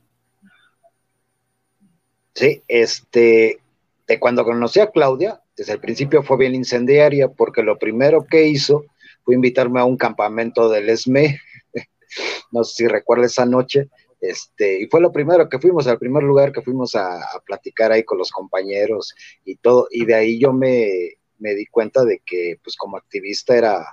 [2.35, 3.59] Sí, este,
[4.07, 8.47] de cuando conocí a Claudia, desde el principio fue bien incendiaria, porque lo primero que
[8.47, 8.85] hizo
[9.23, 11.39] fue invitarme a un campamento del ESME,
[12.51, 13.87] no sé si recuerda esa noche,
[14.23, 18.03] este, y fue lo primero que fuimos, al primer lugar que fuimos a, platicar ahí
[18.03, 19.13] con los compañeros
[19.43, 23.53] y todo, y de ahí yo me, me di cuenta de que, pues como activista
[23.53, 23.85] era,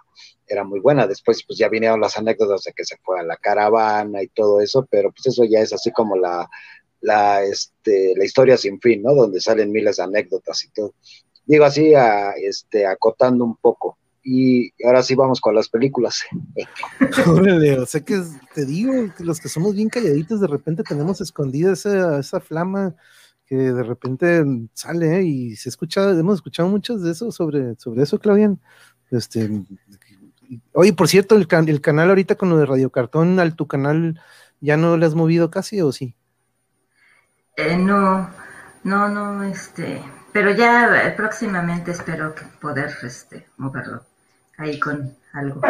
[0.47, 3.37] era muy buena, después pues ya vinieron las anécdotas de que se fue a la
[3.39, 6.49] caravana y todo eso, pero pues eso ya es así como la,
[7.01, 9.15] la, este, la historia sin fin, ¿no?
[9.15, 10.95] Donde salen miles de anécdotas y todo.
[11.45, 13.99] Digo así, a, este, acotando un poco.
[14.23, 16.23] Y ahora sí vamos con las películas.
[17.27, 18.23] Órale, o sea que
[18.55, 22.95] te digo que los que somos bien calladitos, de repente tenemos escondida esa, esa flama
[23.47, 24.45] que de repente
[24.75, 25.23] sale ¿eh?
[25.25, 28.61] y se escucha, hemos escuchado muchas de eso sobre, sobre eso, Claudian.
[29.11, 29.51] Este,
[30.73, 33.67] oye, por cierto, el, can- el canal ahorita con lo de Radio Cartón, al tu
[33.67, 34.21] canal,
[34.61, 36.15] ¿ya no le has movido casi o sí?
[37.57, 38.31] Eh, no,
[38.85, 40.01] no, no, este,
[40.33, 44.05] pero ya eh, próximamente espero que poder este, moverlo
[44.61, 45.61] ahí con algo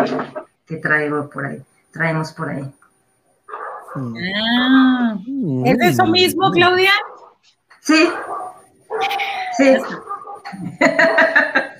[0.66, 1.62] que traigo por ahí,
[1.92, 2.72] traemos por ahí.
[3.94, 4.16] Mm.
[4.36, 5.18] Ah,
[5.64, 6.92] ¿Es eso mismo, Claudia?
[7.80, 8.08] Sí,
[9.56, 9.74] sí,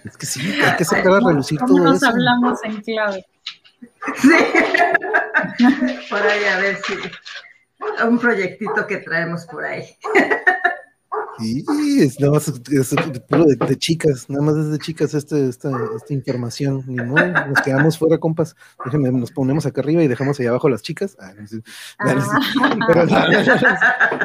[0.05, 2.09] Es que sí, hay que sacar a relucir ¿Cómo todo nos eso.
[2.09, 3.27] hablamos en clave?
[4.17, 4.29] sí.
[6.11, 6.95] por ahí a ver si
[8.07, 9.85] un proyectito que traemos por ahí.
[11.41, 11.65] Sí,
[12.01, 12.95] es nada más es, es
[13.29, 16.85] puro de, de chicas, nada más es de chicas este, esta, esta información.
[16.87, 18.55] Ni modo, nos quedamos fuera, compas.
[18.85, 21.17] Déjenme, nos ponemos acá arriba y dejamos allá abajo las chicas.
[21.19, 21.61] Ah, no, sí.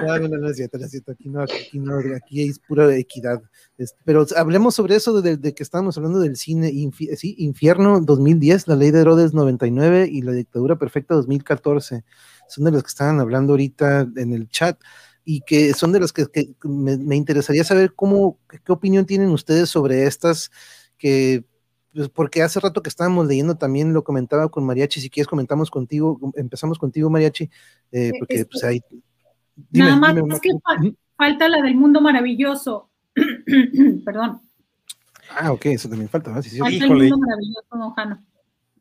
[0.06, 1.12] No, no, no, es cierto, no es cierto.
[1.12, 3.42] Aquí no, aquí no, aquí es pura equidad.
[3.78, 8.00] Es- pero hablemos sobre eso de, de que estábamos hablando del cine, infi- sí, Infierno
[8.02, 12.04] 2010, la ley de Herodes 99 y la dictadura perfecta 2014.
[12.48, 14.80] Son de las que estaban hablando ahorita en el chat
[15.26, 19.06] y que son de las que, que me, me interesaría saber cómo, qué, qué opinión
[19.06, 20.52] tienen ustedes sobre estas
[20.98, 21.44] que
[21.94, 25.72] pues porque hace rato que estábamos leyendo también lo comentaba con Mariachi, si quieres comentamos
[25.72, 27.50] contigo, empezamos contigo Mariachi,
[27.92, 28.82] eh, porque Este, pues ahí
[29.72, 30.78] Nada más es que fa-
[31.18, 32.90] falta la del mundo maravilloso.
[34.06, 34.42] Perdón.
[35.40, 36.42] Ah, ok, eso también falta, ¿no?
[36.44, 37.06] Sí, sí, Falta Híjole.
[37.06, 38.26] el mundo maravilloso, don Jano.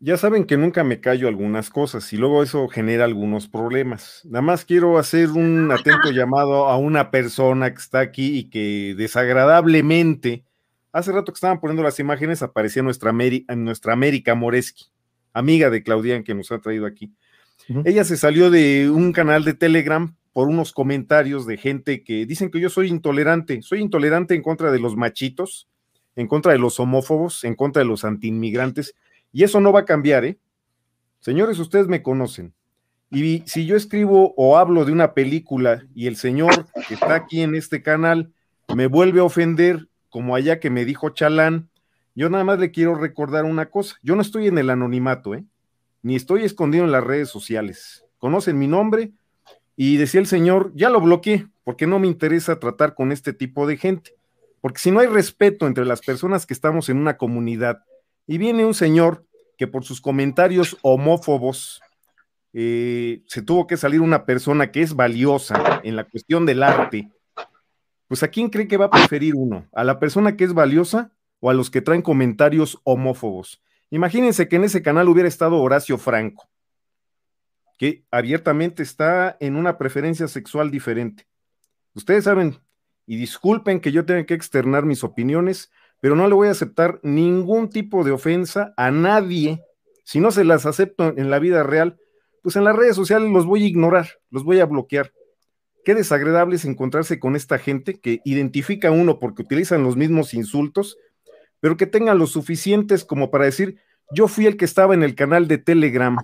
[0.06, 4.20] Ya saben que nunca me callo algunas cosas y luego eso genera algunos problemas.
[4.24, 8.94] Nada más quiero hacer un atento llamado a una persona que está aquí y que
[8.98, 10.44] desagradablemente,
[10.92, 14.88] hace rato que estaban poniendo las imágenes, aparecía nuestra, Meri- nuestra América Moreski,
[15.32, 17.10] amiga de Claudian que nos ha traído aquí.
[17.86, 22.50] Ella se salió de un canal de Telegram por unos comentarios de gente que dicen
[22.50, 23.62] que yo soy intolerante.
[23.62, 25.66] Soy intolerante en contra de los machitos,
[26.14, 28.94] en contra de los homófobos, en contra de los antiinmigrantes,
[29.34, 30.38] y eso no va a cambiar, ¿eh?
[31.18, 32.54] Señores, ustedes me conocen.
[33.10, 37.42] Y si yo escribo o hablo de una película y el señor que está aquí
[37.42, 38.32] en este canal
[38.74, 41.68] me vuelve a ofender, como allá que me dijo Chalán,
[42.14, 43.96] yo nada más le quiero recordar una cosa.
[44.04, 45.44] Yo no estoy en el anonimato, ¿eh?
[46.02, 48.04] Ni estoy escondido en las redes sociales.
[48.18, 49.10] Conocen mi nombre
[49.76, 53.66] y decía el señor, ya lo bloqueé porque no me interesa tratar con este tipo
[53.66, 54.14] de gente.
[54.60, 57.82] Porque si no hay respeto entre las personas que estamos en una comunidad
[58.26, 59.26] y viene un señor
[59.56, 61.80] que por sus comentarios homófobos
[62.52, 67.10] eh, se tuvo que salir una persona que es valiosa en la cuestión del arte,
[68.06, 69.66] pues ¿a quién cree que va a preferir uno?
[69.72, 71.10] ¿A la persona que es valiosa
[71.40, 73.60] o a los que traen comentarios homófobos?
[73.90, 76.48] Imagínense que en ese canal hubiera estado Horacio Franco,
[77.76, 81.26] que abiertamente está en una preferencia sexual diferente.
[81.94, 82.60] Ustedes saben,
[83.06, 85.70] y disculpen que yo tenga que externar mis opiniones,
[86.04, 89.64] pero no le voy a aceptar ningún tipo de ofensa a nadie.
[90.04, 91.98] Si no se las acepto en la vida real,
[92.42, 95.14] pues en las redes sociales los voy a ignorar, los voy a bloquear.
[95.82, 100.34] Qué desagradable es encontrarse con esta gente que identifica a uno porque utilizan los mismos
[100.34, 100.98] insultos,
[101.60, 105.14] pero que tengan los suficientes como para decir, yo fui el que estaba en el
[105.14, 106.18] canal de Telegram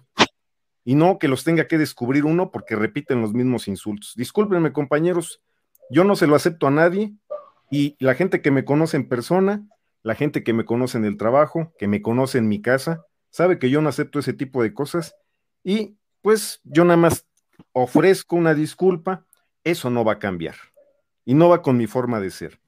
[0.84, 4.12] y no que los tenga que descubrir uno porque repiten los mismos insultos.
[4.14, 5.40] Discúlpenme compañeros,
[5.88, 7.14] yo no se lo acepto a nadie
[7.70, 9.66] y la gente que me conoce en persona,
[10.02, 13.58] la gente que me conoce en el trabajo, que me conoce en mi casa, sabe
[13.58, 15.14] que yo no acepto ese tipo de cosas
[15.62, 17.26] y pues yo nada más
[17.72, 19.26] ofrezco una disculpa,
[19.64, 20.56] eso no va a cambiar
[21.24, 22.60] y no va con mi forma de ser.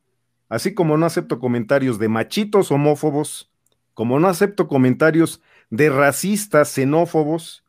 [0.48, 3.50] Así como no acepto comentarios de machitos homófobos,
[3.94, 7.64] como no acepto comentarios de racistas xenófobos,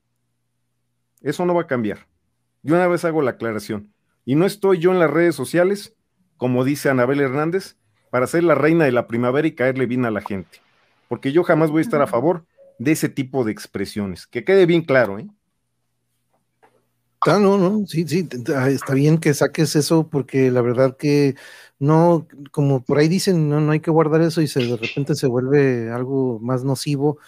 [1.21, 2.07] eso no va a cambiar.
[2.61, 3.93] Yo una vez hago la aclaración.
[4.25, 5.95] Y no estoy yo en las redes sociales,
[6.43, 7.77] como dice Anabel Hernández,
[8.09, 10.59] para ser la reina de la primavera y caerle bien a la gente.
[11.07, 12.43] Porque yo jamás voy a estar a favor
[12.79, 14.27] de ese tipo de expresiones.
[14.27, 15.27] Que quede bien claro, ¿eh?
[17.21, 21.35] Ah, no, no, sí, sí, ah, está bien que saques eso porque la verdad que
[21.79, 25.15] no, como por ahí dicen, no, no hay que guardar eso y se de repente
[25.15, 27.19] se vuelve algo más nocivo.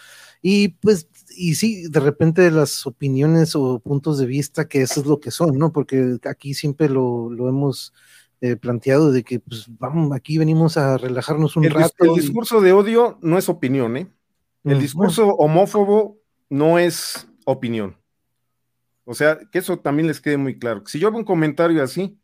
[0.42, 5.06] Y pues y sí, de repente las opiniones o puntos de vista, que eso es
[5.06, 5.72] lo que son, ¿no?
[5.72, 7.94] Porque aquí siempre lo, hemos
[8.42, 11.94] eh, planteado de que, pues, vamos, aquí venimos a relajarnos un rato.
[12.00, 14.08] El discurso de odio no es opinión, ¿eh?
[14.64, 16.18] El mm, discurso homófobo
[16.50, 17.98] no es opinión.
[19.06, 20.84] O sea, que eso también les quede muy claro.
[20.86, 22.18] Si yo hago un comentario así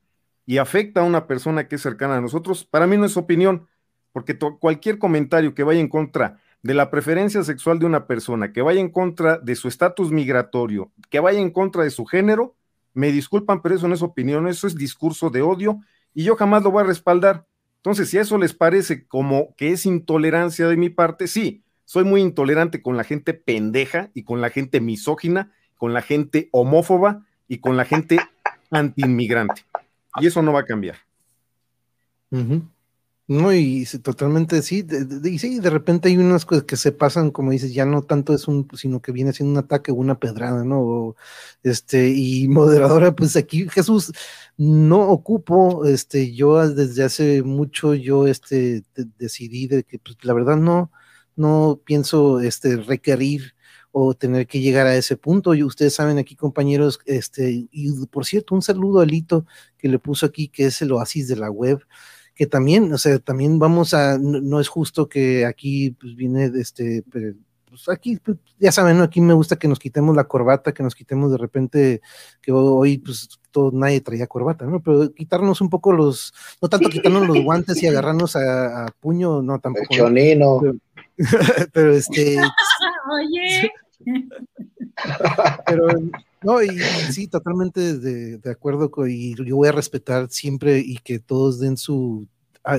[0.46, 3.68] y afecta a una persona que es cercana a nosotros, para mí no es opinión,
[4.12, 8.62] porque cualquier comentario que vaya en contra de la preferencia sexual de una persona, que
[8.62, 12.56] vaya en contra de su estatus migratorio, que vaya en contra de su género,
[12.94, 15.80] me disculpan, pero eso no es opinión, eso es discurso de odio
[16.14, 17.46] y yo jamás lo voy a respaldar.
[17.78, 22.04] Entonces, si a eso les parece como que es intolerancia de mi parte, sí, soy
[22.04, 27.26] muy intolerante con la gente pendeja y con la gente misógina, con la gente homófoba
[27.48, 28.20] y con la gente
[28.72, 29.66] antiinmigrante.
[30.18, 30.98] Y eso no va a cambiar.
[33.27, 34.85] No, y totalmente sí,
[35.23, 38.34] y sí, de repente hay unas cosas que se pasan, como dices, ya no tanto
[38.34, 41.15] es un, sino que viene siendo un ataque o una pedrada, ¿no?
[41.64, 44.11] este, y moderadora, pues aquí Jesús,
[44.57, 48.84] no ocupo, este, yo desde hace mucho, yo, este,
[49.18, 50.91] decidí de que, pues, la verdad no,
[51.35, 53.56] no pienso, este, requerir
[53.91, 55.53] o tener que llegar a ese punto.
[55.53, 59.45] Y ustedes saben aquí, compañeros, este, y por cierto, un saludo a Lito
[59.77, 61.81] que le puso aquí, que es el oasis de la web
[62.42, 67.04] que también, o sea, también vamos a, no, es justo que aquí pues, viene este,
[67.04, 69.04] pues aquí, pues, ya saben, ¿no?
[69.04, 72.02] aquí me gusta que nos quitemos la corbata, que nos quitemos de repente,
[72.42, 74.82] que hoy pues todo, nadie traía corbata, ¿no?
[74.82, 79.60] Pero quitarnos un poco los, no tanto quitarnos los guantes y agarrarnos a, puño, no
[79.60, 79.86] tampoco.
[79.92, 80.62] chonino.
[81.74, 82.38] Pero, este...
[83.12, 83.72] Oye.
[85.68, 85.90] Pero
[86.44, 86.80] no, y,
[87.12, 91.78] sí, totalmente de, de, acuerdo, y yo voy a respetar siempre y que todos den
[91.78, 92.28] su,
[92.64, 92.78] ah,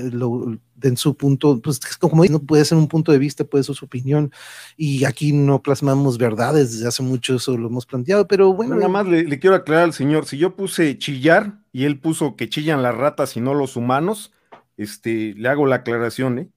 [0.75, 3.85] den su punto, pues como no puede ser un punto de vista, puede ser su
[3.85, 4.31] opinión,
[4.75, 8.75] y aquí no plasmamos verdades, desde hace mucho eso lo hemos planteado, pero bueno.
[8.75, 12.49] Nada más le, quiero aclarar al señor, si yo puse chillar y él puso que
[12.49, 14.33] chillan las ratas y no los humanos,
[14.75, 16.49] este, le hago la aclaración, ¿eh?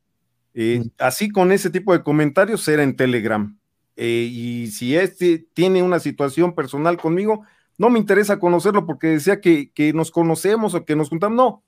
[0.55, 3.57] eh así con ese tipo de comentarios era en Telegram.
[3.97, 7.45] Eh, y si este tiene una situación personal conmigo,
[7.79, 11.65] no me interesa conocerlo porque decía que, nos conocemos o que nos juntamos, no.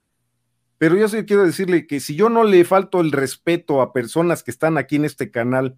[0.79, 4.43] Pero yo sí quiero decirle que si yo no le falto el respeto a personas
[4.43, 5.77] que están aquí en este canal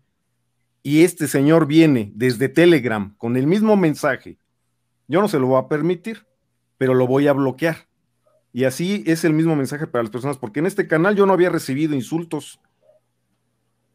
[0.83, 4.39] y este señor viene desde Telegram con el mismo mensaje,
[5.09, 6.27] yo no se lo voy a permitir,
[6.77, 7.89] pero lo voy a bloquear.
[8.53, 11.33] Y así es el mismo mensaje para las personas, porque en este canal yo no
[11.33, 12.61] había recibido insultos.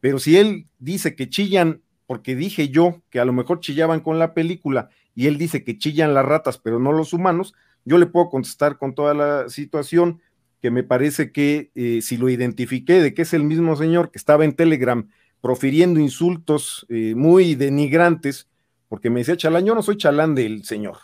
[0.00, 4.18] Pero si él dice que chillan porque dije yo que a lo mejor chillaban con
[4.18, 7.54] la película y él dice que chillan las ratas, pero no los humanos,
[7.84, 10.20] yo le puedo contestar con toda la situación
[10.60, 14.18] que me parece que eh, si lo identifiqué de que es el mismo señor que
[14.18, 15.08] estaba en Telegram
[15.40, 18.48] profiriendo insultos eh, muy denigrantes,
[18.88, 20.96] porque me decía chalán, yo no soy chalán del señor.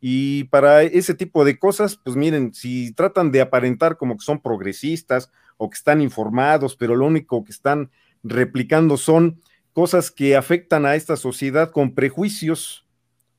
[0.00, 4.40] Y para ese tipo de cosas, pues miren, si tratan de aparentar como que son
[4.40, 7.90] progresistas o que están informados, pero lo único que están
[8.22, 9.40] replicando son
[9.72, 12.86] cosas que afectan a esta sociedad con prejuicios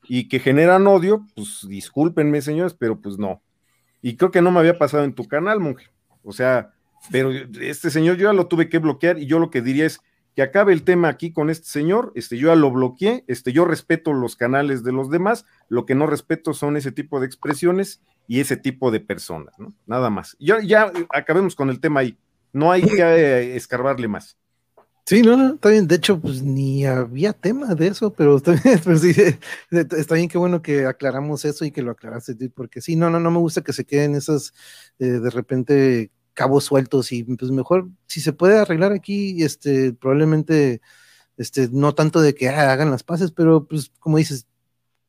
[0.07, 3.41] y que generan odio, pues discúlpenme, señores, pero pues no.
[4.01, 5.87] Y creo que no me había pasado en tu canal, monje.
[6.23, 6.73] O sea,
[7.11, 10.01] pero este señor yo ya lo tuve que bloquear y yo lo que diría es
[10.35, 13.65] que acabe el tema aquí con este señor, este yo ya lo bloqueé, este yo
[13.65, 18.01] respeto los canales de los demás, lo que no respeto son ese tipo de expresiones
[18.27, 19.73] y ese tipo de personas, ¿no?
[19.85, 20.37] Nada más.
[20.39, 22.17] Ya, ya acabemos con el tema ahí.
[22.53, 24.37] No hay que eh, escarbarle más.
[25.09, 25.87] Sí, no, no, está bien.
[25.87, 29.11] De hecho, pues ni había tema de eso, pero está bien, pero sí,
[29.71, 33.19] está bien, qué bueno que aclaramos eso y que lo aclaraste, porque sí, no, no,
[33.19, 34.53] no me gusta que se queden esas
[34.99, 40.79] eh, de repente cabos sueltos y pues mejor, si se puede arreglar aquí, este, probablemente,
[41.37, 44.45] este, no tanto de que ah, hagan las paces, pero pues como dices,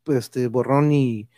[0.04, 1.28] pues, este, borrón y,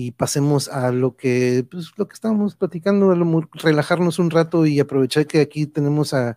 [0.00, 3.12] y pasemos a lo que, pues, lo que estábamos platicando,
[3.54, 6.36] relajarnos un rato y aprovechar que aquí tenemos a,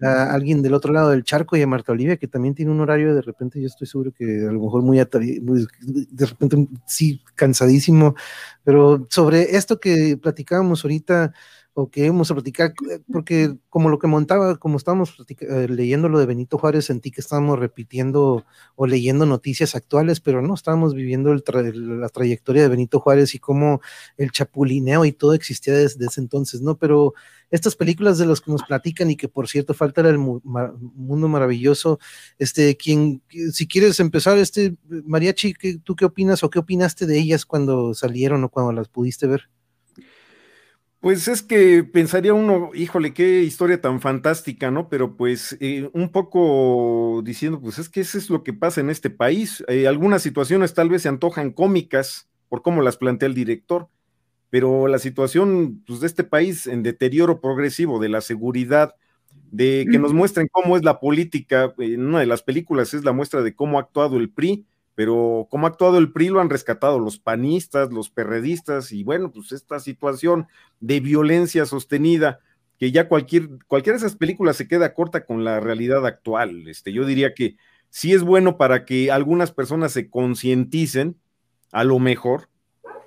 [0.00, 3.12] alguien del otro lado del charco y a Marta Olivia, que también tiene un horario
[3.12, 5.04] de repente, yo estoy seguro que a lo mejor muy,
[5.42, 5.66] muy
[6.08, 8.14] de repente sí, cansadísimo,
[8.62, 11.32] pero sobre esto que platicábamos ahorita,
[11.74, 16.18] o que hemos platicado, eh, porque como lo que montaba, como estábamos eh, leyendo lo
[16.18, 18.44] de Benito Juárez, sentí que estábamos repitiendo
[18.74, 23.80] o leyendo noticias actuales, pero no, estábamos viviendo la trayectoria de Benito Juárez y cómo
[24.16, 26.76] el chapulineo y todo existía desde ese entonces, ¿no?
[26.76, 27.14] Pero
[27.50, 31.98] estas películas de los que nos platican y que por cierto falta el mundo maravilloso,
[32.38, 33.22] este, quien,
[33.52, 38.44] si quieres empezar, este, Mariachi, ¿tú qué opinas o qué opinaste de ellas cuando salieron
[38.44, 39.48] o cuando las pudiste ver?
[41.02, 44.90] Pues es que pensaría uno, híjole, qué historia tan fantástica, ¿no?
[44.90, 48.90] Pero pues eh, un poco diciendo, pues es que eso es lo que pasa en
[48.90, 49.64] este país.
[49.68, 53.88] Eh, algunas situaciones tal vez se antojan cómicas por cómo las plantea el director,
[54.50, 58.94] pero la situación pues, de este país en deterioro progresivo de la seguridad,
[59.52, 63.12] de que nos muestren cómo es la política, en una de las películas es la
[63.12, 66.50] muestra de cómo ha actuado el PRI, pero cómo ha actuado el PRI lo han
[66.50, 70.46] rescatado los panistas, los perredistas y bueno, pues esta situación
[70.80, 72.40] de violencia sostenida
[72.78, 76.66] que ya cualquier, cualquiera de esas películas se queda corta con la realidad actual.
[76.66, 77.56] Este, yo diría que
[77.90, 81.20] sí es bueno para que algunas personas se concienticen,
[81.72, 82.48] a lo mejor,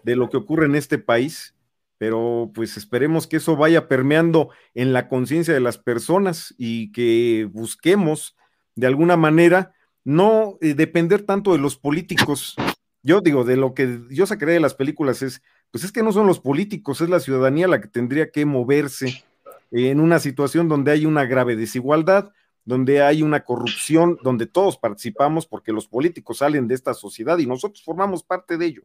[0.04, 1.56] de lo que ocurre en este país,
[1.98, 7.50] pero pues esperemos que eso vaya permeando en la conciencia de las personas y que
[7.52, 8.36] busquemos
[8.76, 9.74] de alguna manera
[10.04, 12.56] no eh, depender tanto de los políticos.
[13.02, 16.12] Yo digo, de lo que yo sacaré de las películas es, pues es que no
[16.12, 19.26] son los políticos, es la ciudadanía la que tendría que moverse
[19.72, 22.32] en una situación donde hay una grave desigualdad,
[22.66, 27.46] donde hay una corrupción, donde todos participamos porque los políticos salen de esta sociedad y
[27.46, 28.84] nosotros formamos parte de ello.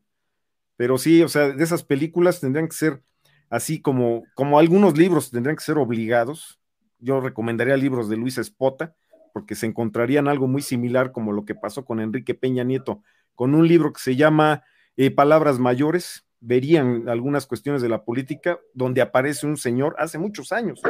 [0.76, 3.02] Pero sí, o sea, de esas películas tendrían que ser
[3.50, 6.58] así como, como algunos libros tendrían que ser obligados.
[6.98, 8.94] Yo recomendaría libros de Luis Espota,
[9.38, 13.04] porque se encontrarían algo muy similar como lo que pasó con Enrique Peña Nieto,
[13.36, 14.64] con un libro que se llama
[14.96, 20.50] eh, Palabras Mayores, verían algunas cuestiones de la política donde aparece un señor hace muchos
[20.50, 20.82] años.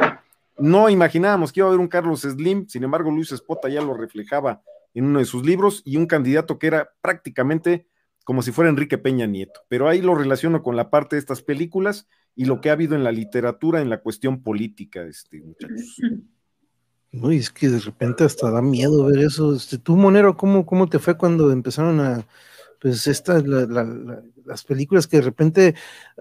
[0.57, 3.93] No imaginábamos que iba a haber un Carlos Slim, sin embargo Luis Espota ya lo
[3.93, 4.63] reflejaba
[4.95, 7.85] en uno de sus libros y un candidato que era prácticamente
[8.23, 9.61] como si fuera Enrique Peña Nieto.
[9.67, 12.95] Pero ahí lo relaciono con la parte de estas películas y lo que ha habido
[12.95, 16.01] en la literatura en la cuestión política, este, muchachos.
[17.11, 19.55] No, y es que de repente hasta da miedo ver eso.
[19.55, 22.25] Este, tú, Monero, ¿cómo, cómo te fue cuando empezaron a,
[22.79, 25.75] pues, estas, las películas que de repente,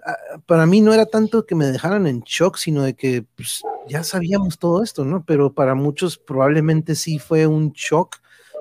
[0.04, 0.16] ah,
[0.46, 4.02] para mí no era tanto que me dejaran en shock, sino de que pues, ya
[4.02, 5.24] sabíamos todo esto, ¿no?
[5.24, 8.16] Pero para muchos probablemente sí fue un shock,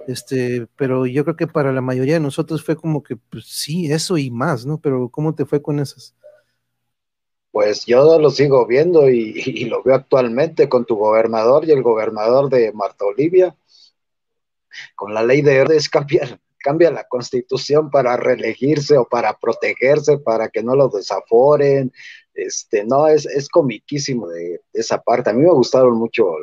[0.07, 3.91] este, pero yo creo que para la mayoría de nosotros fue como que, pues sí,
[3.91, 4.79] eso y más, ¿no?
[4.79, 6.13] Pero ¿cómo te fue con esas?
[7.57, 12.51] Pues yo lo sigo viendo y, lo veo actualmente con tu gobernador y el gobernador
[12.51, 13.57] de Marta Olivia.
[14.93, 20.49] Con la ley de Herodes cambia, cambia la constitución para reelegirse o para protegerse, para
[20.49, 21.91] que no lo desaforen.
[22.35, 25.31] Este, no, es, es comiquísimo de, esa parte.
[25.31, 26.35] A mí me gustaron mucho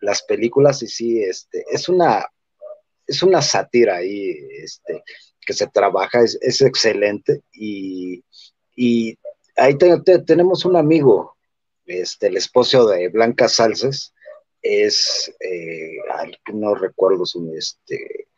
[0.00, 2.24] las películas y sí, este, es una,
[3.08, 5.02] es una sátira ahí, este,
[5.44, 8.22] que se trabaja, es, es excelente y,
[8.76, 9.18] y
[9.58, 9.76] ahí
[10.26, 11.36] tenemos un amigo,
[11.86, 14.14] este, el esposo de Blanca Salces,
[14.62, 15.96] es, eh,
[16.52, 18.28] no recuerdo su, este,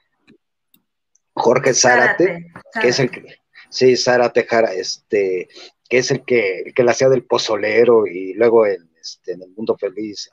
[1.35, 3.37] Jorge Zárate, que es el que,
[3.71, 5.49] sí, Zárate Jara, este,
[5.89, 9.43] que es el que, el que la hacía del pozolero y luego en, este, en
[9.43, 10.31] el mundo feliz.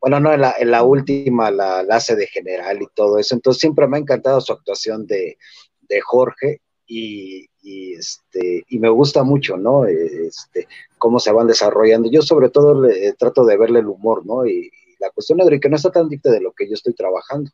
[0.00, 3.34] Bueno, no, en la, en la última la, la, hace de general y todo eso.
[3.34, 5.38] Entonces siempre me ha encantado su actuación de,
[5.80, 9.86] de Jorge y, y, este, y me gusta mucho, ¿no?
[9.86, 10.68] Este,
[10.98, 12.10] cómo se van desarrollando.
[12.10, 14.46] Yo sobre todo le, trato de verle el humor, ¿no?
[14.46, 17.50] Y, la cuestión de que no está tan dicta de lo que yo estoy trabajando.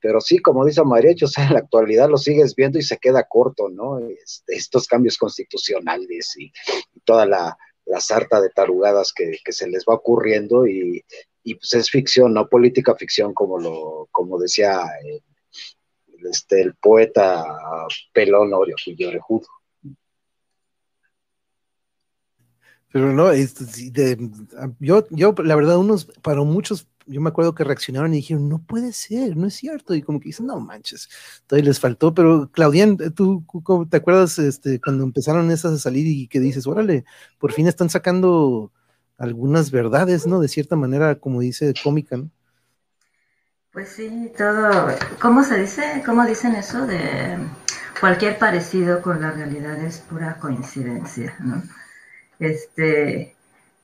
[0.00, 2.98] Pero sí, como dice Mariacho, o sea, en la actualidad lo sigues viendo y se
[2.98, 4.00] queda corto, ¿no?
[4.00, 9.68] Este, estos cambios constitucionales y, y toda la, la, sarta de tarugadas que, que, se
[9.68, 11.04] les va ocurriendo y,
[11.44, 15.22] y, pues es ficción, no política ficción, como lo, como decía el,
[16.26, 17.44] este, el poeta
[18.12, 19.46] Pelón Orejudo.
[22.92, 24.30] Pero no, es, de,
[24.78, 28.58] yo, yo, la verdad, unos, para muchos, yo me acuerdo que reaccionaron y dijeron, no
[28.58, 29.94] puede ser, no es cierto.
[29.94, 31.08] Y como que dicen, no manches,
[31.46, 32.12] todavía les faltó.
[32.12, 33.44] Pero, Claudian, ¿tú
[33.90, 37.04] te acuerdas este, cuando empezaron esas a salir y que dices, órale,
[37.38, 38.72] por fin están sacando
[39.16, 40.40] algunas verdades, ¿no?
[40.40, 42.30] De cierta manera, como dice cómica, ¿no?
[43.72, 44.88] Pues sí, todo,
[45.18, 46.02] ¿cómo se dice?
[46.04, 46.86] ¿Cómo dicen eso?
[46.86, 47.38] De
[48.00, 51.62] cualquier parecido con la realidad es pura coincidencia, ¿no?
[52.38, 53.34] Este,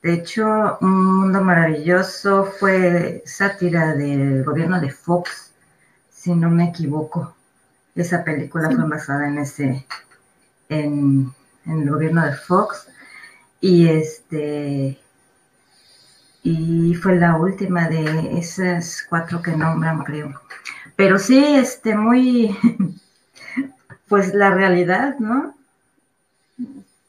[0.03, 5.53] de hecho, Un Mundo Maravilloso fue sátira del gobierno de Fox,
[6.11, 7.33] si no me equivoco.
[7.95, 8.75] Esa película sí.
[8.75, 9.87] fue basada en ese,
[10.69, 11.33] en,
[11.65, 12.87] en el gobierno de Fox.
[13.59, 14.99] Y este,
[16.43, 20.33] y fue la última de esas cuatro que nombran, creo.
[20.95, 22.55] Pero sí, este, muy,
[24.07, 25.55] pues la realidad, ¿no?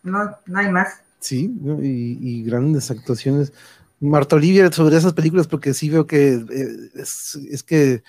[0.03, 1.01] No, no hay más.
[1.21, 3.53] Sí, y, grandes actuaciones.
[4.01, 8.03] Marta Olivia sobre esas películas, porque sí veo que eh, es, es, que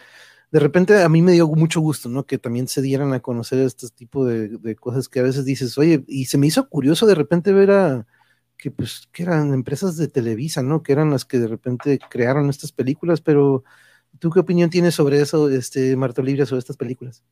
[0.51, 2.25] de repente a mí me dio mucho gusto, ¿no?
[2.25, 5.77] Que también se dieran a conocer este tipo de, de cosas que a veces dices,
[5.77, 8.05] oye, y se me hizo curioso de repente ver a,
[8.61, 10.83] que pues que eran empresas de Televisa, ¿no?
[10.83, 13.63] Que eran las que de repente crearon estas películas, pero
[14.19, 17.23] ¿tú qué opinión tienes sobre eso, este, Marta Olivia, sobre estas películas?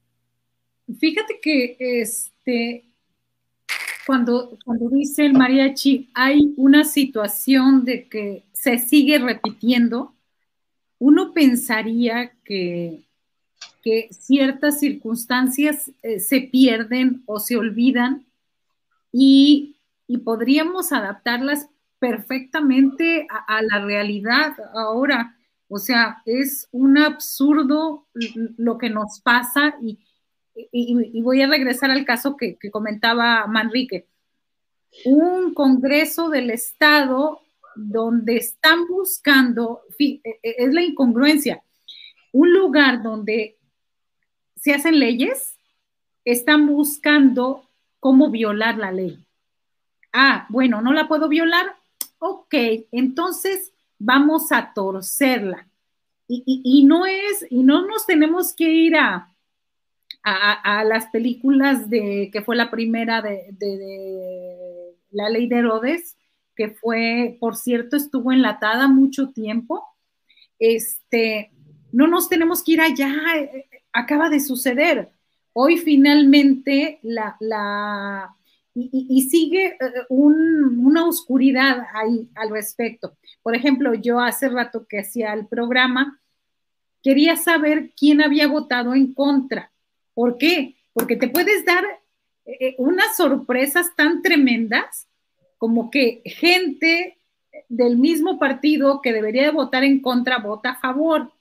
[1.00, 2.84] Fíjate que este
[4.08, 10.16] cuando, cuando dice el mariachi, hay una situación de que se sigue repitiendo,
[10.98, 13.04] uno pensaría que,
[13.84, 18.26] que ciertas circunstancias eh, se pierden o se olvidan
[19.12, 19.76] y
[20.10, 21.70] y podríamos adaptarlas
[22.00, 25.38] perfectamente a, la realidad ahora.
[25.68, 28.08] O sea, es un absurdo
[28.58, 34.08] lo que nos pasa y voy a regresar al caso que, que, comentaba Manrique.
[35.06, 37.42] Un Congreso del Estado
[37.76, 41.62] donde están buscando, e, e, es la incongruencia,
[42.34, 43.60] un lugar donde
[44.56, 45.56] se hacen leyes,
[46.26, 47.70] están buscando
[48.00, 49.24] cómo violar la ley
[50.14, 51.76] ah, bueno, no la puedo violar,
[52.20, 52.54] ok,
[52.92, 55.68] entonces vamos a torcerla.
[56.28, 59.34] Y, y, no es, y no nos tenemos que ir a,
[60.24, 66.18] a, las películas de, que fue la primera de, de, la ley de Herodes,
[66.56, 69.84] que fue, por cierto, estuvo enlatada mucho tiempo.
[70.60, 71.52] Este,
[71.92, 73.12] no nos tenemos que ir allá,
[73.94, 75.10] acaba de suceder.
[75.54, 78.36] Hoy finalmente la, la
[78.76, 79.78] y, sigue
[80.10, 83.18] un, una oscuridad ahí al respecto.
[83.42, 86.22] Por ejemplo, yo hace rato que hacía el programa,
[87.02, 89.72] quería saber quién había votado en contra.
[90.14, 90.76] ¿Por qué?
[90.94, 91.84] Porque te puedes dar
[92.46, 95.08] eh, unas sorpresas tan tremendas
[95.58, 97.18] como que gente
[97.68, 101.32] del mismo partido que debería de votar en contra vota a favor.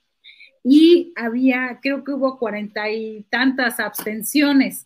[0.63, 4.85] Y había, creo que hubo cuarenta y tantas abstenciones.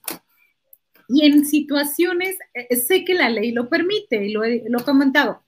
[1.13, 5.43] Y en situaciones, eh, sé que la ley lo permite, lo he, lo he comentado,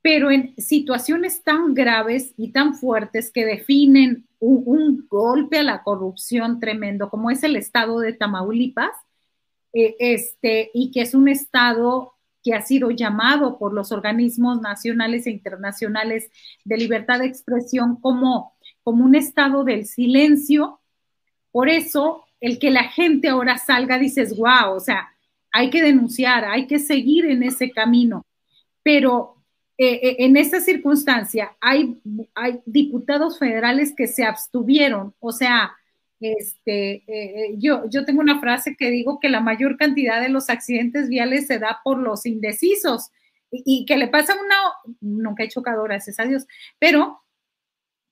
[0.00, 5.82] pero en situaciones tan graves y tan fuertes que definen un, un, golpe a la
[5.82, 8.92] corrupción tremendo, como es el estado de Tamaulipas,
[9.74, 15.26] eh, este, y que es un estado que ha sido llamado por los organismos nacionales
[15.26, 16.30] e internacionales
[16.64, 20.80] de libertad de expresión como, como un estado del silencio.
[21.50, 25.08] Por eso el que la gente ahora salga, dices, wow, o sea,
[25.50, 28.26] hay que denunciar, hay que seguir en ese camino.
[28.82, 29.36] Pero
[29.78, 31.98] eh, eh, en esa circunstancia hay,
[32.34, 35.72] hay, diputados federales que se abstuvieron, o sea,
[36.20, 40.50] este, eh, yo, yo tengo una frase que digo que la mayor cantidad de los
[40.50, 43.10] accidentes viales se da por los indecisos
[43.50, 44.56] y, que le pasa una,
[45.00, 46.46] nunca he chocado, gracias a Dios,
[46.78, 47.22] pero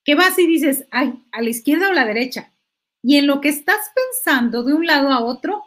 [0.04, 2.52] ¿qué vas y dices, ay, a la izquierda o a la derecha?
[3.03, 5.65] Y en lo que estás pensando de un lado a otro,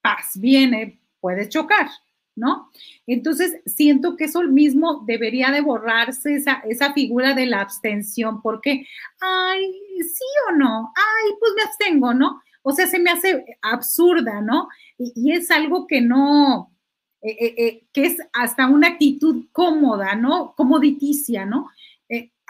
[0.00, 1.88] paz, viene, puede chocar,
[2.36, 2.70] ¿no?
[3.06, 8.86] Entonces, siento que eso mismo debería de borrarse, esa, esa figura de la abstención, porque,
[9.20, 9.72] ay,
[10.02, 12.40] sí o no, ay, pues me abstengo, ¿no?
[12.62, 14.68] O sea, se me hace absurda, ¿no?
[14.98, 16.76] Y, es algo que no,
[17.22, 20.54] eh, eh, eh, que es hasta una actitud cómoda, ¿no?
[20.56, 21.68] Comoditicia, ¿no?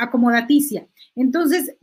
[0.01, 0.87] acomodaticia.
[1.17, 1.77] Entonces,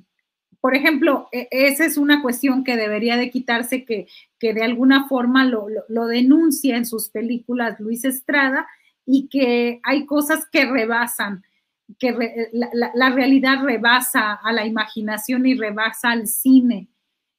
[0.66, 4.08] por ejemplo, e, esa es una cuestión que debería de quitarse, que,
[4.40, 8.66] que de alguna forma lo, lo, denuncia en sus películas Luis Estrada
[9.06, 11.44] y que hay cosas que rebasan,
[12.00, 16.88] que la, realidad rebasa a la imaginación y rebasa al cine.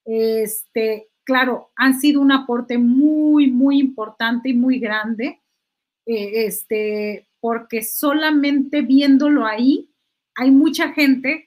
[0.05, 5.43] Este, claro, han sido un aporte muy, muy importante y muy grande,
[6.07, 9.91] eh, este, porque solamente viéndolo ahí,
[10.37, 11.46] hay mucha gente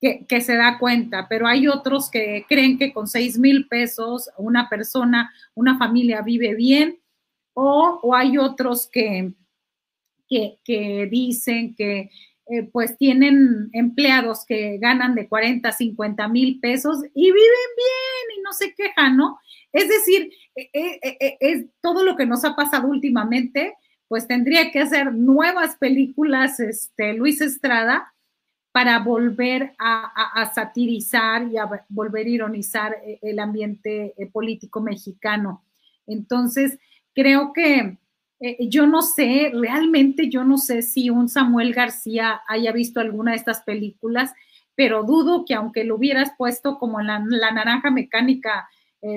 [0.00, 4.68] que, se da cuenta, pero hay otros que creen que con seis mil pesos una
[4.68, 6.98] persona, una familia vive bien,
[7.52, 9.34] o, hay otros que,
[10.28, 12.10] que, que dicen que
[12.52, 17.36] eh, pues tienen empleados que ganan de 40, 50 mil pesos y viven
[17.76, 19.38] bien y no se quejan, ¿no?
[19.72, 23.74] Es decir, eh, eh, es todo lo que nos ha pasado últimamente,
[24.08, 28.12] pues tendría que hacer nuevas películas, este, Luis Estrada,
[28.72, 35.64] para volver a, satirizar y a volver a ironizar el ambiente político mexicano.
[36.06, 36.78] Entonces,
[37.12, 37.98] creo que
[38.40, 43.32] eh, yo no sé, realmente yo no sé si un Samuel García haya visto alguna
[43.32, 44.32] de estas películas,
[44.74, 48.68] pero dudo que aunque lo hubieras puesto como la, la naranja mecánica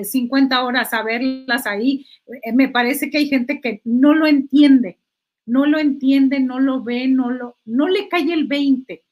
[0.02, 2.06] 50 eh, horas a verlas ahí,
[2.42, 4.98] eh, me parece que hay gente que no lo entiende,
[5.46, 9.02] no lo entiende, no lo ve, no, lo, no le cae el 20.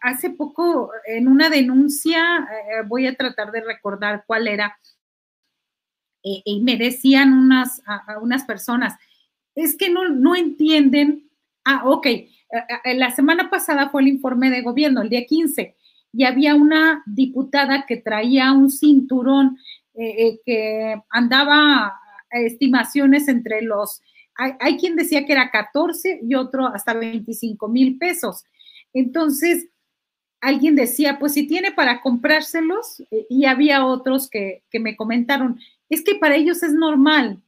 [0.00, 2.48] Hace poco en una denuncia,
[2.86, 4.78] voy a tratar de recordar cuál era,
[6.22, 7.82] y me decían unas,
[8.20, 8.96] unas personas,
[9.54, 11.28] es que no, no entienden.
[11.64, 12.28] Ah, ok, eh,
[12.84, 15.76] eh, la semana pasada fue el informe de gobierno, el día 15,
[16.12, 19.58] y había una diputada que traía un cinturón
[19.94, 21.94] eh, que andaba
[22.30, 24.02] estimaciones entre los,
[24.36, 28.44] hay, quien decía que era 14 y otro hasta 25 mil pesos.
[28.92, 29.68] Entonces,
[30.40, 36.02] alguien decía, pues si tiene para comprárselos, y había otros que, que me comentaron, es
[36.02, 37.42] que para ellos es normal,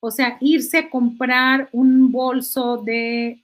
[0.00, 3.42] o sea, irse a comprar un bolso de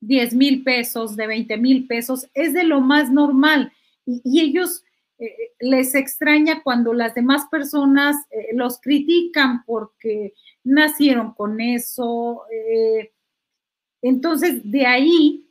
[0.00, 3.72] 10 mil pesos, de 20 mil pesos, es de lo más normal.
[4.04, 4.82] Y, ellos
[5.18, 10.34] eh, les extraña cuando las demás personas eh, los critican porque
[10.64, 12.42] nacieron con eso.
[12.50, 13.12] Eh.
[14.02, 15.46] entonces, de ahí,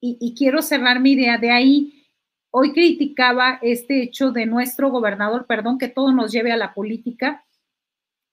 [0.00, 2.06] y, quiero cerrar mi idea, de ahí,
[2.50, 7.44] hoy criticaba este hecho de nuestro gobernador, perdón, que todo nos lleve a la política,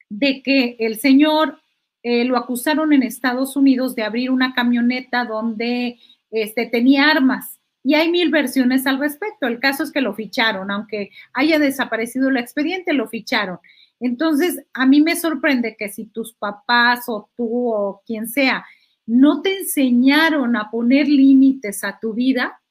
[0.10, 1.60] de que el señor
[2.04, 6.00] eh, lo acusaron en Estados Unidos de abrir una camioneta donde
[6.32, 7.60] este, tenía armas.
[7.84, 9.48] Y hay mil versiones al respecto.
[9.48, 13.60] El caso es que lo ficharon, aunque haya desaparecido el expediente, lo ficharon.
[14.00, 18.66] Entonces, a mí me sorprende que si tus papás o tú o quien sea
[19.06, 22.62] no te enseñaron a poner límites a tu vida,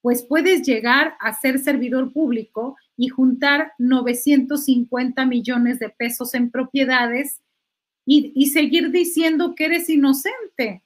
[0.00, 7.40] pues puedes llegar a ser servidor público y juntar 950 millones de pesos en propiedades
[8.08, 10.84] y, seguir diciendo que eres inocente.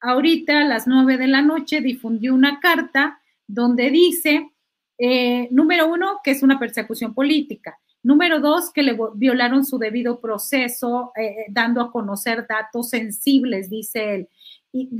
[0.00, 4.50] Ahorita a las nueve de la noche difundió una carta donde dice,
[4.98, 7.78] eh, número uno, que es una persecución política.
[8.06, 13.68] Número dos, que le violaron su debido proceso, eh, eh, dando a conocer datos sensibles,
[13.68, 14.28] dice él.
[14.70, 14.90] Y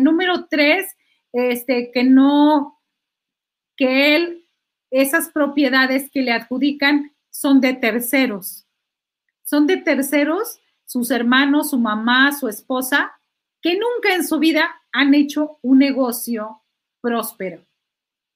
[0.00, 0.86] número tres,
[1.32, 2.78] este, que no,
[3.76, 4.44] que él
[4.90, 8.66] esas propiedades que le adjudican son de terceros.
[9.42, 13.12] Son de terceros sus hermanos, su mamá, su esposa,
[13.62, 16.62] que nunca en su vida han hecho un negocio
[17.00, 17.64] próspero,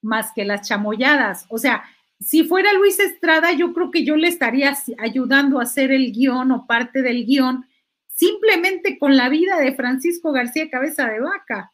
[0.01, 1.45] más que las chamoyadas.
[1.49, 1.83] O sea,
[2.19, 6.51] si fuera Luis Estrada, yo creo que yo le estaría ayudando a hacer el guion
[6.51, 7.65] o parte del guion,
[8.07, 11.71] simplemente con la vida de Francisco García Cabeza de Vaca.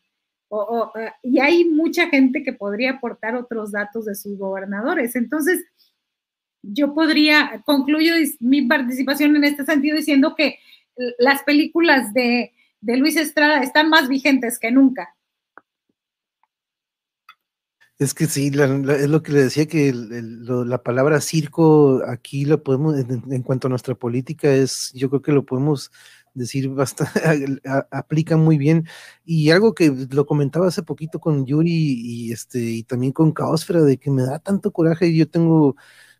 [0.51, 5.15] Eh, y hay mucha gente que podría aportar otros datos de sus gobernadores.
[5.15, 5.63] Entonces,
[6.63, 10.59] yo podría, concluyo mi participación en este sentido diciendo que
[11.17, 15.15] las películas de, Luis Estrada están más vigentes que nunca.
[18.01, 22.97] Es que sí, es lo que le decía que la palabra circo aquí lo podemos,
[22.97, 25.91] en, cuanto a nuestra política, es, yo creo que lo podemos
[26.33, 27.61] decir bastante,
[27.91, 28.87] aplica muy bien.
[29.23, 33.81] Y algo que lo comentaba hace poquito con Yuri y este, y también con Caosfera,
[33.83, 35.75] de que me da tanto coraje, y yo tengo,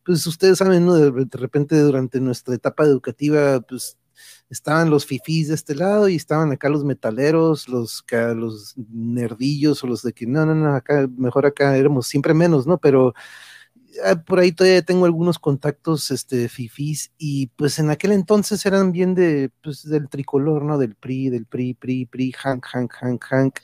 [0.06, 0.94] pues ustedes saben, ¿no?
[0.94, 3.98] De, repente durante nuestra etapa educativa, pues
[4.52, 8.03] estaban los fifís de este lado y estaban acá los metaleros, los,
[8.36, 12.68] los nerdillos o los de que no, no, no, acá, mejor acá éramos siempre menos,
[12.68, 12.78] ¿no?
[12.78, 13.14] Pero
[14.06, 18.91] ah, por ahí todavía tengo algunos contactos, este, fifís, y pues en aquel entonces eran
[18.91, 20.78] bien de, pues, del tricolor, ¿no?
[20.78, 23.60] Del PRI, del PRI, PRI, PRI, Hank, Hank, Hank, Hank,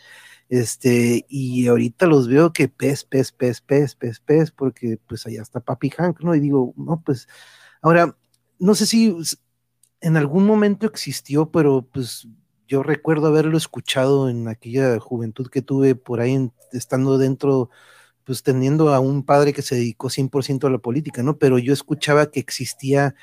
[0.50, 5.42] este, y ahorita los veo que pez, pez, pez, pez, pez, pez, porque pues allá
[5.42, 6.34] está Papi Hank, ¿no?
[6.34, 7.28] Y digo, no, pues,
[7.82, 8.18] ahora,
[8.60, 9.14] no sé si
[10.02, 12.28] en algún momento existió, pero pues
[12.68, 17.70] yo recuerdo haberlo escuchado en aquella juventud que tuve por ahí, estando dentro,
[18.24, 21.38] pues teniendo a un padre que se dedicó 100% a la política, ¿no?
[21.38, 23.16] Pero yo escuchaba que existía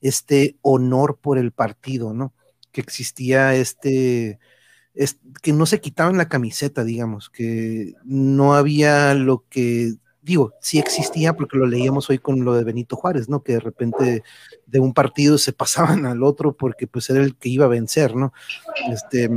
[0.00, 2.32] este honor por el partido, ¿no?
[2.70, 4.38] Que existía este,
[4.94, 10.78] es, que no se quitaban la camiseta, digamos, que no había lo que digo, sí
[10.78, 13.42] existía porque lo leíamos hoy con lo de Benito Juárez, ¿no?
[13.42, 14.22] Que de repente
[14.66, 18.14] de un partido se pasaban al otro porque pues era el que iba a vencer,
[18.14, 18.32] ¿no?
[18.90, 19.28] Este,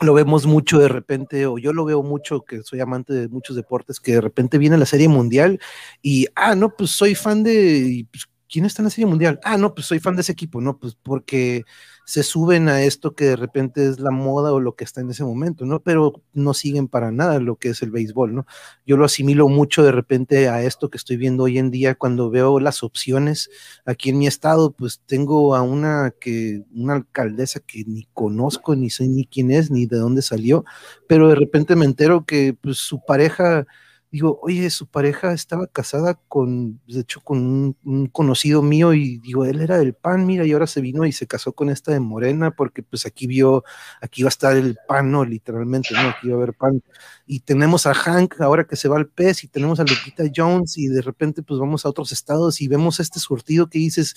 [0.00, 3.54] lo vemos mucho de repente, o yo lo veo mucho, que soy amante de muchos
[3.54, 5.60] deportes, que de repente viene la Serie Mundial
[6.02, 9.38] y, ah, no, pues soy fan de, pues, ¿quién está en la Serie Mundial?
[9.44, 10.78] Ah, no, pues soy fan de ese equipo, ¿no?
[10.78, 11.64] Pues porque
[12.04, 15.10] se suben a esto que de repente es la moda o lo que está en
[15.10, 15.80] ese momento, ¿no?
[15.80, 18.46] Pero no siguen para nada lo que es el béisbol, ¿no?
[18.86, 22.30] Yo lo asimilo mucho de repente a esto que estoy viendo hoy en día cuando
[22.30, 23.50] veo las opciones
[23.84, 28.90] aquí en mi estado, pues tengo a una que una alcaldesa que ni conozco, ni
[28.90, 30.64] sé ni quién es, ni de dónde salió,
[31.08, 33.66] pero de repente me entero que pues su pareja
[34.14, 39.44] digo, oye, su pareja estaba casada con, de hecho, con un, conocido mío y digo,
[39.44, 41.98] él era del PAN, mira, y ahora se vino y se casó con esta de
[41.98, 43.64] Morena porque pues aquí vio,
[44.00, 45.24] aquí va a estar el PAN, ¿no?
[45.24, 46.10] Literalmente, ¿no?
[46.10, 46.80] Aquí va a haber PAN.
[47.26, 50.78] Y tenemos a Hank ahora que se va al PES y tenemos a Lupita Jones
[50.78, 54.14] y de repente pues vamos a otros estados y vemos este surtido que dices,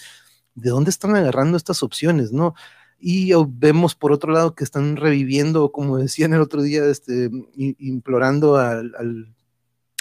[0.53, 2.53] ¿de dónde están agarrando estas opciones, no?
[2.99, 8.57] y vemos por otro lado que están reviviendo, como decían el otro día, este, implorando
[8.57, 9.35] al,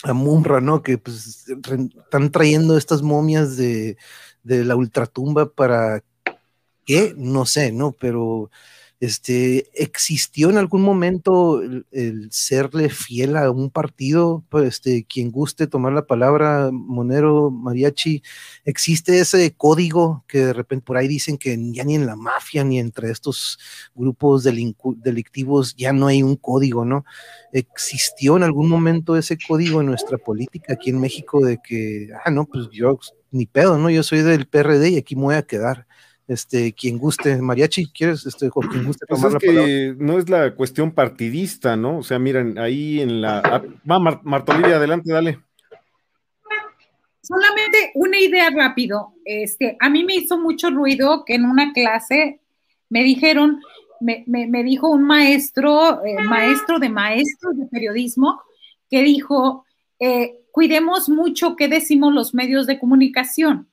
[0.02, 0.82] a Mumra, ¿no?
[0.82, 3.96] Que pues están trayendo estas momias de,
[4.42, 6.02] de la ultratumba para
[6.84, 7.92] qué, no sé, ¿no?
[7.92, 8.50] Pero
[8.98, 14.44] este, ¿existió en algún momento el, serle fiel a un partido?
[14.48, 18.22] Pues, este, quien guste tomar la palabra, Monero, Mariachi,
[18.64, 22.64] ¿existe ese código que de repente por ahí dicen que ya ni en la mafia
[22.64, 23.58] ni entre estos
[23.94, 27.04] grupos delictivos ya no hay un código, ¿no?
[27.52, 32.30] ¿Existió en algún momento ese código en nuestra política aquí en México de que, ah,
[32.30, 32.98] no, pues yo
[33.30, 33.90] ni pedo, ¿no?
[33.90, 35.86] Yo soy del PRD y aquí me voy a quedar
[36.28, 40.54] este, quien guste, mariachi, ¿quieres, este, o quien guste pues es que no es la
[40.54, 41.98] cuestión partidista, ¿no?
[41.98, 43.62] O sea, miren, ahí en la...
[43.90, 45.40] Va, Martolivia, adelante, dale.
[47.22, 49.14] Solamente una idea rápido.
[49.24, 52.40] Este, a mí me hizo mucho ruido que en una clase
[52.88, 53.60] me dijeron,
[54.00, 58.40] me, me, dijo un maestro, eh, maestro de maestros de periodismo,
[58.88, 59.64] que dijo,
[59.98, 63.68] eh, cuidemos mucho qué decimos los medios de comunicación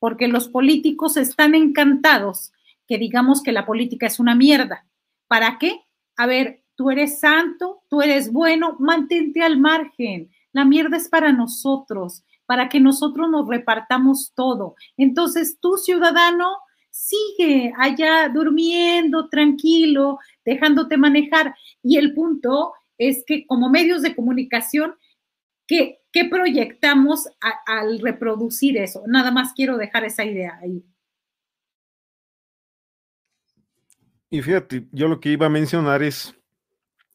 [0.00, 2.52] porque los políticos están encantados
[2.88, 4.84] que digamos que la política es una mierda.
[5.28, 5.82] ¿Para qué?
[6.16, 10.28] A ver, tú eres santo, tú eres bueno, mantente al margen.
[10.52, 14.74] La mierda es para nosotros, para que nosotros nos repartamos todo.
[14.96, 16.48] Entonces, tú, ciudadano,
[16.90, 21.54] sigue allá durmiendo, tranquilo, dejándote manejar.
[21.84, 24.94] Y el punto es que como medios de comunicación,
[25.68, 27.28] que ¿Qué proyectamos
[27.66, 29.02] al reproducir eso?
[29.06, 30.84] Nada más quiero dejar esa idea ahí.
[34.28, 36.36] Y fíjate, yo lo que iba a mencionar es,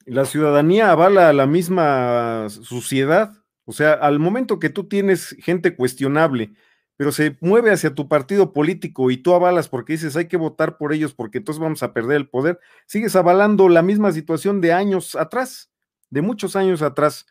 [0.06, 6.54] la ciudadanía avala la misma suciedad, o sea, al momento que tú tienes gente cuestionable,
[6.98, 10.78] pero se mueve hacia tu partido político y tú avalas porque dices hay que votar
[10.78, 14.74] por ellos porque entonces vamos a perder el poder, sigues avalando la misma situación de
[14.74, 15.72] años atrás,
[16.10, 17.26] de muchos años atrás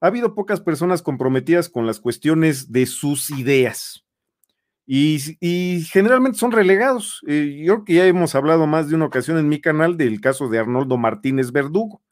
[0.00, 4.04] ha habido pocas personas comprometidas con las cuestiones de sus ideas.
[4.92, 7.22] Y, generalmente son relegados.
[7.28, 10.20] Eh, yo creo que ya hemos hablado más de una ocasión en mi canal del
[10.20, 12.02] caso de Arnoldo Martínez Verdugo,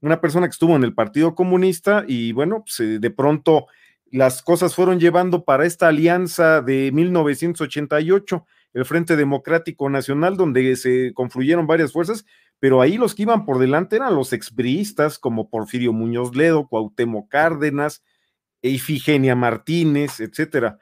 [0.00, 3.66] una persona que estuvo en el Partido Comunista y bueno, pues, eh, de pronto
[4.12, 11.12] las cosas fueron llevando para esta alianza de 1988, el Frente Democrático Nacional, donde se
[11.14, 12.24] confluyeron varias fuerzas
[12.64, 17.28] pero ahí los que iban por delante eran los expriistas como Porfirio Muñoz Ledo, Cuauhtémoc
[17.28, 18.02] Cárdenas,
[18.62, 20.78] Ifigenia Martínez, etcétera.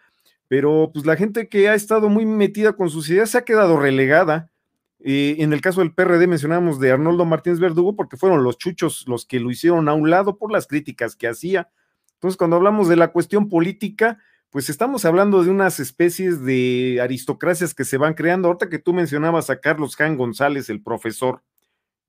[0.47, 3.81] Pero pues la gente que ha estado muy metida con sus ideas se ha quedado
[3.81, 4.53] relegada.
[5.01, 9.03] Eh, en el caso del PRD mencionamos de Arnoldo Martínez Verdugo porque fueron los chuchos
[9.09, 11.69] los que lo hicieron a un lado por las críticas que hacía.
[12.13, 17.75] Entonces, cuando hablamos de la cuestión política, pues estamos hablando de unas especies de aristocracias
[17.75, 18.47] que se van creando.
[18.47, 21.43] Ahorita que tú mencionabas a Carlos Jan González, el profesor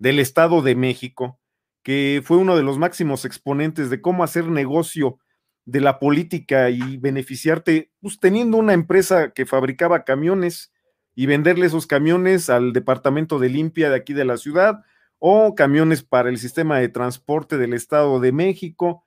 [0.03, 1.39] del Estado de México,
[1.81, 5.17] que fue uno de los máximos exponentes de cómo hacer negocio
[5.63, 10.73] de la política y beneficiarte, pues teniendo una empresa que fabricaba camiones
[11.15, 14.83] y venderle esos camiones al departamento de limpia de aquí de la ciudad
[15.19, 19.05] o camiones para el sistema de transporte del Estado de México.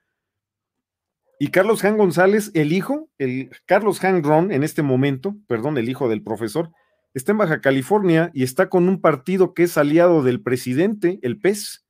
[1.39, 5.89] Y Carlos Jan González, el hijo, el Carlos Jan Ron, en este momento, perdón, el
[5.89, 6.71] hijo del profesor,
[7.17, 11.39] está en Baja California y está con un partido que es aliado del presidente, el
[11.39, 11.85] PES.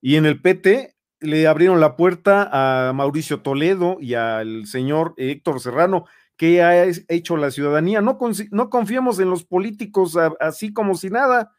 [0.00, 5.60] Y en el PT le abrieron la puerta a Mauricio Toledo y al señor Héctor
[5.60, 6.06] Serrano,
[6.36, 8.00] que ha hecho la ciudadanía.
[8.00, 8.18] No,
[8.50, 11.52] no confiamos en los políticos así como si nada.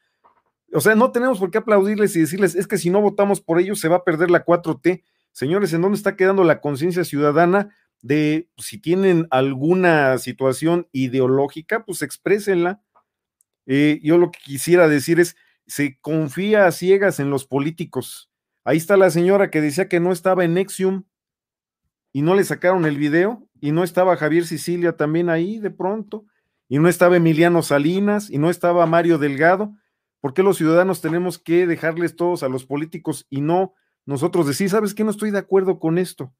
[0.73, 3.59] O sea, no tenemos por qué aplaudirles y decirles, es que si no votamos por
[3.59, 5.03] ellos se va a perder la 4T.
[5.31, 11.85] Señores, ¿en dónde está quedando la conciencia ciudadana de pues, si tienen alguna situación ideológica,
[11.85, 12.81] pues exprésenla?
[13.65, 15.35] Eh, yo lo que quisiera decir es,
[15.67, 18.31] se confía a ciegas en los políticos
[18.63, 21.03] Ahí está la señora que decía que no estaba en Nexium
[22.13, 26.25] y no le sacaron el video y no estaba Javier Sicilia también ahí de pronto
[26.69, 29.73] y no estaba Emiliano Salinas y no estaba Mario Delgado.
[30.19, 33.73] ¿Por qué los ciudadanos tenemos que dejarles todos a los políticos y no
[34.05, 36.31] nosotros decir, sabes que no estoy de acuerdo con esto?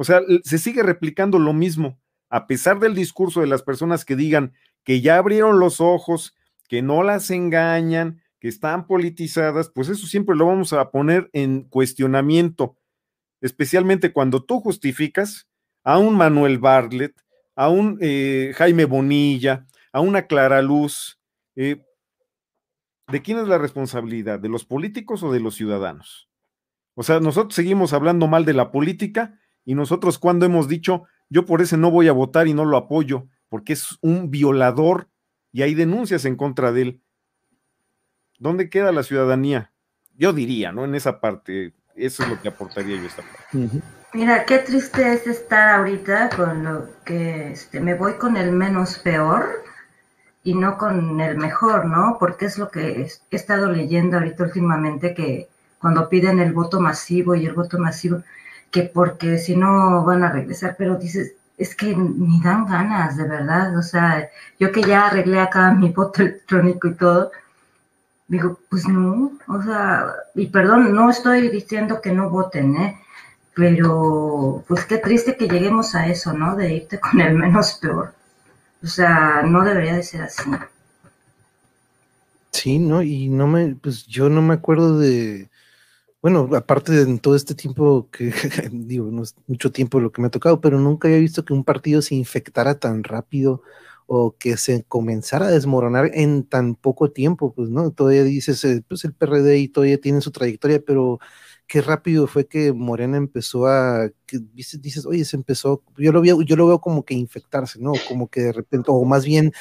[0.00, 1.98] O sea, se sigue replicando lo mismo,
[2.30, 4.52] a pesar del discurso de las personas que digan
[4.84, 6.36] que ya abrieron los ojos,
[6.68, 11.62] que no las engañan, que están politizadas, pues eso siempre lo vamos a poner en
[11.62, 12.76] cuestionamiento,
[13.40, 15.48] especialmente cuando tú justificas
[15.82, 17.20] a un Manuel Bartlett,
[17.56, 21.18] a un eh, Jaime Bonilla, a una Clara Luz.
[21.56, 21.82] Eh,
[23.08, 24.38] ¿De quién es la responsabilidad?
[24.38, 26.28] ¿De los políticos o de los ciudadanos?
[26.94, 29.37] O sea, nosotros seguimos hablando mal de la política
[29.68, 32.78] y nosotros cuando hemos dicho, yo por ese no voy a votar y no lo
[32.78, 35.10] apoyo, porque es un violador
[35.52, 37.02] y hay denuncias en contra de él.
[38.38, 39.70] ¿Dónde queda la ciudadanía?
[40.16, 40.86] Yo diría, ¿no?
[40.86, 43.82] En esa parte, eso es lo que aportaría yo esta parte.
[44.14, 48.98] Mira, qué triste es estar ahorita con lo que este, me voy con el menos
[49.00, 49.50] peor
[50.44, 52.16] y no con el mejor, ¿no?
[52.18, 55.46] Porque es lo que he estado leyendo ahorita últimamente que
[55.78, 58.22] cuando piden el voto masivo y el voto masivo,
[58.70, 63.24] que porque si no van a regresar, pero dices, es que ni dan ganas, de
[63.24, 64.28] verdad, o sea,
[64.60, 67.32] yo que ya arreglé acá mi voto electrónico y todo,
[68.28, 73.00] Digo, pues no, o sea, y perdón, no estoy diciendo que no voten, ¿eh?
[73.54, 76.54] Pero pues qué triste que lleguemos a eso, ¿no?
[76.54, 78.12] De irte con el menos peor.
[78.82, 80.42] O sea, no debería de ser así.
[82.52, 83.00] Sí, ¿no?
[83.00, 85.48] Y no me, pues yo no me acuerdo de,
[86.30, 88.32] bueno, aparte de todo este tiempo que,
[88.72, 91.54] digo, no es mucho tiempo lo que me ha tocado, pero nunca había visto que
[91.54, 93.62] un partido se infectara tan rápido
[94.06, 97.90] o que se comenzara a desmoronar en tan poco tiempo, pues, ¿no?
[97.92, 101.18] Todavía dices, eh, pues el PRD y todavía tiene su trayectoria, pero
[101.66, 104.10] qué rápido fue que Morena empezó a,
[104.54, 107.92] dices, dices, oye, se empezó, yo lo, veo, yo lo veo como que infectarse, ¿no?
[108.08, 109.52] Como que de repente, o más bien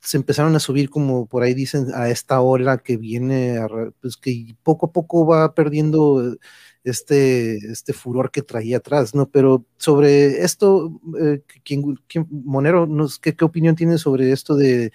[0.00, 3.58] se empezaron a subir como por ahí dicen a esta hora que viene,
[4.00, 6.36] pues que poco a poco va perdiendo
[6.84, 9.28] este, este furor que traía atrás, ¿no?
[9.28, 11.98] Pero sobre esto, eh, ¿quién,
[12.30, 12.88] Monero,
[13.20, 14.92] ¿qué, ¿qué, opinión tienes sobre esto de,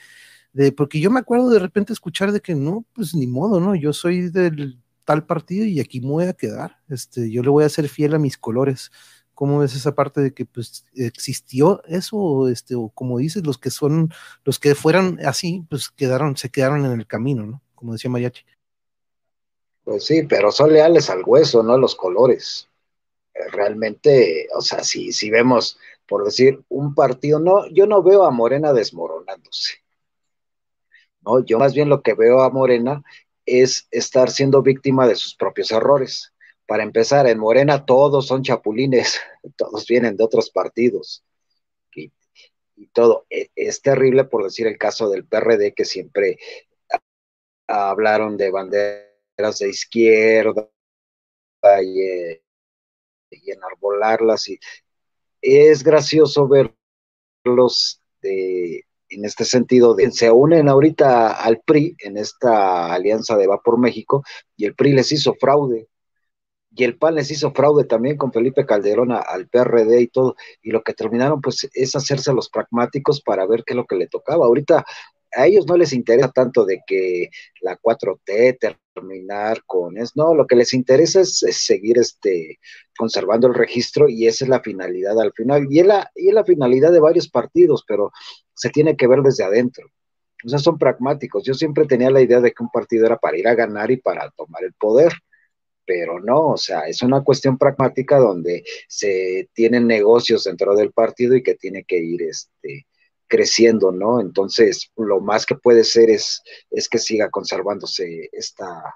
[0.54, 3.76] de, porque yo me acuerdo de repente escuchar de que no, pues ni modo, ¿no?
[3.76, 7.64] Yo soy del tal partido y aquí me voy a quedar, este, yo le voy
[7.64, 8.92] a ser fiel a mis colores.
[9.36, 12.48] ¿Cómo ves esa parte de que pues existió eso?
[12.48, 14.12] Este, o como dices, los que son,
[14.44, 17.62] los que fueran así, pues quedaron, se quedaron en el camino, ¿no?
[17.76, 18.46] Como decía Mariachi.
[19.84, 22.70] Pues sí, pero son leales al hueso, no a los colores.
[23.36, 28.24] Eh, realmente, o sea, si, si vemos, por decir, un partido, no, yo no veo
[28.24, 29.76] a Morena desmoronándose.
[31.22, 33.04] No, yo más bien lo que veo a Morena
[33.46, 36.34] es estar siendo víctima de sus propios errores.
[36.68, 39.20] Para empezar, en Morena todos son chapulines,
[39.58, 41.24] todos vienen de otros partidos.
[42.78, 43.26] Y, todo.
[43.30, 46.38] E, es terrible por decir el caso del PRD que siempre
[47.68, 49.06] hablaron de bandera
[49.38, 50.70] de izquierda
[51.82, 52.02] y,
[53.30, 54.50] y enarbolarlas.
[54.50, 54.60] Y
[55.42, 62.94] es gracioso verlos de, en este sentido, de, se unen ahorita al PRI en esta
[62.94, 64.24] alianza de Va por México
[64.56, 65.88] y el PRI les hizo fraude.
[66.76, 70.36] Y el PAN les hizo fraude también con Felipe Calderón al PRD y todo.
[70.62, 73.96] Y lo que terminaron pues es hacerse los pragmáticos para ver qué es lo que
[73.96, 74.46] le tocaba.
[74.46, 74.86] Ahorita
[75.36, 77.30] a ellos no les interesa tanto de que
[77.62, 80.14] la 4T terminar con eso.
[80.16, 82.60] No, lo que les interesa es, seguir este,
[82.98, 85.68] conservando el registro y esa es la finalidad al final.
[85.70, 88.12] Y es la, y es la finalidad de varios partidos, pero
[88.54, 89.90] se tiene que ver desde adentro.
[90.46, 91.44] O sea, son pragmáticos.
[91.44, 93.98] Yo siempre tenía la idea de que un partido era para ir a ganar y
[93.98, 95.14] para tomar el poder,
[95.86, 101.36] pero no, o sea, es una cuestión pragmática donde se tienen negocios dentro del partido
[101.36, 102.88] y que tiene que ir este,
[103.28, 104.20] creciendo, ¿no?
[104.20, 106.42] Entonces, lo más que puede ser es,
[106.72, 108.96] es que siga conservándose esta,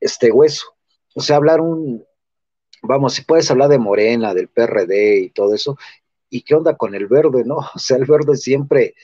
[0.00, 0.66] este hueso.
[1.14, 2.04] O sea, hablar un,
[2.82, 5.76] vamos, si puedes hablar de Morena, del PRD y todo eso,
[6.30, 7.58] ¿y qué onda con el verde, no?
[7.74, 8.94] O sea, el verde siempre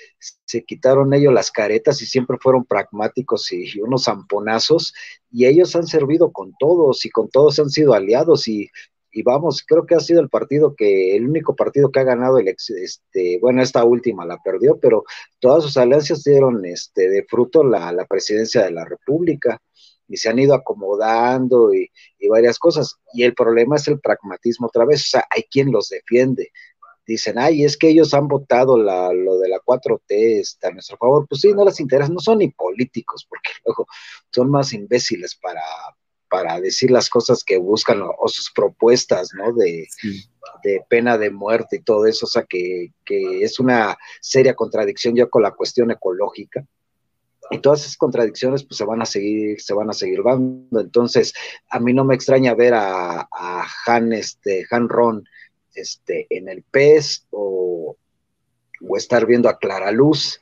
[0.45, 4.95] se quitaron ellos las caretas y siempre fueron pragmáticos y, unos zamponazos,
[5.31, 8.69] y ellos han servido con todos y con todos han sido aliados y,
[9.13, 12.39] y vamos, creo que ha sido el partido que, el único partido que ha ganado
[12.39, 15.05] el este, bueno, esta última la perdió, pero
[15.39, 19.61] todas sus alianzas dieron este, de fruto la, la presidencia de la República
[20.09, 22.97] y se han ido acomodando y, y, varias cosas.
[23.15, 26.51] Y el problema es el pragmatismo otra vez, o sea, hay quien los defiende.
[27.13, 30.97] Dicen, ay, es que ellos han votado la, lo de la 4T está a nuestro
[30.97, 31.27] favor.
[31.29, 33.87] Pues sí, no les interesa, no son ni políticos, porque luego
[34.31, 35.61] son más imbéciles para,
[36.31, 39.53] para decir las cosas que buscan o, sus propuestas, ¿no?
[39.53, 39.87] De,
[40.89, 45.43] pena de muerte y todo eso, o sea, que, es una seria contradicción ya con
[45.43, 46.65] la cuestión ecológica.
[47.51, 50.81] Y todas esas contradicciones pues se van a seguir, se van a seguir dando.
[50.81, 51.35] Entonces,
[51.69, 55.25] a mí no me extraña ver a, a Han, este, Han Ron,
[55.75, 57.97] este, en el PES o,
[58.81, 60.41] o estar viendo a Clara Luz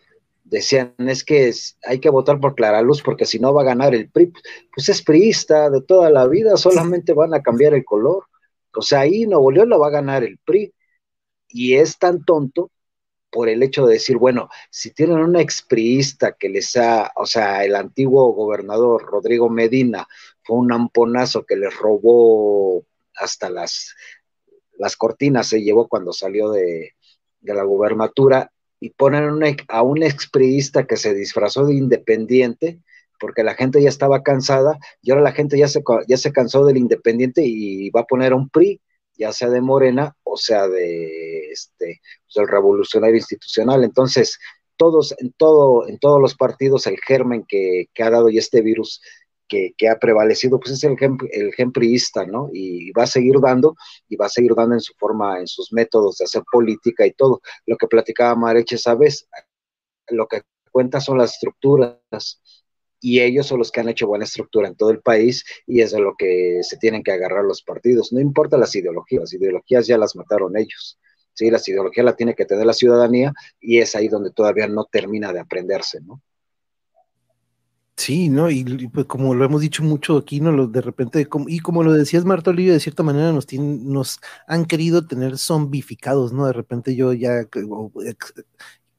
[0.50, 1.52] decían, es que
[1.84, 4.32] hay que votar por Clara Luz porque si no va a ganar el PRI.
[4.74, 8.26] Pues es priista de toda la vida, solamente van a cambiar el color.
[8.74, 10.74] O sea, ahí Nuevo León lo va a ganar el PRI.
[11.48, 12.70] Y es tan tonto
[13.30, 17.64] por el hecho de decir, bueno, si tienen una expriista que les ha, o sea,
[17.64, 20.06] el antiguo gobernador Rodrigo Medina
[20.42, 22.84] fue un amponazo que les robó
[23.14, 23.94] hasta las,
[24.80, 26.94] las cortinas, se llevó cuando salió de,
[27.40, 28.50] de la gubernatura,
[28.80, 32.80] y ponen a un expriista que se disfrazó de independiente,
[33.20, 36.64] porque la gente ya estaba cansada, y ahora la gente ya se, ya se cansó
[36.64, 38.80] del independiente y va a poner a un PRI,
[39.18, 43.84] ya sea de Morena o sea de este pues, el revolucionario institucional.
[43.84, 44.38] Entonces,
[44.78, 48.62] todos, en todo, en todos los partidos, el germen que, que ha dado y este
[48.62, 49.02] virus
[49.50, 51.52] que, ha prevalecido, pues es el gen, el
[52.28, 52.48] ¿no?
[52.52, 53.74] Y va a seguir dando,
[54.08, 57.12] y va a seguir dando en su forma, en sus métodos de hacer política y
[57.12, 57.40] todo.
[57.66, 59.28] Lo que platicaba Mareche esa vez,
[60.08, 62.40] lo que cuenta son las estructuras,
[63.00, 65.90] y ellos son los que han hecho buena estructura en todo el país, y es
[65.92, 68.12] de lo que se tienen que agarrar los partidos.
[68.12, 70.98] No importa las ideologías, las ideologías ya las mataron ellos.
[71.34, 74.84] Sí, las ideologías la tiene que tener la ciudadanía, y es ahí donde todavía no
[74.84, 76.22] termina de aprenderse, ¿no?
[78.00, 78.50] Sí, ¿no?
[78.50, 80.52] Y, pues como lo hemos dicho mucho aquí, ¿no?
[80.52, 84.20] Lo, de repente, y como lo decías Marta Olivia, de cierta manera nos, tienen, nos
[84.46, 86.46] han querido tener zombificados, ¿no?
[86.46, 87.46] De repente yo ya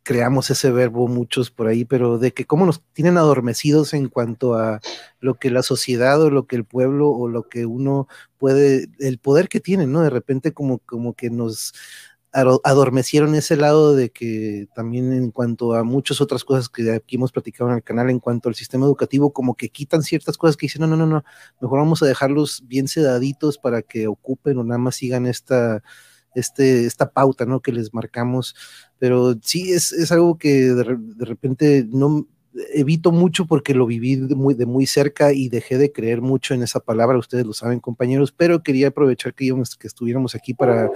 [0.03, 4.53] creamos ese verbo muchos por ahí, pero de que cómo nos tienen adormecidos en cuanto
[4.53, 4.79] a
[5.19, 8.07] lo que la sociedad o lo que el pueblo o lo que uno
[8.37, 10.01] puede, el poder que tienen, ¿no?
[10.01, 11.73] De repente como, como que nos
[12.33, 17.31] adormecieron ese lado de que también en cuanto a muchas otras cosas que aquí hemos
[17.31, 20.65] platicado en el canal, en cuanto al sistema educativo, como que quitan ciertas cosas que
[20.65, 21.23] dicen, no, no, no, no,
[21.59, 25.83] mejor vamos a dejarlos bien sedaditos para que ocupen o nada más sigan esta,
[26.33, 27.59] este, esta pauta, ¿no?
[27.59, 28.55] Que les marcamos.
[28.97, 32.27] Pero sí, es, es algo que de, de, repente no
[32.73, 36.53] evito mucho porque lo viví de muy, de muy cerca y dejé de creer mucho
[36.53, 40.53] en esa palabra, ustedes lo saben compañeros, pero quería aprovechar que, íbamos, que estuviéramos aquí
[40.53, 40.89] para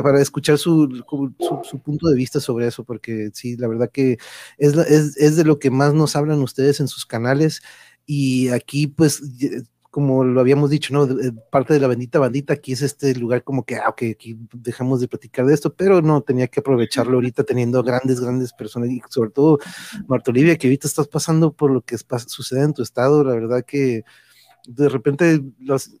[0.00, 1.04] para escuchar su,
[1.68, 4.18] su, punto de vista sobre eso, porque sí, la verdad que
[4.56, 7.62] es, es, es, de lo que más nos hablan ustedes en sus canales
[8.06, 9.20] y aquí pues
[9.92, 11.06] como lo habíamos dicho, ¿no?
[11.50, 15.02] Parte de la bendita bandita, aquí es este lugar como que, ah, ok, aquí dejamos
[15.02, 19.02] de platicar de esto, pero no, tenía que aprovecharlo ahorita teniendo grandes, grandes personas y
[19.10, 19.58] sobre todo
[20.08, 23.66] Marta Olivia, que ahorita estás pasando por lo que sucede en tu estado, la verdad
[23.66, 24.04] que
[24.66, 25.40] de repente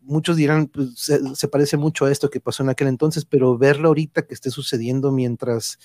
[0.02, 3.88] muchos dirán, pues, se, parece mucho a esto que pasó en aquel entonces, pero verlo
[3.88, 5.78] ahorita que esté sucediendo mientras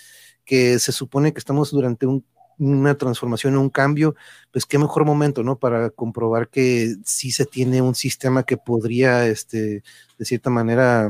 [0.45, 2.07] que se supone que estamos durante
[2.57, 4.15] una transformación, un cambio,
[4.51, 5.59] pues qué mejor momento, ¿no?
[5.59, 9.83] Para comprobar que sí se tiene un sistema que podría, este,
[10.17, 11.09] de cierta manera,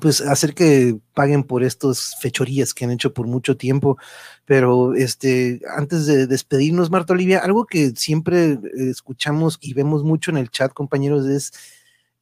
[0.00, 3.98] pues hacer que paguen por estas fechorías que han hecho por mucho tiempo.
[4.44, 10.38] Pero este, antes de despedirnos, Marta Olivia, algo que siempre escuchamos y vemos mucho en
[10.38, 11.52] el chat, compañeros, es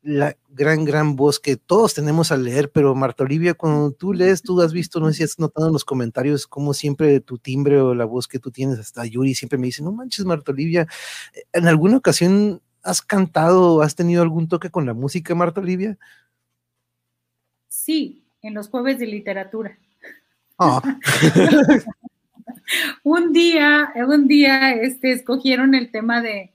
[0.05, 4.42] la gran, gran voz que todos tenemos al leer, pero Marta Olivia, cuando tú lees,
[4.42, 7.80] tú has visto, no sé si has notado en los comentarios, como siempre tu timbre
[7.80, 10.86] o la voz que tú tienes, hasta Yuri siempre me dice, no manches, Marta Olivia,
[11.55, 15.96] en alguna ocasión has cantado, has tenido algún toque con la música, Marta Olivia?
[17.85, 19.77] Sí, en los jueves de literatura.
[20.59, 20.81] Ah.
[23.02, 26.51] un día, un día, este, escogieron el tema de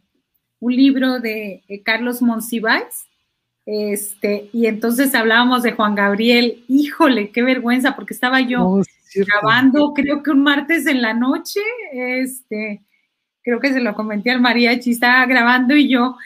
[0.60, 3.06] un libro de Carlos Monsiváis,
[3.68, 6.64] este, y entonces hablábamos de Juan Gabriel.
[6.68, 11.14] Híjole, qué vergüenza, porque estaba yo No, es grabando, creo que un martes en la
[11.14, 11.60] noche,
[11.92, 12.82] este,
[13.44, 16.18] creo que se lo comenté al mariachi, estaba grabando y yo,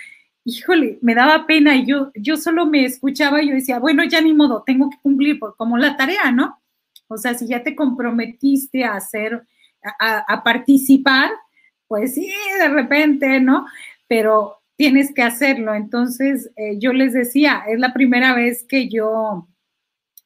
[0.45, 4.21] híjole, me daba pena y yo, yo solo me escuchaba y yo decía, bueno, ya
[4.21, 6.61] ni modo, tengo que cumplir por- como la tarea, ¿no?
[7.07, 9.43] O sea, si ya te comprometiste a hacer,
[9.99, 11.29] a, participar,
[11.87, 13.65] pues sí, de repente, ¿no?
[14.07, 15.73] Pero tienes que hacerlo.
[15.75, 19.47] Entonces, eh, yo les decía, es la primera vez que yo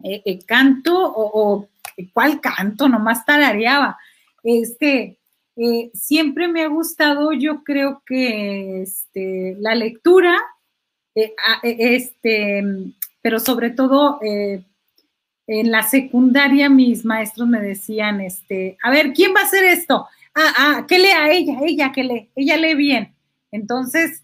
[0.04, 1.70] eh, eh, canto o, o
[2.14, 2.88] ¿cuál canto?
[2.88, 3.98] Nomás tarareaba.
[4.44, 5.18] Este,
[5.58, 10.38] eh, siempre me ha gustado, yo creo que este, la lectura,
[11.16, 12.64] eh, eh, este,
[13.24, 14.64] pero sobre todo eh,
[15.48, 20.06] en la secundaria mis maestros me decían, este, a ver, ¿quién va a hacer esto?
[20.36, 23.16] Ah, ah, que lea ella, ella que lee, ella lee bien.
[23.52, 24.24] Entonces,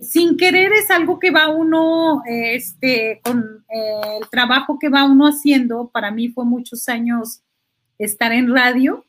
[0.00, 5.90] sin querer es algo que va uno, este, con el trabajo que va uno haciendo.
[5.92, 7.42] Para mí fue muchos años
[7.98, 9.04] estar en radio,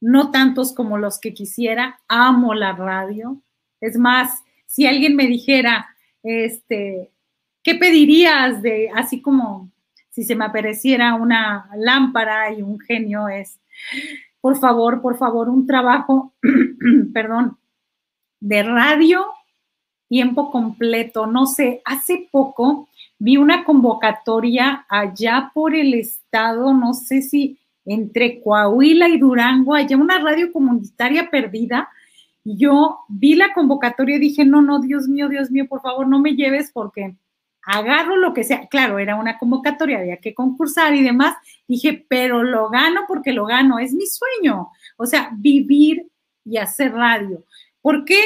[0.00, 2.00] no tantos como los que quisiera.
[2.08, 3.40] Amo la radio.
[3.80, 7.10] Es más, si alguien me dijera, este,
[7.62, 9.70] ¿qué pedirías de, así como
[10.10, 13.58] si se me apareciera una lámpara y un genio es,
[14.40, 16.34] por favor, por favor, un trabajo,
[17.14, 17.58] perdón,
[18.40, 19.24] de radio
[20.10, 21.26] tiempo completo.
[21.26, 27.59] No sé, hace poco vi una convocatoria allá por el estado, no sé si
[27.92, 31.88] entre Coahuila y Durango, allá una radio comunitaria perdida.
[32.44, 36.06] Y yo vi la convocatoria y dije, no, no, Dios mío, Dios mío, por favor,
[36.06, 37.16] no me lleves porque
[37.62, 38.68] agarro lo que sea.
[38.68, 41.36] Claro, era una convocatoria, había que concursar y demás.
[41.66, 44.68] Dije, pero lo gano porque lo gano, es mi sueño.
[44.96, 46.06] O sea, vivir
[46.44, 47.44] y hacer radio.
[47.82, 48.20] ¿Por qué?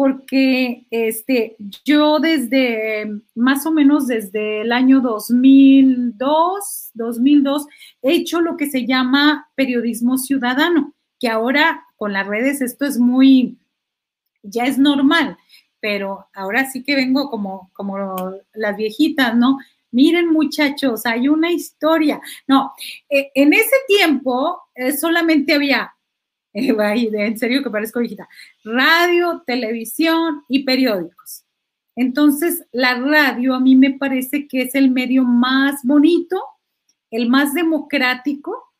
[0.00, 7.66] Porque este, yo desde, más o menos desde el año 2002, 2002,
[8.00, 12.96] he hecho lo que se llama periodismo ciudadano, que ahora con las redes esto es
[12.96, 13.58] muy,
[14.42, 15.36] ya es normal,
[15.80, 19.58] pero ahora sí que vengo como, como las viejitas, ¿no?
[19.90, 22.22] Miren muchachos, hay una historia.
[22.46, 22.72] No,
[23.10, 25.92] eh, en ese tiempo eh, solamente había,
[26.52, 26.74] eh,
[27.12, 28.28] en serio que parezco viejita,
[28.64, 31.44] radio, televisión y periódicos.
[31.96, 36.42] Entonces, la radio a mí me parece que es el medio más bonito,
[37.10, 38.70] el más democrático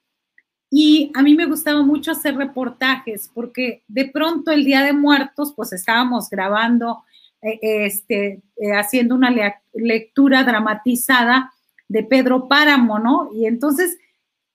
[0.71, 5.53] y a mí me gustaba mucho hacer reportajes porque de pronto el Día de Muertos,
[5.57, 7.03] pues estábamos grabando,
[7.43, 9.35] eh, este, eh, haciendo una
[9.73, 11.53] lectura dramatizada
[11.89, 13.31] de Pedro Páramo, ¿no?
[13.35, 13.99] Y entonces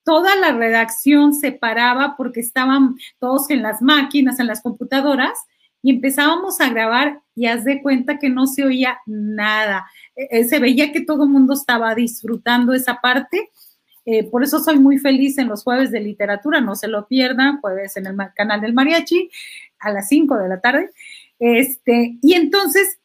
[0.05, 5.33] toda la redacción se paraba porque estaban todos en las máquinas, en las computadoras,
[5.81, 9.85] y empezábamos a grabar y haz de cuenta que no se oía nada.
[10.15, 13.51] Eh, eh, se veía que todo el mundo estaba disfrutando esa parte.
[14.05, 17.59] Eh, por eso soy muy feliz en los jueves de literatura, no se lo pierdan,
[17.59, 19.29] jueves en el canal del mariachi
[19.79, 20.91] a las 5 de la tarde.
[21.39, 22.99] Este, y entonces,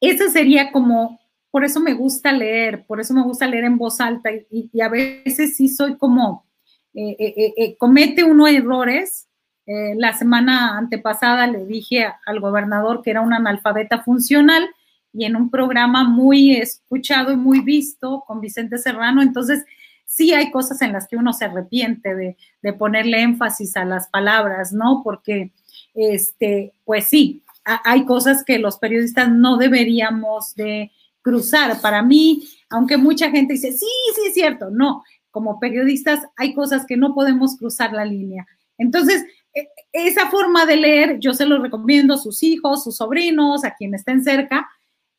[0.00, 1.19] eso sería como,
[1.50, 4.88] por eso me gusta leer, por eso me gusta leer en voz alta y, a
[4.88, 6.46] veces sí soy como,
[6.94, 9.26] eh, eh, eh, comete uno errores.
[9.66, 14.68] La semana antepasada le dije al gobernador que era un analfabeta funcional
[15.12, 19.64] y en un programa muy escuchado y muy visto con Vicente Serrano, entonces
[20.06, 24.08] sí hay cosas en las que uno se arrepiente de, de ponerle énfasis a las
[24.08, 25.02] palabras, ¿no?
[25.04, 25.52] Porque,
[25.94, 30.90] este, pues sí, ha- hay cosas que los periodistas no deberíamos de
[31.30, 31.80] cruzar.
[31.80, 36.84] Para mí, aunque mucha gente dice, sí, sí es cierto, no, como periodistas hay cosas
[36.86, 38.46] que no podemos cruzar la línea.
[38.78, 39.24] Entonces,
[39.54, 43.74] e- esa forma de leer, yo se lo recomiendo a sus hijos, sus sobrinos, a
[43.74, 44.68] quienes estén cerca,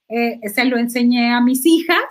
[0.10, 2.04] eh, se lo enseñé a mis hijas.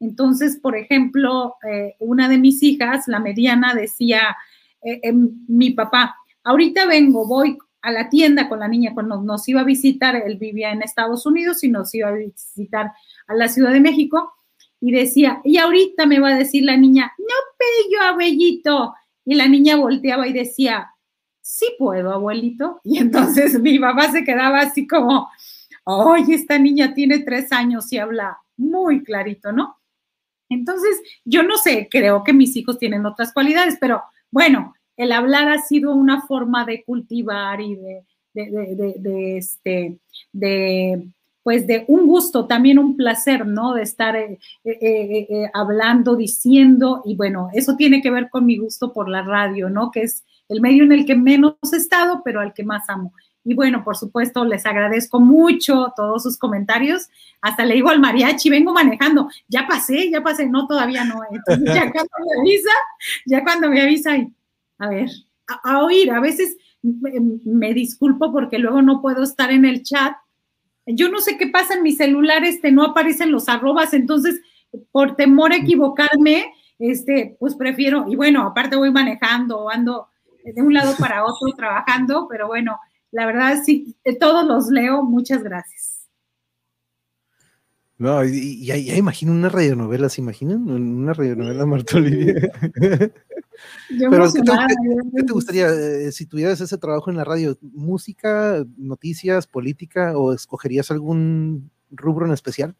[0.00, 4.36] Entonces, por ejemplo, eh, una de mis hijas, la mediana, decía,
[4.82, 9.48] eh, eh, mi papá, ahorita vengo, voy a la tienda con la niña cuando nos
[9.48, 12.92] iba a visitar, él vivía en Estados Unidos y nos iba a visitar
[13.28, 14.32] a la Ciudad de México,
[14.80, 18.94] y decía, y ahorita me va a decir la niña, no pello, abuelito.
[19.24, 20.90] Y la niña volteaba y decía,
[21.40, 22.80] sí puedo, abuelito.
[22.84, 25.28] Y entonces mi papá se quedaba así como,
[25.84, 29.76] oye, esta niña tiene tres años y habla muy clarito, ¿no?
[30.50, 35.48] Entonces, yo no sé, creo que mis hijos tienen otras cualidades, pero bueno, el hablar
[35.48, 39.98] ha sido una forma de cultivar y de, este,
[40.32, 41.08] de,
[41.48, 43.72] pues de un gusto, también un placer, ¿no?
[43.72, 48.58] De estar eh, eh, eh, hablando, diciendo, y bueno, eso tiene que ver con mi
[48.58, 49.90] gusto por la radio, ¿no?
[49.90, 53.14] Que es el medio en el que menos he estado, pero al que más amo.
[53.44, 57.08] Y bueno, por supuesto, les agradezco mucho todos sus comentarios.
[57.40, 61.14] Hasta le digo al mariachi, vengo manejando, ya pasé, ya pasé, no, todavía no.
[61.64, 62.72] ya cuando me avisa,
[63.24, 64.18] ya cuando me avisa,
[64.80, 65.08] a ver,
[65.64, 70.12] a, oír, a veces me, disculpo porque luego no puedo estar en el chat.
[70.94, 74.40] Yo no sé qué pasa en mi celular, este, no aparecen los arrobas, entonces,
[74.90, 80.08] por temor a equivocarme, este, pues prefiero, y bueno, aparte voy manejando, ando
[80.44, 82.78] de un lado para otro trabajando, pero bueno,
[83.10, 85.98] la verdad sí, todos los leo, muchas gracias.
[87.98, 90.70] No, y, ya, imagino una radionovela, ¿se imaginan?
[90.70, 92.34] Una radionovela Marta Olivia.
[93.88, 97.58] Pero ¿qué te, gustaría eh, si tuvieras ese trabajo en la radio?
[97.60, 102.74] ¿Música, noticias, política o escogerías algún rubro en especial?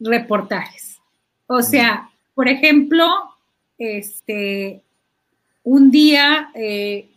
[0.00, 1.00] Reportajes.
[1.46, 1.62] O mm.
[1.62, 3.06] sea, por ejemplo,
[3.78, 4.82] este,
[5.62, 7.10] un día, eh,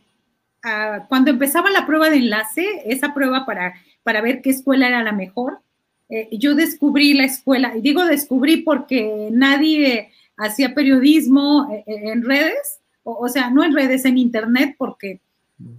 [1.07, 3.73] cuando empezaba la prueba de enlace, esa prueba para,
[4.03, 5.59] para ver qué escuela era la mejor,
[6.09, 12.79] eh, yo descubrí la escuela, y digo descubrí porque nadie hacía periodismo eh, en redes,
[13.03, 15.21] o, sea, no en redes, en internet, porque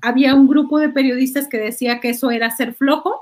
[0.00, 3.14] había un grupo de periodistas que decía que eso era ser flojo.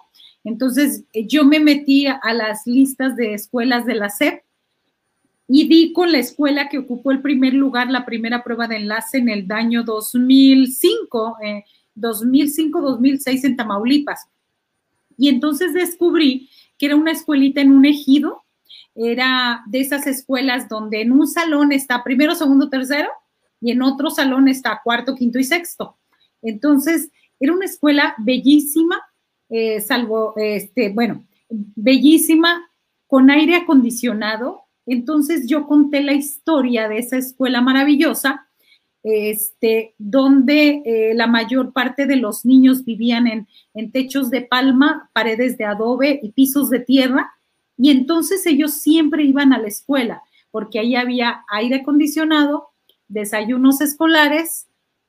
[0.45, 4.43] Entonces yo me metí a las listas de escuelas de la SEP
[5.49, 9.19] y di con la escuela que ocupó el primer lugar, la primera prueba de enlace
[9.19, 11.37] en el año 2005,
[11.97, 14.29] 2005-2006 en Tamaulipas.
[15.17, 18.45] Y entonces descubrí que era una escuelita en un ejido,
[18.97, 23.11] era de esas escuelas donde en un salón está primero, segundo, tercero,
[23.61, 25.99] y en otro salón está cuarto, quinto y sexto.
[26.43, 29.01] Entonces, era una escuela bellísima,
[29.49, 32.71] eh, salvo, este, bueno, bellísima,
[33.07, 38.49] con aire acondicionado, entonces yo conté la historia de esa escuela maravillosa,
[39.03, 45.11] este, donde eh, la mayor parte de los niños vivían en, en techos de palma,
[45.13, 47.36] paredes de adobe y pisos de tierra,
[47.77, 52.69] y entonces ellos siempre iban a la escuela, porque ahí había aire acondicionado,
[53.09, 54.67] desayunos escolares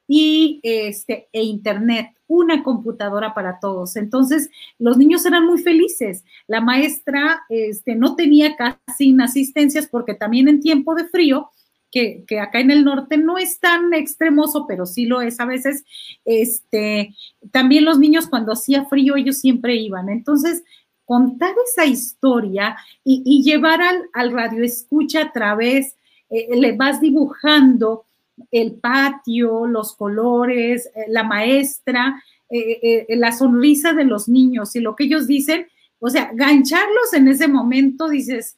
[0.07, 3.95] y este, e internet una computadora para todos.
[3.95, 6.23] Entonces, los niños eran muy felices.
[6.45, 11.49] La maestra este, no tenía casi inasistencias porque también en tiempo de frío,
[11.89, 15.83] que, acá en el norte no es tan extremoso, pero sí lo es a veces,
[16.25, 17.15] este,
[17.51, 20.09] también los niños cuando hacía frío, ellos siempre iban.
[20.09, 20.63] Entonces,
[21.07, 23.79] contar esa historia y, llevar
[24.13, 25.95] al, radio escucha a través,
[26.29, 28.03] eh, le vas dibujando
[28.51, 34.79] el patio, los colores, eh, la maestra, eh, eh, la sonrisa de los niños y
[34.79, 35.67] lo que ellos dicen,
[35.99, 38.57] o sea, gancharlos en ese momento, dices,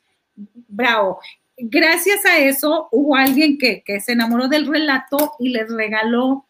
[0.67, 1.19] bravo.
[1.57, 6.45] Gracias a eso hubo alguien que, se enamoró del relato y les regaló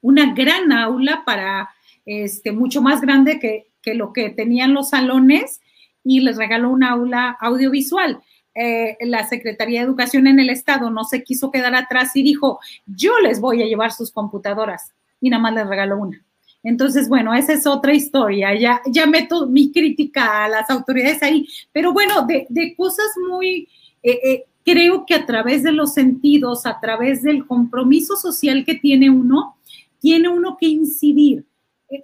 [0.00, 1.70] una gran aula para,
[2.04, 5.60] este, mucho más grande que, que lo que tenían los salones
[6.02, 8.20] y les regaló una aula audiovisual.
[8.52, 12.58] Eh, la Secretaría de Educación en el Estado no se quiso quedar atrás y dijo,
[12.86, 16.20] yo les voy a llevar sus computadoras y nada más les regaló una.
[16.64, 18.58] Entonces, bueno, esa es otra historia.
[18.58, 23.68] Ya, ya meto mi crítica a las autoridades ahí, pero bueno, de, cosas muy,
[24.02, 28.74] eh, eh, creo que a través de los sentidos, a través del compromiso social que
[28.74, 29.56] tiene uno,
[30.00, 31.44] tiene uno que incidir.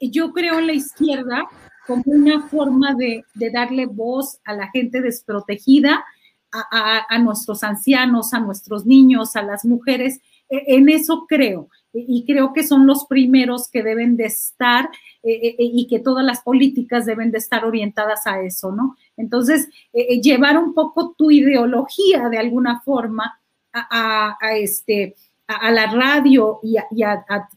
[0.01, 1.49] yo creo en la izquierda
[1.87, 6.05] como una forma de, de darle voz a la gente desprotegida,
[6.53, 10.21] a, nuestros ancianos, a nuestros niños, a las mujeres.
[10.49, 14.89] E, en eso creo y creo que son los primeros que deben de estar
[15.23, 18.97] eh, eh, y que todas las políticas deben de estar orientadas a eso, ¿no?
[19.17, 23.39] Entonces, llevar un poco tu ideología de alguna forma
[23.75, 27.49] a, este, a, la radio y a,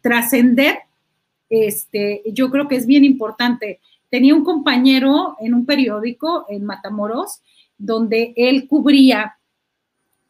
[0.00, 0.80] trascender,
[1.50, 3.80] este, yo creo que es bien importante.
[4.08, 7.42] Tenía un compañero en un periódico en Matamoros
[7.76, 9.36] donde él cubría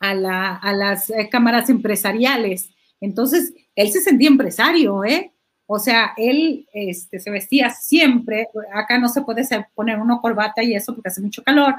[0.00, 2.70] a, las eh, cámaras empresariales.
[3.00, 5.32] Entonces, él se sentía empresario, ¿eh?
[5.72, 9.44] O sea, él este, se vestía siempre, acá no se puede
[9.76, 11.76] poner una corbata y eso porque hace mucho calor,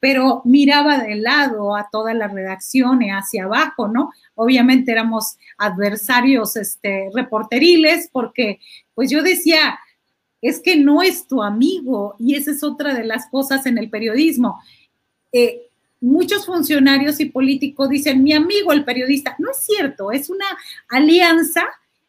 [0.00, 4.10] pero miraba de lado a toda la redacción y hacia abajo, ¿no?
[4.36, 8.58] Obviamente éramos adversarios este, reporteriles porque,
[8.94, 9.78] pues yo decía,
[10.40, 13.90] es que no es tu amigo y esa es otra de las cosas en el
[13.90, 14.62] periodismo.
[15.30, 15.68] Eh,
[16.00, 19.36] muchos funcionarios y políticos dicen, mi amigo el periodista.
[19.38, 20.46] No es cierto, es una
[20.88, 21.66] alianza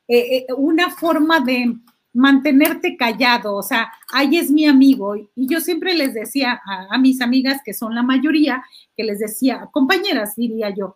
[0.08, 1.76] eh, eh, una forma de
[2.14, 5.16] mantenerte callado, o sea, ahí es mi amigo.
[5.16, 8.64] Y yo siempre les decía a, a mis amigas, que son la mayoría,
[8.96, 10.96] que les decía, compañeras, diría yo,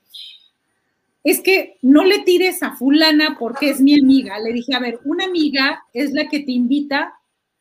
[1.23, 4.39] es que no le tires a fulana porque es mi amiga.
[4.39, 7.13] Le dije, a ver, una amiga es la que te invita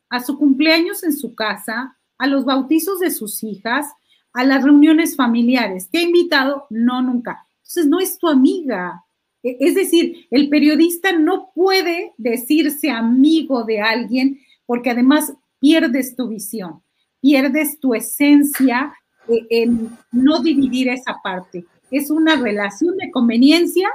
[0.09, 3.87] a su cumpleaños en su casa, a los bautizos de sus hijas,
[4.33, 5.89] a las reuniones familiares.
[5.89, 6.65] ¿Te ha invitado?
[6.69, 7.45] No, nunca.
[7.57, 9.03] Entonces, no es tu amiga.
[9.43, 16.27] E, es decir, el periodista no puede decirse amigo de alguien porque además pierdes tu
[16.27, 16.81] visión,
[17.19, 18.93] pierdes tu esencia
[19.27, 23.89] eh, en no dividir esa parte es una relación de conveniencia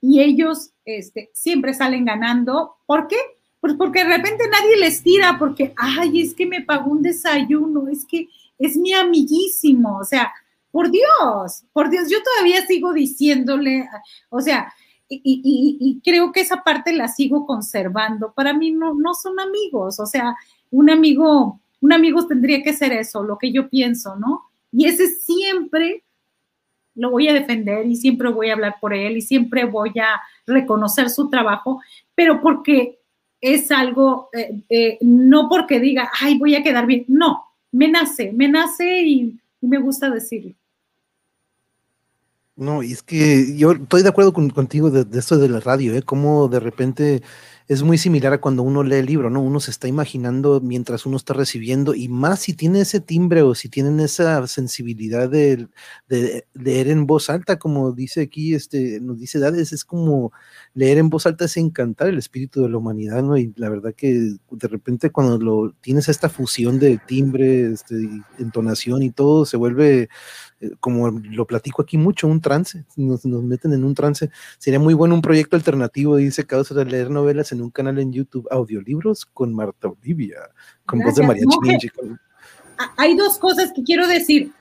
[0.00, 2.76] y ellos este, siempre salen ganando.
[2.86, 3.16] ¿Por qué?
[3.60, 7.88] Pues porque de repente nadie les tira, porque, ay, es que me pagó un desayuno,
[7.88, 8.28] es que
[8.58, 10.32] es mi amiguísimo, o sea,
[10.74, 13.88] por Dios, por Dios, yo todavía sigo diciéndole,
[14.28, 14.74] o sea,
[15.08, 18.32] y, creo que esa parte la sigo conservando.
[18.32, 20.34] Para mí no, no son amigos, o sea,
[20.72, 24.50] un amigo, un amigo tendría que ser eso, lo que yo pienso, ¿no?
[24.72, 26.02] Y ese siempre
[26.96, 30.20] lo voy a defender y siempre voy a hablar por él y siempre voy a
[30.44, 31.80] reconocer su trabajo,
[32.16, 32.98] pero porque
[33.40, 38.32] es algo, eh, eh, no porque diga, ay, voy a quedar bien, no, me nace,
[38.32, 40.52] me nace y, me gusta decirlo.
[42.56, 46.02] No, y es que yo estoy de acuerdo contigo de, esto de la radio, ¿eh?
[46.02, 47.20] Como de repente
[47.66, 49.40] es muy similar a cuando uno lee el libro, ¿no?
[49.42, 53.56] Uno se está imaginando mientras uno está recibiendo, y más si tiene ese timbre o
[53.56, 55.66] si tienen esa sensibilidad de,
[56.52, 60.32] leer en voz alta, como dice aquí, este, nos dice Dades, es como
[60.74, 63.36] leer en voz alta es encantar el espíritu de la humanidad, ¿no?
[63.36, 67.96] Y la verdad que de repente cuando lo tienes esta fusión de timbre, este,
[68.38, 70.08] entonación y todo, se vuelve
[70.80, 74.30] como lo platico aquí mucho, un trance, nos, meten en un trance.
[74.58, 78.12] Sería muy bueno un proyecto alternativo, dice Causa de leer novelas en un canal en
[78.12, 80.38] YouTube, audiolibros con Marta Olivia,
[80.86, 81.44] con voz de María
[82.96, 84.52] Hay dos cosas que quiero decir.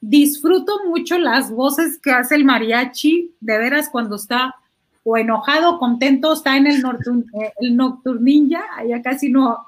[0.00, 4.54] Disfruto mucho las voces que hace el mariachi, de veras cuando está
[5.02, 9.66] o enojado, contento, está en el, eh, el nocturninja, allá casi no,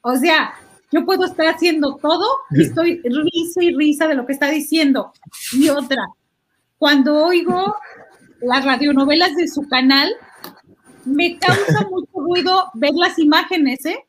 [0.00, 0.54] o sea,
[0.90, 5.12] yo puedo estar haciendo todo y estoy risa y risa de lo que está diciendo.
[5.52, 6.02] Y otra,
[6.78, 7.76] cuando oigo
[8.40, 10.10] las radionovelas de su canal,
[11.04, 14.04] me causa mucho ruido ver las imágenes, ¿eh?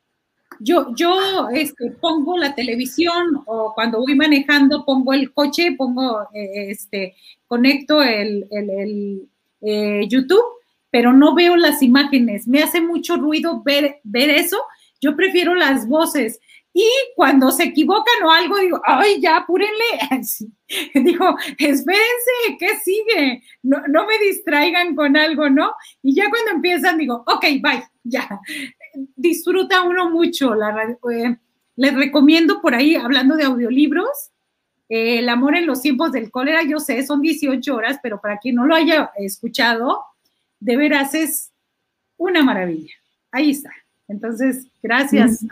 [0.61, 6.71] Yo, yo este, pongo la televisión o cuando voy manejando pongo el coche, pongo, eh,
[6.71, 7.15] este,
[7.47, 9.29] conecto el, el,
[9.61, 10.43] eh, YouTube,
[10.91, 12.45] pero no veo las imágenes.
[12.45, 14.57] Me hace mucho ruido ver, ver eso.
[14.99, 16.41] Yo prefiero las voces.
[16.73, 19.73] Y cuando se equivocan o algo, digo, ay, ya, apúrenle.
[20.93, 23.43] Dijo, espérense, ¿qué sigue?
[23.63, 25.73] No, no me distraigan con algo, ¿no?
[26.03, 28.39] Y ya cuando empiezan, digo, ok, bye, ya.
[29.15, 30.53] Disfruta uno mucho.
[30.53, 31.37] La, eh,
[31.75, 34.31] les recomiendo por ahí, hablando de audiolibros,
[34.89, 38.39] eh, El amor en los tiempos del cólera, yo sé, son 18 horas, pero para
[38.39, 40.03] quien no lo haya escuchado,
[40.59, 41.51] de veras es
[42.17, 42.93] una maravilla.
[43.31, 43.71] Ahí está.
[44.07, 45.43] Entonces, gracias.
[45.43, 45.47] Mm.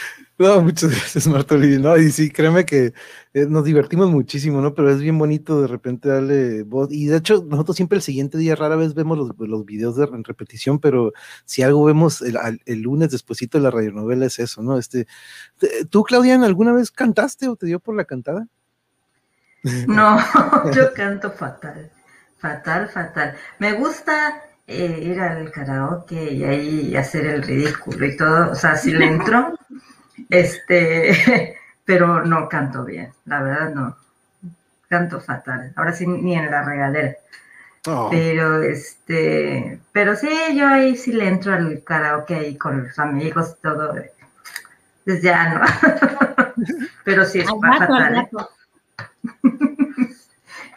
[0.40, 2.94] No, muchas gracias, Marta No, y sí, créeme que
[3.34, 4.74] eh, nos divertimos muchísimo, ¿no?
[4.74, 6.90] Pero es bien bonito de repente darle voz.
[6.90, 10.04] Y de hecho, nosotros siempre el siguiente día rara vez vemos los, los videos de,
[10.04, 11.12] en repetición, pero
[11.44, 14.78] si algo vemos el, el, lunes despuesito de la radionovela es eso, ¿no?
[14.78, 15.06] Este,
[15.90, 18.46] ¿Tú, Claudia, alguna vez cantaste o te dio por la cantada?
[19.86, 20.18] No,
[20.74, 21.90] yo canto fatal,
[22.38, 23.34] fatal, fatal.
[23.58, 28.76] Me gusta eh, ir al karaoke y ahí hacer el ridículo y todo, o sea,
[28.76, 29.54] si le entro,
[30.28, 33.96] este, pero no canto bien, la verdad no,
[34.88, 37.16] canto fatal, ahora sí ni en la regadera.
[37.86, 38.08] Oh.
[38.10, 43.56] Pero este, pero sí, yo ahí sí le entro al karaoke ahí con los amigos
[43.56, 43.94] y todo.
[45.04, 45.64] Pues ya no.
[47.04, 48.16] pero sí es fatal.
[48.16, 48.28] ¿eh?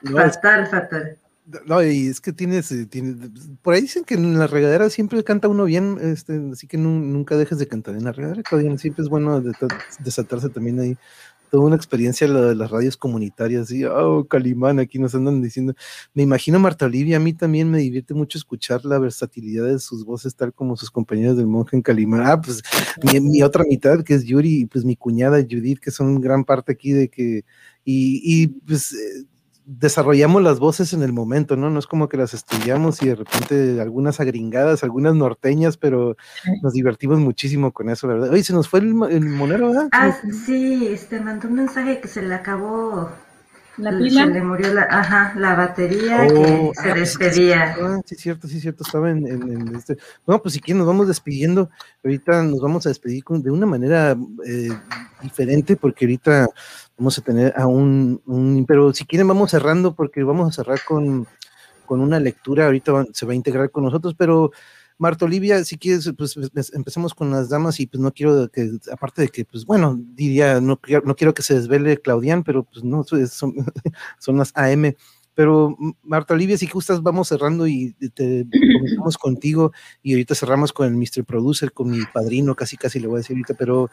[0.13, 1.17] fatal, fatal.
[1.65, 2.87] No, y es que tienes, eh,
[3.61, 7.37] por ahí dicen que en la regadera siempre canta uno bien, este, así que nunca
[7.37, 9.41] dejes de cantar en la regadera, Claudia, siempre es bueno
[9.99, 10.97] desatarse también ahí.
[11.51, 15.75] Toda una experiencia la de las radios comunitarias, y oh, Calimán, aquí nos andan diciendo.
[16.15, 20.03] Me imagino Marta Olivia, a mí también me divierte mucho escuchar la versatilidad de sus
[20.03, 22.23] voces, tal como sus compañeros del monje en Calimán.
[22.25, 22.63] Ah, pues
[23.03, 26.43] mi, mi otra mitad, que es Yuri, y pues mi cuñada Judith, que son gran
[26.43, 27.45] parte aquí de que,
[27.85, 29.25] y, y pues eh,
[29.65, 31.69] desarrollamos las voces en el momento, ¿no?
[31.69, 36.15] No es como que las estudiamos y de repente algunas agringadas, algunas norteñas, pero
[36.61, 38.29] nos divertimos muchísimo con eso, ¿verdad?
[38.29, 39.89] Oye, se nos fue el, monero, ¿verdad?
[39.91, 40.15] Ah,
[40.45, 43.09] sí, este mandó un mensaje que se le acabó
[43.77, 44.25] La Se pila.
[44.27, 47.75] le murió la, ajá, la batería Oh, que se ah, sí, despedía.
[47.81, 49.97] Ah, sí, cierto, sí, cierto, estaba en, en- en este.
[50.25, 51.69] Bueno, pues si quieren, nos vamos despidiendo.
[52.03, 54.69] Ahorita nos vamos a despedir con- de una manera eh,
[55.23, 56.49] diferente, porque ahorita
[56.97, 60.79] vamos a tener a un, un- Pero si quieren, vamos cerrando, porque vamos a cerrar
[60.87, 61.25] con,
[61.87, 62.65] con una lectura.
[62.65, 64.51] Ahorita va- se va a integrar con nosotros, pero.
[65.03, 68.71] Marta Olivia, si quieres, pues pues, empecemos con las damas y pues no quiero que,
[68.89, 72.63] aparte de que, pues bueno, diría, no, quiero- no quiero que se desvele Claudian, pero
[72.63, 73.53] pues no, son,
[74.19, 74.95] son las AM.
[75.35, 80.71] Pero M- Marta Olivia, si gustas, vamos cerrando y te comenzamos contigo y ahorita cerramos
[80.71, 81.23] con el Mr.
[81.25, 83.89] Producer, con mi padrino, casi casi le voy a decir ahorita, pero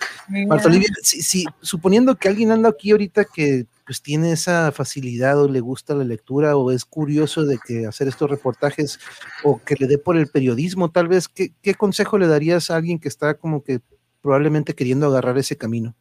[0.49, 5.41] Marta Olivia, si, si- suponiendo que alguien anda aquí ahorita que pues tiene esa facilidad
[5.43, 9.01] o le gusta la lectura o es curioso de que hacer estos reportajes
[9.43, 12.77] o que le dé por el periodismo, tal vez, ¿qué, qué consejo le darías a
[12.77, 13.81] alguien que está como que
[14.21, 15.97] probablemente queriendo agarrar ese camino?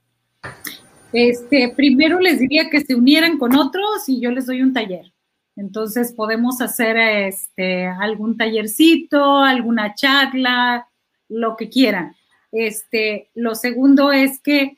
[1.13, 5.11] Este, primero les diría que se unieran con otros y yo les doy un taller.
[5.59, 10.87] Entonces podemos hacer este, algún tallercito, alguna charla,
[11.27, 12.15] lo que quieran.
[12.51, 14.77] Este, lo segundo es que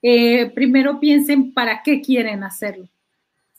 [0.00, 2.88] eh, primero piensen para qué quieren hacerlo.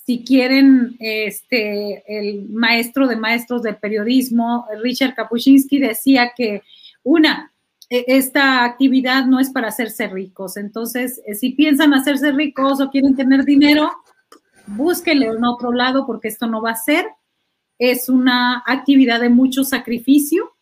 [0.05, 6.63] Si quieren, este, el maestro de maestros del periodismo, Richard Kapuscinski, decía que
[7.03, 7.53] una,
[7.89, 10.57] e- esta actividad no es para hacerse ricos.
[10.57, 13.91] Entonces, eh, si piensan hacerse ricos o quieren tener dinero,
[14.67, 17.05] búsquenle en otro lado porque esto no va a ser.
[17.79, 20.53] Es una actividad de mucho sacrificio,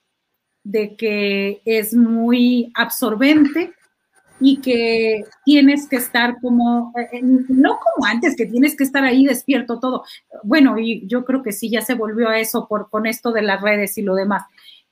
[0.63, 3.73] de que es muy absorbente
[4.39, 9.03] y que tienes que estar como, eh, eh, no como antes, que tienes que estar
[9.03, 10.03] ahí despierto todo.
[10.43, 13.43] Bueno, y yo creo que sí, ya se volvió a eso por, con esto de
[13.43, 14.43] las redes y lo demás,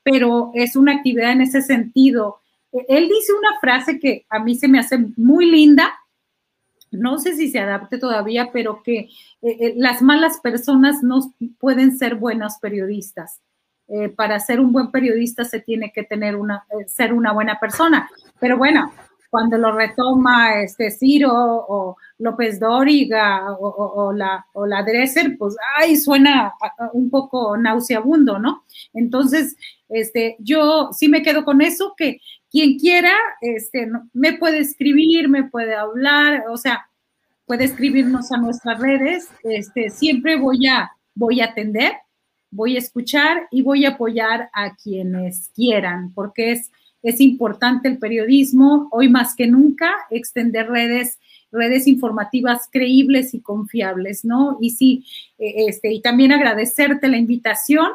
[0.03, 2.41] pero es una actividad en ese sentido.
[2.71, 5.93] Eh, Él dice una frase que a mí se me hace muy linda,
[6.91, 9.09] no sé si se adapte todavía, pero que eh,
[9.41, 13.41] eh, las malas personas no pueden ser buenos periodistas.
[13.87, 18.09] Eh, para ser un buen periodista se tiene que tener una, ser una buena persona.
[18.39, 18.91] Pero bueno,
[19.29, 25.95] cuando lo retoma este Ciro o López Dóriga o, la, o la Dresser, pues ay,
[25.95, 26.53] suena
[26.93, 28.63] un poco nauseabundo, ¿no?
[28.93, 29.55] Entonces,
[29.87, 32.19] este, yo sí me quedo con eso, que
[32.51, 36.89] quien quiera, este, me puede escribir, me puede hablar, o sea,
[37.45, 41.93] puede escribirnos a nuestras redes, este, siempre voy a, voy a atender,
[42.51, 46.71] voy a escuchar y voy a apoyar a quienes quieran, porque es,
[47.03, 51.19] es importante el periodismo, hoy más que nunca, extender redes,
[51.51, 54.57] redes informativas creíbles y confiables, ¿no?
[54.59, 55.05] Y sí,
[55.37, 57.91] eh, este, y también agradecerte la invitación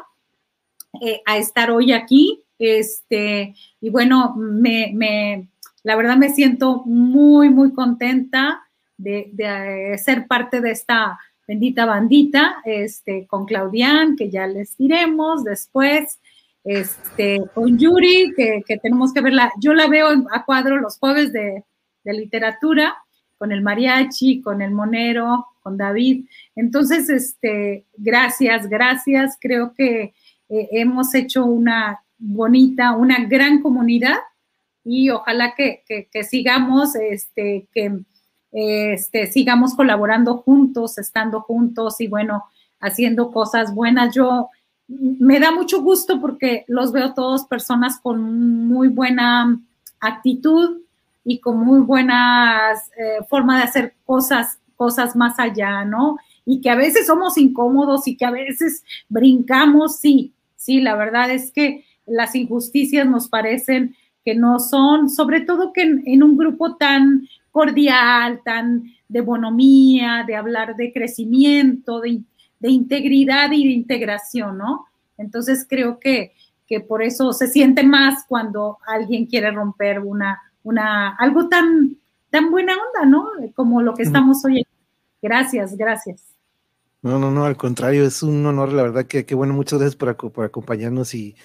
[1.01, 5.47] eh, a estar hoy aquí, este, y bueno, me, me,
[5.83, 8.61] la verdad me siento muy, muy contenta
[8.97, 16.19] de, ser parte de esta bendita bandita, este, con Claudian, que ya les diremos después,
[16.63, 21.31] este, con Yuri, que, que tenemos que verla, yo la veo a cuadro los jueves
[21.31, 21.63] de,
[22.03, 22.95] de literatura,
[23.37, 26.25] con el mariachi, con el monero, con David.
[26.55, 29.37] Entonces, este, gracias, gracias.
[29.41, 30.13] Creo que
[30.49, 34.17] eh, hemos hecho una bonita, una gran comunidad
[34.83, 37.99] y ojalá que, que- sigamos, este, que
[38.51, 42.45] este, sigamos colaborando juntos, estando juntos y bueno,
[42.79, 44.13] haciendo cosas buenas.
[44.15, 44.49] Yo
[44.87, 49.59] me da mucho gusto porque los veo todos personas con muy buena
[49.99, 50.81] actitud
[51.23, 52.71] y con muy buena
[53.27, 56.17] forma de hacer cosas, cosas más allá, ¿no?
[56.45, 61.31] Y que a veces somos incómodos y que a veces brincamos, sí, sí, la verdad
[61.31, 66.35] es que las injusticias nos parecen que no son, sobre todo que en, en un
[66.35, 72.21] grupo tan cordial, tan de bonomía, de hablar de crecimiento, de,
[72.59, 74.87] de, integridad y de integración, ¿no?
[75.17, 76.33] Entonces creo que,
[76.67, 81.97] que por eso se siente más cuando alguien quiere romper una, una, algo tan,
[82.29, 83.29] tan buena onda, ¿no?
[83.53, 84.65] Como lo que estamos hoy.
[85.21, 86.23] Gracias, gracias.
[87.01, 89.95] No, no, no, al contrario, es un honor, la verdad que, que bueno, muchas gracias
[89.95, 91.35] por, por acompañarnos y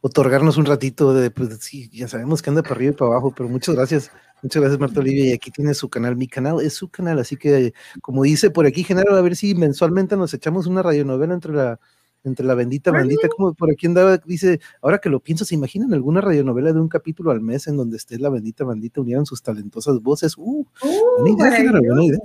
[0.00, 3.34] otorgarnos un ratito de, pues sí, ya sabemos que anda para arriba y para abajo,
[3.36, 4.10] pero muchas gracias,
[4.42, 7.36] muchas gracias Marta Olivia, y aquí tiene su canal, mi canal es su canal, así
[7.36, 11.52] que como dice por aquí Genaro, a ver si mensualmente nos echamos una radionovela entre
[11.52, 11.80] la,
[12.24, 15.92] entre la bendita bandita, como por aquí andaba, dice, ahora que lo pienso, ¿se imaginan
[15.94, 19.42] alguna radionovela de un capítulo al mes en donde esté la bendita bandita, unieran sus
[19.42, 20.36] talentosas voces?
[20.36, 22.20] Uh, uh buena idea, Genaro, buena idea.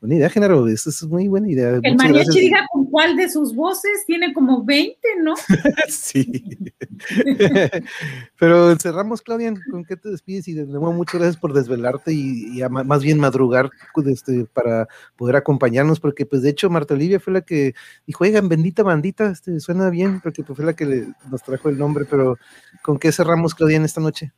[0.00, 1.78] Buena idea, Genaro, eso es muy buena idea.
[1.80, 5.34] El mariachi diga con cuál de sus voces, tiene como 20, ¿no?
[5.88, 6.26] sí.
[8.38, 10.48] Pero cerramos, Claudia, ¿con qué te despides?
[10.48, 13.70] Y de nuevo, muchas gracias por desvelarte y, y más bien madrugar
[14.06, 17.74] este, para poder acompañarnos, porque pues de hecho Marta Olivia fue la que
[18.06, 21.78] dijo, oigan, bendita bandita, este, suena bien, porque pues, fue la que nos trajo el
[21.78, 22.38] nombre, pero
[22.82, 24.32] ¿con qué cerramos, Claudia, en esta noche?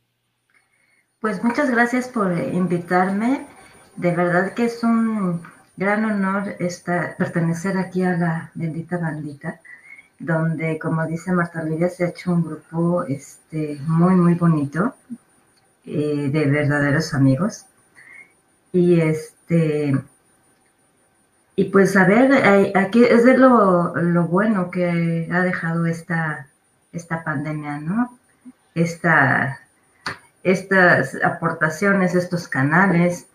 [1.19, 3.47] Pues muchas gracias por invitarme.
[3.95, 5.41] De verdad que es un
[5.77, 9.59] gran honor estar, pertenecer aquí a la bendita bandita
[10.19, 14.95] donde, como dice Marta Olivia, se ha hecho un grupo este, muy, muy bonito
[15.85, 17.65] eh, de verdaderos amigos.
[18.71, 19.95] Y este,
[21.55, 23.93] y pues a ver, aquí es de lo,
[24.27, 26.47] bueno que ha dejado esta,
[26.91, 28.17] esta pandemia, ¿no?
[28.73, 29.59] Esta,
[30.43, 33.27] estas aportaciones, estos canales,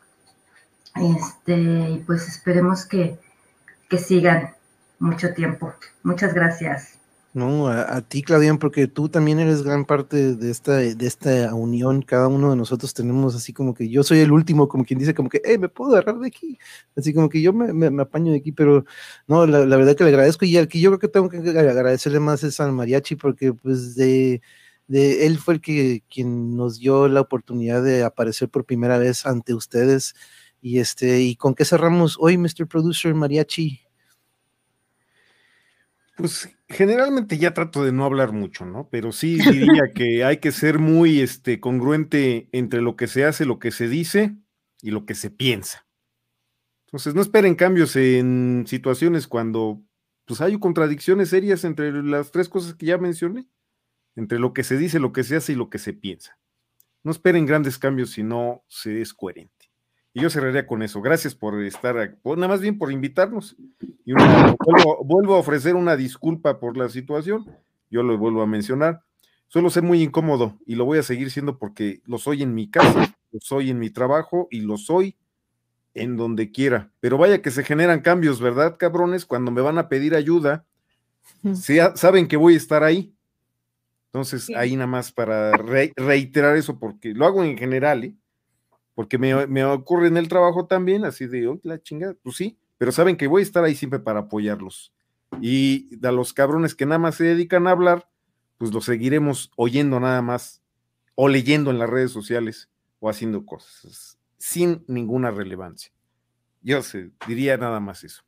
[0.97, 3.19] este, y pues esperemos que,
[3.89, 4.55] que sigan
[5.01, 5.75] mucho tiempo.
[6.05, 7.01] Muchas gracias.
[7.33, 12.03] No, a, ti, Claudian, porque tú también eres gran parte de esta, de esta unión.
[12.03, 15.15] Cada uno de nosotros tenemos así como que yo soy el último, como quien dice,
[15.15, 16.59] como que, hey, me puedo agarrar de aquí.
[16.97, 18.85] Así como que yo me, me, apaño de aquí, pero
[19.29, 20.45] no, la, verdad que le agradezco.
[20.45, 23.95] Y al que yo creo que tengo que agradecerle más es al mariachi, porque pues
[23.95, 24.43] de,
[24.89, 29.25] de él fue el que quien nos dio la oportunidad de aparecer por primera vez
[29.25, 30.15] ante ustedes.
[30.61, 32.67] Y este, ¿y con qué cerramos hoy, Mr.
[32.69, 33.90] Producer Mariachi?
[36.21, 38.89] Pues generalmente ya trato de no hablar mucho, ¿no?
[38.91, 43.47] Pero sí diría que hay que ser muy este, congruente entre lo que se hace,
[43.47, 44.37] lo que se dice
[44.83, 45.87] y lo que se piensa.
[46.87, 49.83] Entonces, no esperen cambios en situaciones cuando
[50.27, 53.49] pues hay contradicciones serias entre las tres cosas que ya mencioné,
[54.15, 56.39] entre lo que se dice, lo que se hace y lo que se piensa.
[57.03, 59.60] No esperen grandes cambios si no se es coherente.
[60.21, 61.01] Y yo cerraría con eso.
[61.01, 63.57] Gracias por estar, aquí, nada más bien por invitarnos.
[64.05, 67.51] Y vuelvo, a ofrecer una disculpa por la situación.
[67.91, 69.03] Yo lo vuelvo a mencionar.
[69.49, 72.71] Suelo ser muy incómodo y lo voy a seguir siendo porque lo soy en mi
[72.71, 75.17] casa, lo soy en mi trabajo y lo soy
[75.95, 76.91] en donde quiera.
[77.01, 79.25] Pero vaya que se generan cambios, ¿verdad, cabrones?
[79.25, 80.67] Cuando me van a pedir ayuda,
[81.95, 83.15] saben que voy a estar ahí.
[84.13, 88.15] Entonces, ahí nada más para reiterar eso, porque lo hago en general, ¿eh?
[88.95, 93.17] Porque me, ocurre en el trabajo también, así de, la chingada, pues sí, pero saben
[93.17, 94.93] que voy a estar ahí siempre para apoyarlos.
[95.41, 98.09] Y a los cabrones que nada más se dedican a hablar,
[98.59, 100.63] pues los seguiremos oyendo nada más,
[101.15, 105.93] o leyendo en las redes sociales, o haciendo cosas, sin ninguna relevancia.
[106.63, 108.25] Yo sé, diría nada más eso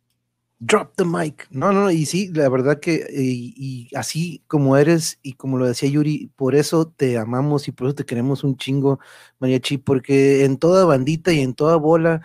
[0.64, 1.48] drop the mic.
[1.50, 5.88] No, no, y sí, la verdad que, y, así como eres, y como lo decía
[5.88, 9.00] Yuri, por eso te amamos y por eso te queremos un chingo,
[9.40, 12.22] Mariachi, porque en toda bandita y en toda bola,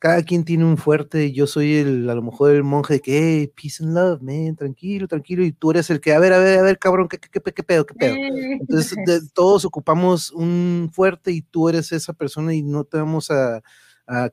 [0.00, 3.52] cada quien tiene un fuerte, yo soy el, a lo mejor el monje que, hey,
[3.54, 6.58] peace and love, man, tranquilo, tranquilo, y tú eres el que, a ver, a ver,
[6.58, 8.14] a ver, cabrón, ¿qué, qué, qué, qué pedo, qué pedo?
[8.16, 8.96] Entonces,
[9.32, 13.62] todos ocupamos un fuerte y tú eres esa persona y no te vamos a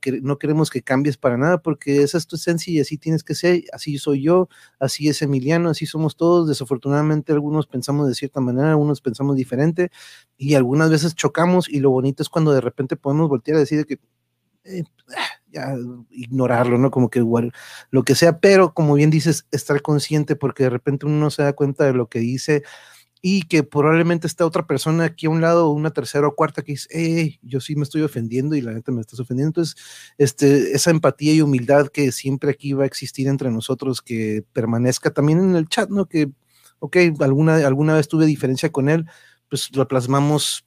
[0.01, 3.23] que no queremos que cambies para nada porque esa es tu esencia y así tienes
[3.23, 4.47] que ser, así soy yo,
[4.79, 6.47] así es Emiliano, así somos todos.
[6.47, 9.91] Desafortunadamente algunos pensamos de cierta manera, algunos pensamos diferente
[10.37, 13.85] y algunas veces chocamos y lo bonito es cuando de repente podemos voltear a decir
[13.85, 13.99] que
[14.65, 14.83] eh,
[15.51, 15.75] ya
[16.09, 16.91] ignorarlo, ¿no?
[16.91, 17.51] Como que igual,
[17.91, 21.43] lo que sea, pero como bien dices, estar consciente porque de repente uno no se
[21.43, 22.63] da cuenta de lo que dice
[23.25, 26.73] y que probablemente está otra persona aquí a un lado, una tercera o cuarta que
[26.73, 29.51] dice, hey, yo sí me estoy ofendiendo y la neta me estás ofendiendo.
[29.51, 29.77] Entonces,
[30.17, 35.11] este, esa empatía y humildad que siempre aquí va a existir entre nosotros, que permanezca
[35.11, 36.05] también en el chat, ¿no?
[36.05, 36.31] Que,
[36.79, 39.05] ok, alguna, alguna vez tuve diferencia con él,
[39.49, 40.65] pues lo plasmamos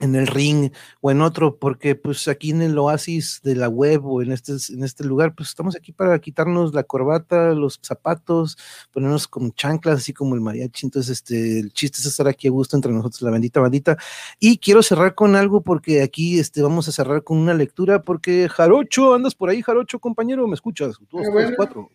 [0.00, 4.04] en el ring o en otro, porque pues aquí en el oasis de la web
[4.04, 8.58] o en este, en este lugar, pues estamos aquí para quitarnos la corbata, los zapatos,
[8.92, 10.86] ponernos como chanclas, así como el mariachi.
[10.86, 13.96] Entonces, este, el chiste es estar aquí a gusto entre nosotros, la bendita bandita.
[14.40, 18.48] Y quiero cerrar con algo, porque aquí este, vamos a cerrar con una lectura, porque
[18.48, 20.96] Jarocho, andas por ahí, Jarocho, compañero, ¿me escuchas?
[21.10, 21.90] Dos, tres, cuatro.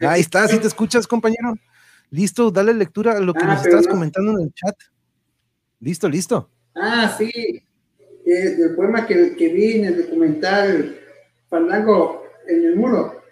[0.00, 1.54] Ahí está, si te escuchas, compañero.
[2.10, 4.74] Listo, dale lectura a lo que ah, nos estás comentando en el chat.
[5.80, 6.50] Listo, listo.
[6.74, 7.62] Ah, sí.
[8.24, 10.98] el poema que, que, vi en el documental
[11.48, 13.22] Fandango en el muro.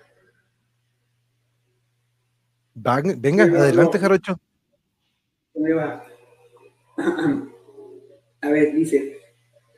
[2.75, 4.39] venga, adelante, Jarocho.
[5.55, 6.05] va?
[8.42, 9.18] A ver, dice,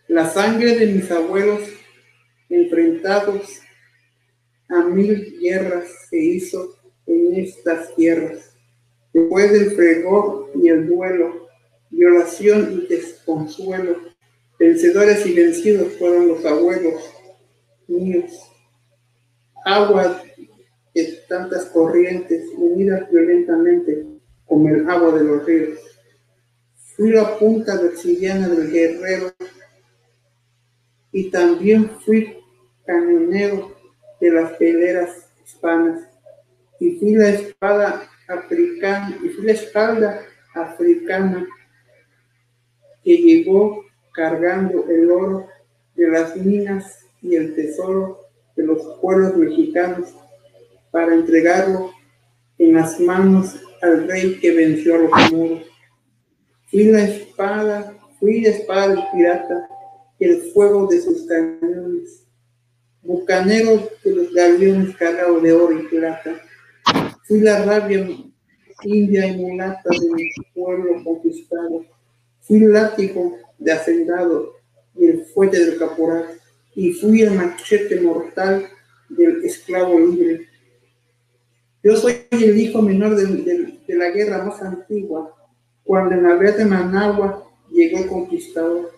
[0.08, 1.62] la sangre de mis abuelos
[2.48, 3.60] enfrentados
[4.68, 8.56] a mil guerras se hizo en estas tierras.
[9.12, 11.47] Después del fregor y el duelo,
[11.90, 13.96] violación y desconsuelo.
[14.58, 17.02] Vencedores y vencidos fueron los abuelos
[17.86, 18.32] míos.
[19.64, 20.22] Agua
[20.94, 24.04] de tantas corrientes unidas violentamente
[24.46, 25.78] como el agua de los ríos.
[26.96, 29.32] fui la punta sillana del guerrero
[31.12, 32.38] y también fui
[32.84, 33.76] camionero
[34.20, 36.08] de las peleras hispanas
[36.80, 40.22] y fui la espada africana y fui la espalda
[40.54, 41.46] africana
[43.08, 45.46] que llegó cargando el oro
[45.94, 48.18] de las minas y el tesoro
[48.54, 50.10] de los pueblos mexicanos
[50.90, 51.90] para entregarlo
[52.58, 55.62] en las manos al rey que venció a los moros.
[56.66, 59.68] Fui la espada, fui la espada del pirata
[60.18, 62.26] y el fuego de sus cañones,
[63.00, 66.42] bucanero de los galeones cargados de oro y plata.
[67.26, 68.06] Fui la rabia
[68.82, 71.86] india y mulata de mi pueblo conquistado.
[72.48, 74.54] Fui látigo de hacendado
[74.96, 76.40] y el fuerte del caporal.
[76.74, 78.66] Y fui el machete mortal
[79.10, 80.48] del esclavo libre.
[81.82, 85.34] Yo soy el hijo menor de, la guerra más antigua,
[85.84, 88.92] cuando en la de Managua llegó el conquistador.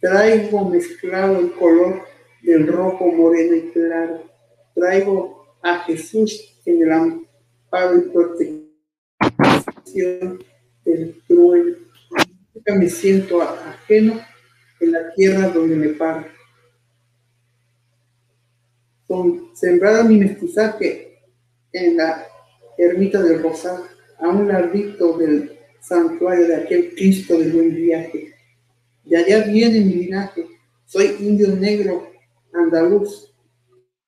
[0.00, 2.02] Traigo mezclado el color
[2.42, 4.22] del rojo, moreno y claro.
[4.74, 8.70] Traigo a Jesús en el amparo y protección
[10.84, 11.76] del trueno.
[12.54, 14.20] Nunca me siento ajeno
[14.80, 16.26] en la tierra donde me paro
[19.54, 21.18] sembrada mi mestizaje
[21.72, 22.26] en la
[22.78, 23.82] ermita del Rosal,
[24.18, 28.34] a un ladito del santuario de aquel Cristo del buen viaje.
[29.04, 30.46] De allá viene mi linaje,
[30.86, 32.10] soy indio negro
[32.52, 33.34] andaluz,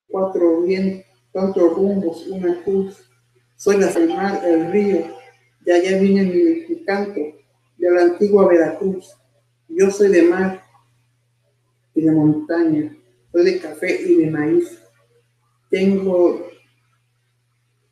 [0.09, 3.05] cuatro bien, cuatro rumbos, una cruz,
[3.57, 5.07] soy la mar, el río,
[5.65, 6.24] de allá viene
[6.68, 7.20] mi canto,
[7.78, 9.16] de la antigua Veracruz.
[9.68, 10.62] Yo soy de mar
[11.94, 12.97] y de montaña,
[13.31, 14.82] soy de café y de maíz
[15.73, 16.50] tengo,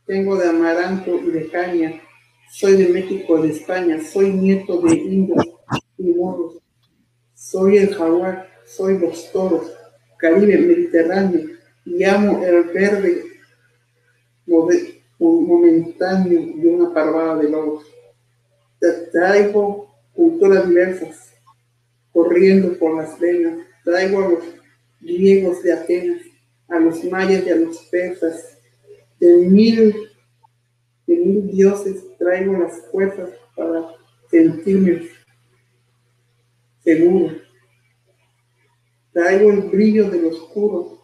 [0.04, 1.98] tengo de amaranto y de caña.
[2.52, 3.98] Soy de México, de España.
[4.02, 5.46] Soy nieto de indios
[5.96, 6.58] y moros.
[7.32, 8.50] Soy el jaguar.
[8.66, 9.72] Soy los toros.
[10.18, 11.48] Caribe, Mediterráneo.
[11.86, 13.24] Y amo el verde
[15.28, 17.84] momentáneo de una parvada de lobos.
[19.12, 21.34] Traigo culturas diversas
[22.12, 23.58] corriendo por las venas.
[23.84, 24.44] Traigo a los
[25.00, 26.22] griegos de Atenas
[26.70, 28.58] a los mayas y a los persas.
[29.18, 29.94] De mil,
[31.06, 33.94] de mil dioses traigo las fuerzas para
[34.30, 35.08] sentirme
[36.78, 37.36] seguro.
[39.12, 41.02] Traigo el brillo del oscuro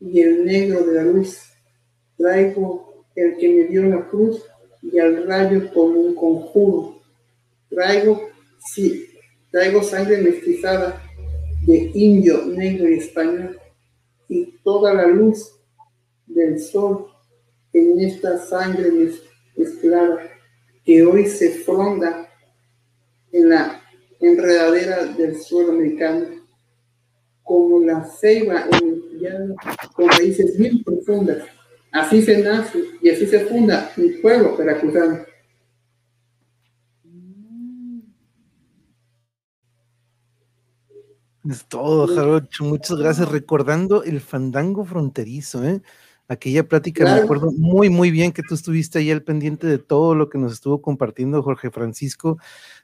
[0.00, 1.38] y el negro de la luz.
[2.16, 4.42] Traigo el que me dio la cruz
[4.82, 7.00] y al rayo como un conjuro.
[7.68, 9.06] Traigo, sí,
[9.50, 11.02] traigo sangre mestizada
[11.66, 13.58] de indio, negro y español
[14.28, 15.52] y toda la luz
[16.26, 17.06] del sol
[17.72, 18.90] en esta sangre
[19.56, 20.18] mezclada
[20.84, 22.28] que hoy se fronda
[23.30, 23.82] en la
[24.20, 26.26] enredadera del suelo americano,
[27.42, 29.54] como la ceiba en el llano,
[29.94, 31.44] con raíces bien profundas.
[31.92, 35.20] Así se nace y así se funda mi pueblo veracruzano.
[41.48, 42.64] Es todo, Jarocho.
[42.64, 43.28] Muchas gracias.
[43.28, 45.82] Recordando el fandango fronterizo, ¿eh?
[46.28, 50.14] Aquella plática, me acuerdo muy, muy bien que tú estuviste ahí al pendiente de todo
[50.14, 52.38] lo que nos estuvo compartiendo Jorge Francisco.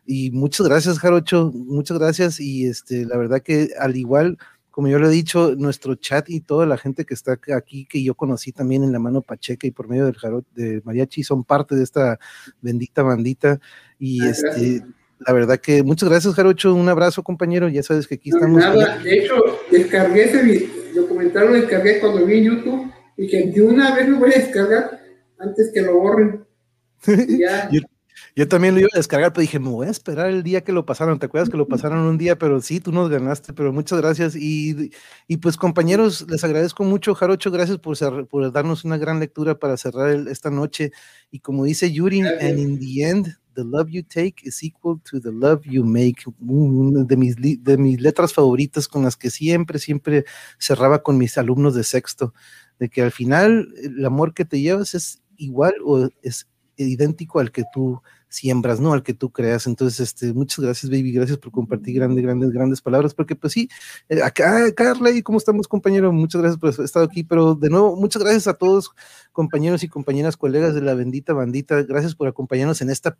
[0.05, 1.51] Y muchas gracias, Jarocho.
[1.55, 2.41] Muchas gracias.
[2.41, 4.37] Y este, la verdad que al igual,
[4.78, 8.00] como yo lo he dicho, nuestro chat y toda la gente que está aquí, que
[8.00, 11.42] yo conocí también en la mano Pacheca y por medio del Jarot de Mariachi, son
[11.42, 12.20] parte de esta
[12.60, 13.58] bendita bandita.
[13.98, 14.84] Y ah, este
[15.18, 16.73] la verdad que muchas gracias, Jarocho.
[16.76, 17.68] Un abrazo, compañero.
[17.68, 18.60] Ya sabes que aquí estamos.
[18.60, 19.34] Nada, de hecho,
[19.68, 24.18] descargué ese documental, lo descargué cuando vi en YouTube y que de una vez lo
[24.18, 25.00] voy a descargar
[25.40, 26.44] antes que lo borren.
[28.34, 30.72] yo, también lo iba a descargar, pero dije, me voy a esperar el día que
[30.72, 31.18] lo pasaron.
[31.18, 32.38] ¿Te acuerdas que lo pasaron un día?
[32.38, 34.36] Pero sí, tú nos ganaste, pero muchas gracias.
[34.36, 34.90] Y,
[35.26, 37.50] y pues, compañeros, les agradezco mucho, Jarocho.
[37.50, 40.92] Gracias por, por darnos una gran lectura para cerrar esta noche.
[41.30, 45.20] Y como dice Yuri, and in the end, the love you take is equal to
[45.20, 46.22] the love you make.
[46.40, 50.24] Una de mis, de mis letras favoritas con las que siempre, siempre
[50.58, 52.34] cerraba con mis alumnos de sexto,
[52.78, 56.47] de que al final el amor que te llevas es igual o es
[56.86, 58.92] idéntico al que tú siembras, ¿no?
[58.92, 59.66] Al que tú creas.
[59.66, 63.68] Entonces, este, muchas gracias, baby, gracias por compartir grandes, grandes, grandes palabras, porque pues sí,
[64.08, 66.12] eh, acá, Carla, ¿y cómo estamos, compañero?
[66.12, 68.90] Muchas gracias por estar aquí, pero de nuevo, muchas gracias a todos,
[69.32, 73.16] compañeros y compañeras, colegas de la bendita bandita, gracias por acompañarnos en esta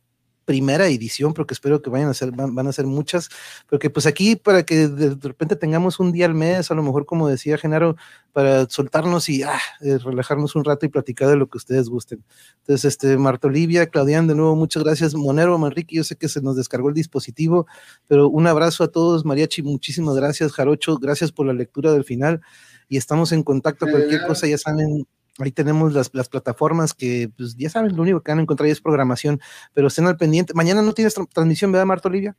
[0.48, 3.28] primera edición, porque espero que vayan a ser, van, a ser muchas,
[3.68, 7.04] porque pues aquí para que de, repente tengamos un día al mes, a lo mejor
[7.04, 7.96] como decía Genaro,
[8.32, 12.24] para soltarnos y ah, eh, relajarnos un rato y platicar de lo que ustedes gusten.
[12.60, 15.14] Entonces, este, Marta Olivia, Claudian, de nuevo, muchas gracias.
[15.14, 17.66] Monero, Manrique, yo sé que se nos descargó el dispositivo,
[18.06, 22.40] pero un abrazo a todos, Mariachi, muchísimas gracias, Jarocho, gracias por la lectura del final
[22.88, 25.06] y estamos en contacto, cualquier cosa ya saben,
[25.39, 28.81] Ahí tenemos las, plataformas que, pues ya saben, lo único que van a encontrar es
[28.81, 29.41] programación,
[29.73, 30.52] pero estén al pendiente.
[30.55, 32.36] Mañana no tienes transmisión, ¿verdad, Marta Olivia?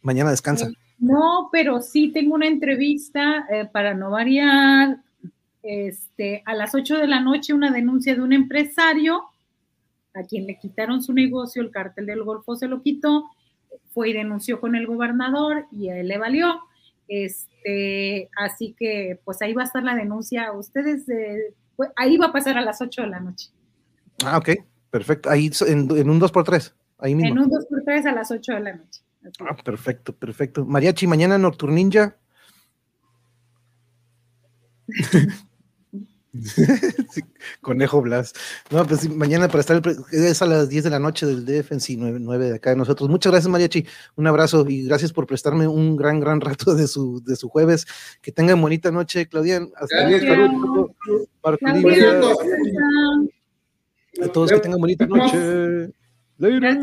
[0.00, 0.68] Mañana descansa.
[0.68, 5.02] Eh, no, pero sí tengo una entrevista eh, para no variar.
[5.62, 9.22] Este, a las 8 de la noche, una denuncia de un empresario
[10.14, 13.30] a quien le quitaron su negocio, el cártel del Golfo se lo quitó,
[13.92, 16.60] fue y denunció con el gobernador y a él le valió.
[17.08, 20.52] Este, así que, pues ahí va a estar la denuncia.
[20.52, 21.54] Ustedes eh,
[21.96, 23.50] ahí va a pasar a las 8 de la noche.
[24.24, 24.50] Ah, ok,
[24.90, 25.30] perfecto.
[25.30, 27.30] Ahí en, un 2x3, ahí mismo.
[27.30, 29.02] En un 2x3 a las 8 de la noche.
[29.40, 30.64] Ah, perfecto, perfecto.
[30.64, 32.16] Mariachi, mañana Nocturninja.
[37.60, 38.32] Conejo Blas.
[38.70, 42.18] No, pues mañana para estar es a las 10 de la noche del Defensi 9,
[42.20, 43.10] 9 de acá de nosotros.
[43.10, 43.86] Muchas gracias, Mariachi.
[44.16, 47.86] Un abrazo y gracias por prestarme un gran, gran rato de su, de su jueves.
[48.20, 49.70] Que tengan bonita noche, Claudian.
[49.76, 50.94] Hasta luego.
[54.22, 55.92] A todos que tengan bonita noche.
[56.38, 56.48] No.
[56.48, 56.78] Later.